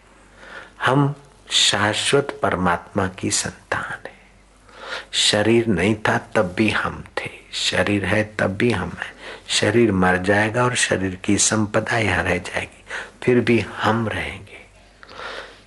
हम 0.85 1.15
शाश्वत 1.49 2.39
परमात्मा 2.43 3.07
की 3.07 3.31
संतान 3.31 4.07
है। 4.07 4.18
शरीर 5.11 5.67
नहीं 5.67 5.95
था, 5.95 6.17
तब 6.17 6.53
भी 6.57 6.69
हम 6.69 7.03
थे। 7.17 7.29
शरीर 7.53 8.05
है, 8.05 8.35
तब 8.39 8.47
भी 8.47 8.71
हम 8.71 8.91
है। 8.99 9.13
शरीर 9.47 9.91
मर 9.91 10.17
जाएगा 10.17 10.63
और 10.63 10.75
शरीर 10.75 11.15
की 11.15 11.37
संपदा 11.37 11.97
यहाँ 11.97 12.23
रह 12.23 12.37
जाएगी। 12.37 12.83
फिर 13.23 13.39
भी 13.39 13.59
हम 13.59 14.07
रहेंगे। 14.07 14.59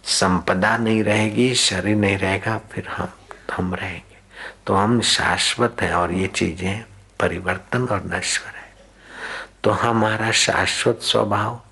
संपदा 0.04 0.76
नहीं 0.76 1.04
रहेगी, 1.04 1.54
शरीर 1.54 1.96
नहीं 1.96 2.18
रहेगा, 2.18 2.60
फिर 2.72 2.88
हम 2.88 3.08
हम 3.52 3.74
रहेंगे। 3.74 4.16
तो 4.66 4.74
हम 4.74 5.00
शाश्वत 5.00 5.76
हैं 5.80 5.92
और 5.92 6.12
ये 6.12 6.26
चीज़ें 6.26 6.84
परिवर्तन 7.20 7.84
और 7.84 8.02
नश्वर 8.04 8.56
है। 8.56 8.72
तो 9.64 9.70
हमारा 9.70 10.30
शाश्वत 10.30 10.98
स्वभाव, 11.02 11.62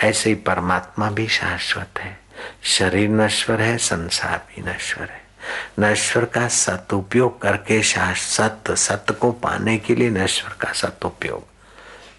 ऐसे 0.00 0.28
ही 0.30 0.34
परमात्मा 0.34 1.10
भी 1.10 1.28
शाश्वत 1.28 1.98
है। 1.98 2.20
शरीर 2.62 3.08
नश्वर 3.08 3.60
है, 3.60 3.78
संसार 3.78 4.46
भी 4.48 4.62
नश्वर 4.62 5.08
है। 5.08 5.19
नश्वर 5.80 6.24
का 6.24 6.46
सदुपयोग 6.48 7.40
करके 7.42 7.82
सत्य 7.82 8.76
सत्य 8.76 9.14
को 9.14 9.30
पाने 9.32 9.76
के 9.78 9.94
लिए 9.94 10.10
नश्वर 10.10 10.56
का 10.60 10.72
सदुपयोग। 10.72 11.44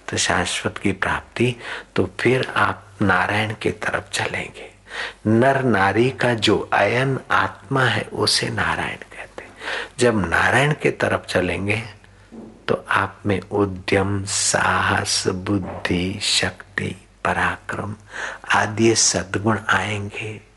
तो 0.10 0.18
शाश्वत 0.18 0.78
की 0.78 0.92
प्राप्ति 0.92 1.56
तो 1.96 2.10
फिर 2.20 2.48
आप 2.56 2.88
नारायण 3.02 3.54
की 3.62 3.72
तरफ़ 3.72 4.12
चलेंगे। 4.12 4.70
नर 5.28 5.64
नारी 5.64 6.10
का 6.12 6.34
जो 6.34 6.58
अयन 6.74 7.20
आत्मा 7.32 7.84
है, 7.84 8.02
उसे 8.04 8.50
नारायण 8.50 8.98
कहते 9.12 9.46
जब 10.00 10.26
नारायण 10.30 10.74
के 10.74 10.92
तरफ़ 10.92 11.26
चलेंगे 11.26 11.82
तो 12.68 12.86
आप 12.90 13.20
में 13.26 13.40
उद्यम, 13.42 14.24
साहस, 14.26 15.28
बुद्धि, 15.28 16.20
शक्ति, 16.22 16.96
पराक्रम 17.26 17.96
आदि 18.52 18.94
सद्गुण 18.96 19.60
आएँगे। 19.70 20.51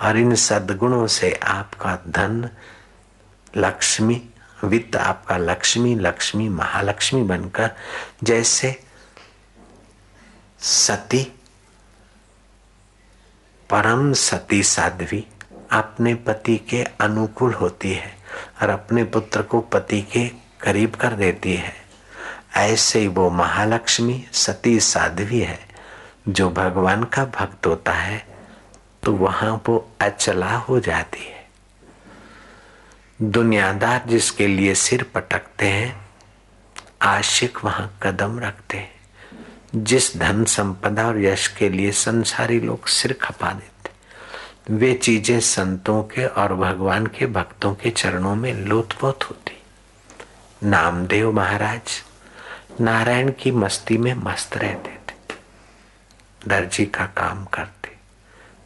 और 0.00 0.16
इन 0.16 0.34
सद्गुणों 0.34 1.06
से 1.06 1.32
आपका 1.32 1.98
धन, 2.08 2.48
लक्ष्मी, 3.56 4.22
वित्त 4.64 4.96
आपका 4.96 5.36
लक्ष्मी 5.36 5.94
लक्ष्मी 5.94 6.48
महालक्ष्मी 6.48 7.22
बनकर 7.22 7.70
जैसे 8.24 8.82
सती, 10.60 11.22
परम 13.70 14.12
सती 14.12 14.62
साध्वी 14.62 15.26
अपने 15.70 16.14
पति 16.14 16.56
के 16.56 16.82
अनुकूल 16.82 17.54
होती 17.54 17.92
है 17.92 18.16
और 18.62 18.70
अपने 18.70 19.04
पुत्र 19.04 19.42
को 19.42 19.60
पति 19.60 20.02
के 20.02 20.28
करीब 20.60 20.94
कर 20.94 21.12
देती 21.12 21.54
है। 21.54 21.72
ऐसे 22.54 22.98
ही 22.98 23.08
वो 23.08 23.30
महालक्ष्मी 23.30 24.24
सती 24.32 24.80
साध्वी 24.80 25.40
है 25.40 25.58
जो 26.28 26.50
भगवान 26.50 27.04
का 27.04 27.24
भक्त 27.24 27.66
होता 27.66 27.92
है। 27.92 28.29
तो 29.02 29.12
वहाँ 29.12 29.52
वो 29.68 29.76
अचला 30.00 30.54
हो 30.58 30.80
जाती 30.80 31.24
है। 31.24 31.48
दुनियादार 33.22 34.02
जिसके 34.06 34.46
लिए 34.46 34.74
सिर 34.74 35.02
पटकते 35.14 35.66
हैं, 35.66 35.94
आशिक 37.02 37.64
वहाँ 37.64 37.98
कदम 38.02 38.38
रखते 38.38 38.76
हैं। 38.76 38.98
जिस 39.74 40.16
धन 40.16 40.44
संपदा 40.44 41.06
और 41.06 41.20
यश 41.20 41.46
के 41.48 41.68
लिए 41.68 41.90
संसारी 41.92 42.60
लोग 42.60 42.86
सिर 42.88 43.12
खपा 43.12 43.52
देते 43.52 43.68
वे 44.70 44.92
चीज़ें 44.94 45.40
संतों 45.40 46.02
के 46.02 46.26
और 46.26 46.54
भगवान 46.54 47.06
के 47.06 47.26
भक्तों 47.26 47.74
के 47.74 47.90
चरणों 47.90 48.34
में 48.34 48.52
लोथपोत 48.54 49.24
होती 49.24 49.56
नामदेव 50.62 51.32
महाराज 51.32 52.02
नारायण 52.80 53.30
की 53.32 53.50
मस्ती 53.50 53.98
में 53.98 54.14
मस्त 54.14 54.56
रहते 54.56 54.90
थे। 54.90 55.34
दर्जी 56.48 56.86
का 56.86 57.06
काम 57.16 57.44
करते 57.44 57.79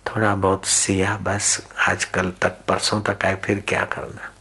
थोड़ा 0.06 0.34
बहुत 0.34 0.66
सिया, 0.66 1.16
बस 1.16 1.66
आजकल 1.88 2.30
तक, 2.30 2.58
परसों 2.68 3.00
तक 3.00 3.24
आए, 3.24 3.36
फिर 3.36 3.64
क्या 3.68 3.84
करना? 3.84 4.32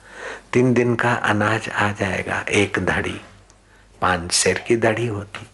तीन 0.53 0.74
दिन 0.74 0.95
का 0.95 1.14
अनाज 1.14 1.70
आ 1.70 1.91
जाएगा, 1.91 2.45
एक 2.49 2.80
धड़ी। 2.80 3.22
पाँच 4.01 4.32
शेर 4.32 4.57
की 4.68 4.76
दड़ी 4.76 5.07
होती। 5.07 5.47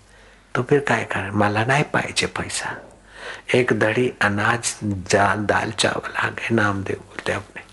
तो 0.56 0.64
फिर 0.64 0.80
काय 0.80 1.04
कर? 1.04 1.32
मला 1.32 1.66
नहीं 1.66 1.84
पाहिजे 1.84 2.28
पैसा। 2.28 2.78
एक 3.56 3.74
दड़ी 3.74 4.14
अनाज 4.22 4.76
जा 4.84 5.36
दाल, 5.36 5.72
चावल 5.72 6.12
आ 6.12 6.30
गए 6.30 6.50
नामदेव 6.52 6.98
बोलते 6.98 7.32
अपने। 7.32 7.64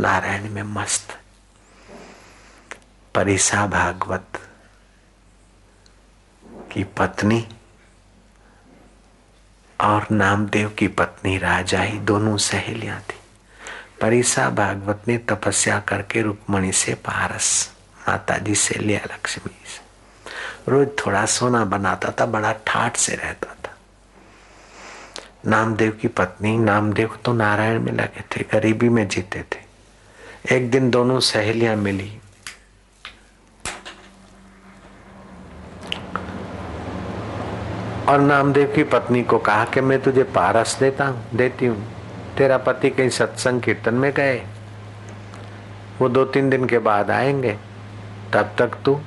नारायण 0.00 0.50
में 0.50 0.62
मस्त। 0.62 1.18
परिसा 3.14 3.66
भागवत 3.66 4.26
की 6.72 6.84
पत्नी 6.84 7.48
और 9.80 10.06
नामदेव 10.10 10.68
की 10.78 10.88
पत्नी 10.88 11.38
राजाई 11.38 11.90
दोनों 11.90 12.36
सहेलियाँ 12.36 13.00
थी। 13.00 13.14
परिसा 14.00 14.50
भागवत 14.50 15.02
ने 15.08 15.18
तपस्या 15.18 15.78
करके 15.80 16.22
रुक्मणी 16.22 16.72
से 16.72 16.94
पारस 16.94 17.72
माता 18.08 18.38
जी 18.38 18.54
से 18.54 18.78
लिया 18.78 19.00
लक्ष्मी 19.04 19.52
से। 19.66 20.70
रोज 20.70 20.88
थोड़ा 21.06 21.26
सोना 21.26 21.64
बनाता 21.64 22.12
था, 22.20 22.26
बड़ा 22.26 22.52
ठाट 22.52 22.96
से 22.96 23.14
रहता 23.14 23.56
था। 23.64 23.76
नामदेव 25.46 25.90
की 25.92 26.08
पत्नी, 26.08 26.58
नामदेव 26.58 27.18
तो 27.24 27.32
नारायण 27.32 27.80
में 27.80 27.92
लगे 27.92 28.20
थे, 28.20 28.44
गरीबी 28.52 28.88
में 28.88 29.08
जीते 29.08 29.42
थे। 29.42 30.56
एक 30.56 30.70
दिन 30.70 30.90
दोनों 30.90 31.20
सहेलियाँ 31.20 31.76
मिली 31.76 32.20
और 38.08 38.20
नामदेव 38.20 38.72
की 38.76 38.82
पत्नी 38.82 39.22
को 39.22 39.38
कहा 39.38 39.64
कि 39.64 39.80
मैं 39.80 40.02
तुझे 40.02 40.22
पारस 40.22 40.76
देता 40.80 41.06
हूँ, 41.06 41.30
देती 41.34 41.66
हूँ। 41.66 41.98
तेरा 42.36 42.58
पति 42.58 42.90
कहीं 42.90 43.08
सत्संग 43.08 43.60
कीर्तन 43.60 43.94
में 43.94 44.12
गए। 44.12 44.46
वो 45.98 46.08
दो 46.08 46.24
तीन 46.24 46.50
दिन 46.50 46.66
के 46.66 46.78
बाद 46.78 47.10
आएँगे। 47.10 47.58
तब 48.32 48.54
तक 48.58 48.70
तू 48.84 49.00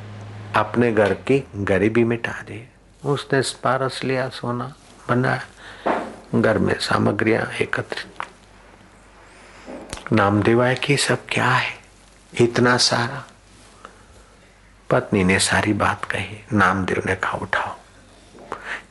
अपने 0.56 0.94
घर 0.94 1.14
की 1.14 1.48
गरीबी 1.56 2.04
मिटा 2.04 2.32
दे। 2.32 2.68
उसने 3.06 3.42
पारस 3.64 4.04
लिया, 4.04 4.30
सोना 4.30 4.74
बनाया, 5.10 5.42
घर 6.36 6.58
में 6.58 6.80
सामग्रियाँ 6.80 7.46
एकत्रित 7.62 8.26
नामदेव 10.14 10.64
आए 10.64 10.76
कि 10.76 10.98
सब 10.98 11.18
क्या 11.30 11.48
है? 11.48 11.80
इतना 12.42 12.78
सारा। 12.78 13.28
पत्नी 14.90 15.24
ने 15.24 15.40
सारी 15.40 15.74
बात 15.74 16.06
कही। 16.06 16.46
नामदेव 16.54 17.04
ने 17.06 17.16
कहा, 17.16 17.32
उठाओ। 17.32 17.81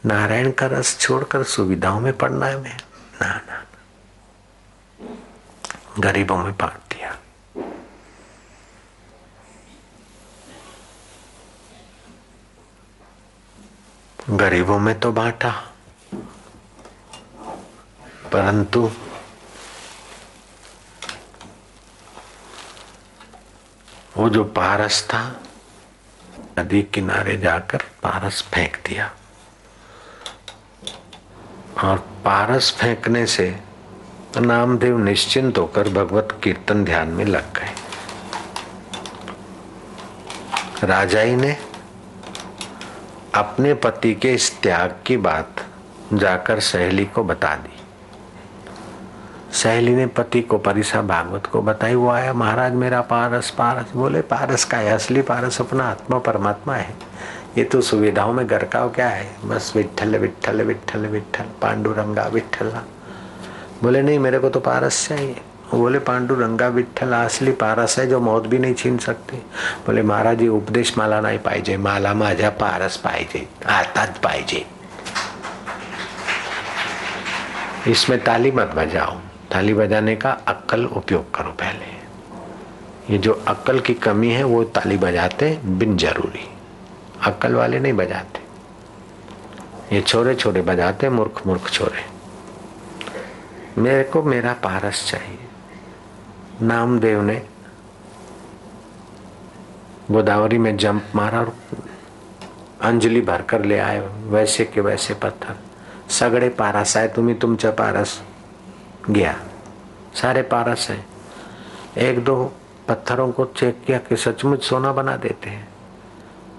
नारायण 0.06 0.50
का 0.50 0.66
रस 0.66 0.98
छोड़कर 0.98 1.44
सुविधाओं 1.44 2.00
में 2.00 2.18
पड़ना 2.18 2.46
है 2.46 2.60
मैं 2.60 2.78
ना 3.22 3.40
ना। 3.48 3.66
गरीबों 5.98 6.36
में 6.36 6.52
बांट 6.52 6.94
दिया। 6.94 7.18
गरीबों 14.30 14.78
में 14.78 15.00
तो 15.00 15.12
बांटा। 15.12 15.72
परंतु 18.32 18.92
वो 24.16 24.28
जो 24.28 24.44
पारस 24.44 25.02
था, 25.02 25.40
नदी 26.58 26.82
किनारे 26.82 27.36
जाकर 27.36 27.78
पारस 28.02 28.42
फेंक 28.42 28.76
दिया। 28.76 29.16
और 31.84 31.96
पारस 31.98 32.76
फेंकने 32.80 33.26
से 33.26 33.56
नामदेव 34.40 34.98
निश्चिंत 34.98 35.58
होकर 35.58 35.88
भगवत 35.88 36.40
कीर्तन 36.44 36.84
ध्यान 36.84 37.08
में 37.08 37.24
लग 37.24 37.42
गए। 37.42 37.70
राजाई 40.86 41.36
ने 41.36 41.56
अपने 43.34 43.74
पति 43.74 44.14
के 44.14 44.32
इस 44.34 44.60
त्याग 44.60 44.96
की 45.06 45.16
बात 45.16 45.50
जाकर 46.12 46.60
सहेली 46.60 47.04
को 47.04 47.24
बता 47.24 47.54
दी। 47.54 47.76
सहेली 49.52 49.94
ने 49.94 50.06
पति 50.06 50.42
को, 50.42 50.58
परिसा 50.58 51.02
भागवत 51.02 51.46
को 51.46 51.62
बताई, 51.62 51.94
वो 51.94 52.08
आया, 52.08 52.32
महाराज 52.32 52.72
मेरा 52.72 53.00
पारस 53.00 53.50
पारस, 53.50 53.92
बोले, 53.96 54.20
पारस 54.20 54.64
का 54.64 54.78
है 54.78 54.90
असली 54.90 55.22
पारस 55.22 55.60
अपना 55.60 55.84
आत्मा 55.84 56.18
परमात्मा 56.18 56.74
है। 56.74 56.94
ये 57.58 57.64
तो 57.64 57.80
सुविधाओं 57.80 58.32
में 58.32 58.46
घर 58.46 58.64
का 58.64 58.86
क्या 58.88 59.08
है? 59.08 59.26
बस 59.44 59.72
विठल 59.76 60.16
विठल 60.16 60.62
विठल 60.62 61.06
विठल 61.06 61.44
पांडुरंगा 61.62 62.26
विठला 62.26 62.82
बोले, 63.82 64.02
नहीं, 64.02 64.18
मेरे 64.18 64.38
को 64.38 64.48
तो 64.48 64.60
पारस 64.60 65.08
चाहिए। 65.08 65.36
बोले, 65.74 65.98
पांडुरंगा 65.98 66.66
विठल 66.68 67.12
असली 67.12 67.52
पारस 67.52 67.98
है 67.98 68.06
जो 68.06 68.20
मौत 68.20 68.46
भी 68.46 68.58
नहीं 68.58 68.74
छीन 68.74 68.98
सकते। 68.98 69.36
बोले, 69.86 70.02
महाराज 70.02 70.42
उपदेश 70.48 70.96
माला 70.98 71.20
नहीं 71.20 71.38
पाहिजे 71.38 71.76
माला 71.76 72.14
माझ्या 72.14 72.50
पारस 72.50 72.96
पाहिजे 72.96 73.46
आताच 73.66 74.18
पाहिजे 74.18 74.66
इसमें 77.88 78.18
ताली 78.24 78.50
मत 78.50 78.72
बजाओ। 78.76 79.14
ताली 79.52 79.74
बजाने 79.74 80.16
का 80.16 80.30
अक्ल 80.48 80.84
उपयोग 80.86 81.34
करो 81.34 81.50
पहले। 81.50 81.98
ये 83.12 83.18
जो 83.18 83.32
अक्ल 83.48 83.80
की 83.80 83.94
कमी 83.94 84.30
है, 84.30 84.42
वो 84.44 84.64
ताली 84.64 84.96
बजाते 84.96 85.58
बिन 85.64 85.96
ज़रूरी। 85.96 86.49
अक्ल 87.24 87.54
वाले 87.54 87.80
नहीं 87.80 87.92
बजाते। 87.92 88.40
ये 89.96 90.02
छोरे 90.02 90.34
छोरे 90.34 90.62
बजाते 90.62 91.08
मूर्ख 91.08 91.46
मूर्ख 91.46 91.70
छोरे। 91.70 92.04
मेरे 93.80 94.04
को 94.04 94.22
मेरा 94.22 94.52
पारस 94.52 95.10
चाहिए। 95.10 95.38
नामदेव 96.62 97.22
ने 97.22 97.46
गोदावरी 100.10 100.58
में 100.58 100.76
जंप 100.76 101.12
मारा 101.14 101.40
और 101.40 101.56
अंजलि 102.80 103.20
भरकर 103.20 103.64
ले 103.64 103.78
आए, 103.78 104.00
वैसे 104.22 104.64
के 104.64 104.80
वैसे 104.80 105.14
पत्थर। 105.14 105.56
सगड़े 106.10 106.48
पारस 106.48 106.96
आए 106.96 107.08
तुम्हें 107.08 107.38
तुम 107.38 107.56
पारस। 107.56 108.22
गया। 109.10 109.40
सारे 110.14 110.42
पारस 110.42 110.90
है। 110.90 111.06
एक 111.98 112.24
दो 112.24 112.52
पत्थरों 112.88 113.32
को 113.32 113.44
चेक 113.44 113.82
किया 113.86 113.98
कि 113.98 114.16
सचमुच 114.16 114.64
सोना 114.64 114.92
बना 114.92 115.16
देते 115.16 115.50
हैं। 115.50 115.69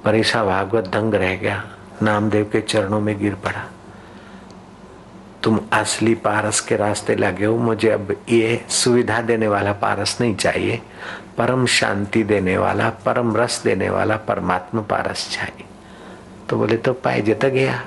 परीक्षा 0.04 0.44
भागवत 0.44 0.84
दंग 0.84 1.14
रह 1.14 1.36
गया। 1.36 1.64
नामदेव 2.02 2.50
के 2.52 2.62
चरणों 2.62 3.02
में 3.02 3.20
गिर 3.20 3.36
पड़ा। 3.36 3.70
तुम 5.44 5.60
असली 5.74 6.16
पारस 6.16 6.60
के 6.60 6.76
रास्ते 6.76 7.16
लगे 7.16 7.46
हो। 7.46 7.58
मुझे 7.58 7.90
अब 7.90 8.16
ये 8.30 8.66
सुविधा 8.70 9.22
देने 9.22 9.48
वाला 9.48 9.74
पारस 9.74 10.18
नहीं 10.22 10.36
चाहिए। 10.36 10.82
परम 11.38 11.66
शांति 11.66 12.24
देने 12.24 12.58
वाला, 12.58 12.90
परम 12.90 13.38
रस 13.38 13.64
देने 13.64 13.90
वाला 13.90 14.18
परमात्मा 14.18 14.82
पारस 14.82 15.30
चाहिए। 15.32 15.66
तो 16.50 16.58
बोले 16.58 16.78
तो 16.78 16.94
पाहिजे 16.94 17.34
तो 17.34 17.50
गया। 17.50 17.84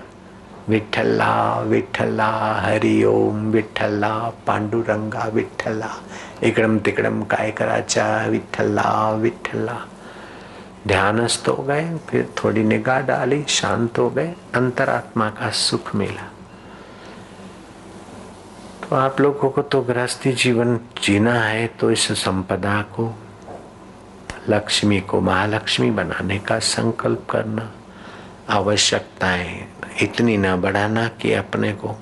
विठ्ठला 0.68 1.60
विठ्ठला 1.60 2.60
हरिओम 2.60 3.50
विठ्ठला, 3.50 4.32
पांडुरंगा, 4.46 5.28
विठ्ठला, 5.34 5.90
इकडम 6.42 6.78
तिकडम 6.78 7.22
काय 7.22 7.50
कराचा 7.50 8.26
विठला 8.26 9.10
विठ्ठला। 9.10 9.78
ध्यानस्थ 10.86 11.48
हो 11.48 11.62
गए, 11.62 11.98
फिर 12.08 12.28
थोड़ी 12.38 12.62
निगाह 12.64 13.00
डाली, 13.00 13.42
शांत 13.48 13.98
हो 13.98 14.08
गए, 14.10 14.34
अंतरात्मा 14.54 15.28
का 15.30 15.50
सुख 15.50 15.94
मिला। 15.94 16.30
तो 18.82 18.96
आप 18.96 19.20
लोगों 19.20 19.50
को 19.50 19.62
तो 19.62 19.80
गृहस्थी 19.82 20.32
जीवन 20.32 20.78
जीना 21.02 21.34
है 21.34 21.66
तो 21.66 21.90
इस 21.90 22.10
संपदा 22.24 22.80
को, 22.96 23.12
लक्ष्मी 24.48 25.00
को, 25.00 25.20
महालक्ष्मी 25.20 25.90
बनाने 25.90 26.38
का 26.38 26.58
संकल्प 26.58 27.26
करना 27.30 27.70
आवश्यकता 28.50 29.26
है 29.26 29.68
इतनी 30.02 30.36
ना 30.36 30.56
बढ़ाना 30.56 31.06
कि 31.20 31.32
अपने 31.32 31.72
को 31.72 31.96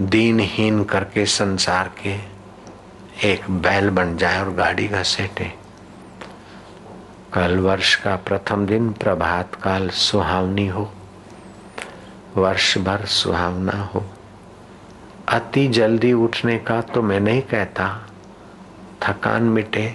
दीनहीन 0.00 0.82
करके 0.84 1.24
संसार 1.26 1.90
के 2.02 2.14
एक 3.30 3.50
बैल 3.50 3.90
बन 3.90 4.16
जाए 4.16 4.40
और 4.40 4.52
गाड़ी 4.54 4.86
घसेटे 4.88 5.52
कल 7.32 7.58
वर्ष 7.58 7.94
का 7.94 8.16
प्रथम 8.16 8.66
दिन 8.66 8.92
प्रभात 8.92 9.54
काल 9.54 9.88
सुहावनी 9.88 10.66
हो। 10.66 10.92
वर्ष 12.36 12.78
भर 12.78 13.04
सुहावना 13.04 13.82
हो। 13.82 14.04
अति 15.28 15.68
जल्दी 15.68 16.12
उठने 16.12 16.58
का 16.58 16.80
तो 16.80 17.02
मैं 17.02 17.20
नहीं 17.20 17.42
कहता। 17.42 18.06
थकान 19.02 19.42
मिटे, 19.42 19.94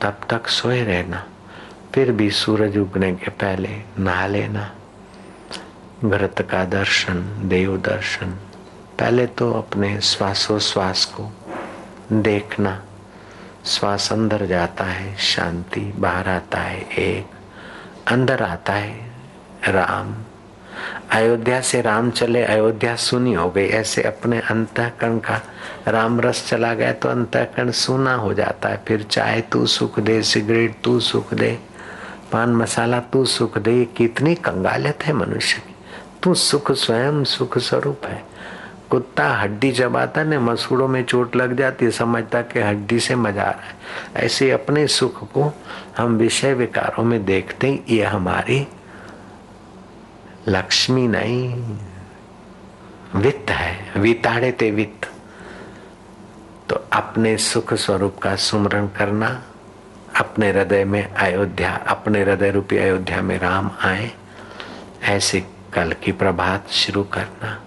तब 0.00 0.20
तक 0.30 0.46
सोए 0.46 0.82
रहना। 0.82 1.24
फिर 1.94 2.12
भी 2.12 2.30
सूरज 2.30 2.78
उगने 2.78 3.14
के 3.14 3.30
पहले 3.30 3.82
नहा 3.98 4.26
लेना। 4.26 4.70
व्रत 6.04 6.48
का 6.50 6.64
दर्शन, 6.64 7.48
देव 7.48 7.76
दर्शन, 7.76 8.26
पहले 8.98 9.26
तो 9.26 9.52
अपने 9.52 10.00
श्वासोश्वास 10.00 11.04
को 11.04 11.30
देखना। 12.12 12.82
श्वास 13.66 14.12
अंदर 14.12 14.46
जाता 14.46 14.84
है, 14.84 15.16
शांति, 15.16 15.80
बाहर 15.80 16.28
आता 16.28 16.58
है, 16.58 16.80
एक। 16.80 17.26
अंदर 18.12 18.42
आता 18.42 18.72
है, 18.72 19.10
राम। 19.68 20.14
अयोध्या 21.10 21.60
से 21.60 21.80
राम 21.80 22.10
चले, 22.10 22.44
अयोध्या 22.44 22.96
सुनी 22.96 23.34
हो 23.34 23.50
गई। 23.50 23.68
ऐसे 23.68 24.02
अपने 24.02 24.38
अंतकरण 24.40 25.18
का 25.18 25.42
राम 25.88 26.20
रस 26.20 26.48
चला 26.48 26.74
गया 26.74 26.92
तो 26.92 27.08
अंतकरण 27.08 27.70
सुना 27.70 28.14
हो 28.14 28.34
जाता 28.34 28.68
है। 28.68 28.82
फिर 28.88 29.02
चाय 29.02 29.40
तू 29.40 29.66
सुख 29.66 30.00
दे, 30.00 30.22
सिगरेट 30.22 30.76
तू 30.84 31.00
सुख 31.00 31.34
दे, 31.34 31.58
पान 32.32 32.50
मसाला 32.50 33.00
तू 33.00 33.24
सुख 33.24 33.58
दे 33.58 33.84
कितनी 33.84 34.34
कंगालियत 34.34 35.02
है 35.02 35.12
मनुष्य 35.12 35.58
की। 35.58 35.74
तू 36.22 36.34
सुख 36.34 36.72
स्वयं 36.72 37.24
सुख 37.24 37.58
स्वरूप 37.58 38.00
है। 38.04 38.29
कुत्ता 38.90 39.26
हड्डी 39.28 39.70
चबाता 39.72 40.22
ने, 40.24 40.38
मसूड़ों 40.38 40.88
में 40.88 41.02
चोट 41.04 41.36
लग 41.36 41.56
जाती 41.56 41.84
है, 41.84 41.90
समझता 41.90 42.42
कि 42.42 42.60
हड्डी 42.60 43.00
से 43.00 43.14
मज़ा 43.14 43.42
आ 43.42 43.50
रहा 43.50 43.60
है। 43.60 44.24
ऐसे 44.24 44.50
अपने 44.50 44.86
सुख 44.86 45.22
को 45.32 45.52
हम 45.98 46.16
विषय 46.16 46.54
विकारों 46.54 47.04
में 47.04 47.24
देखते 47.24 47.66
ही, 47.66 47.80
ये 47.88 48.04
हमारी 48.04 48.66
लक्ष्मी 50.48 51.06
नहीं, 51.08 51.76
वित्त 53.14 53.50
है 53.50 54.00
विताड़े 54.00 54.50
ते 54.52 54.70
वित्त। 54.70 55.10
तो 56.70 56.76
अपने 56.92 57.36
सुख 57.36 57.74
स्वरूप 57.74 58.18
का 58.18 58.34
सुमरण 58.36 58.86
करना, 58.88 59.28
अपने 60.16 60.50
हृदय 60.50 60.84
में 60.84 61.02
अयोध्या, 61.04 61.74
अपने 61.88 62.22
हृदय 62.22 62.50
रूपी 62.50 62.76
अयोध्या 62.76 63.22
में 63.22 63.38
राम 63.38 63.70
आए, 63.80 64.10
ऐसे 65.04 65.40
कल 65.74 65.94
की 66.02 66.12
प्रभात 66.12 66.68
शुरू 66.68 67.02
करना। 67.04 67.58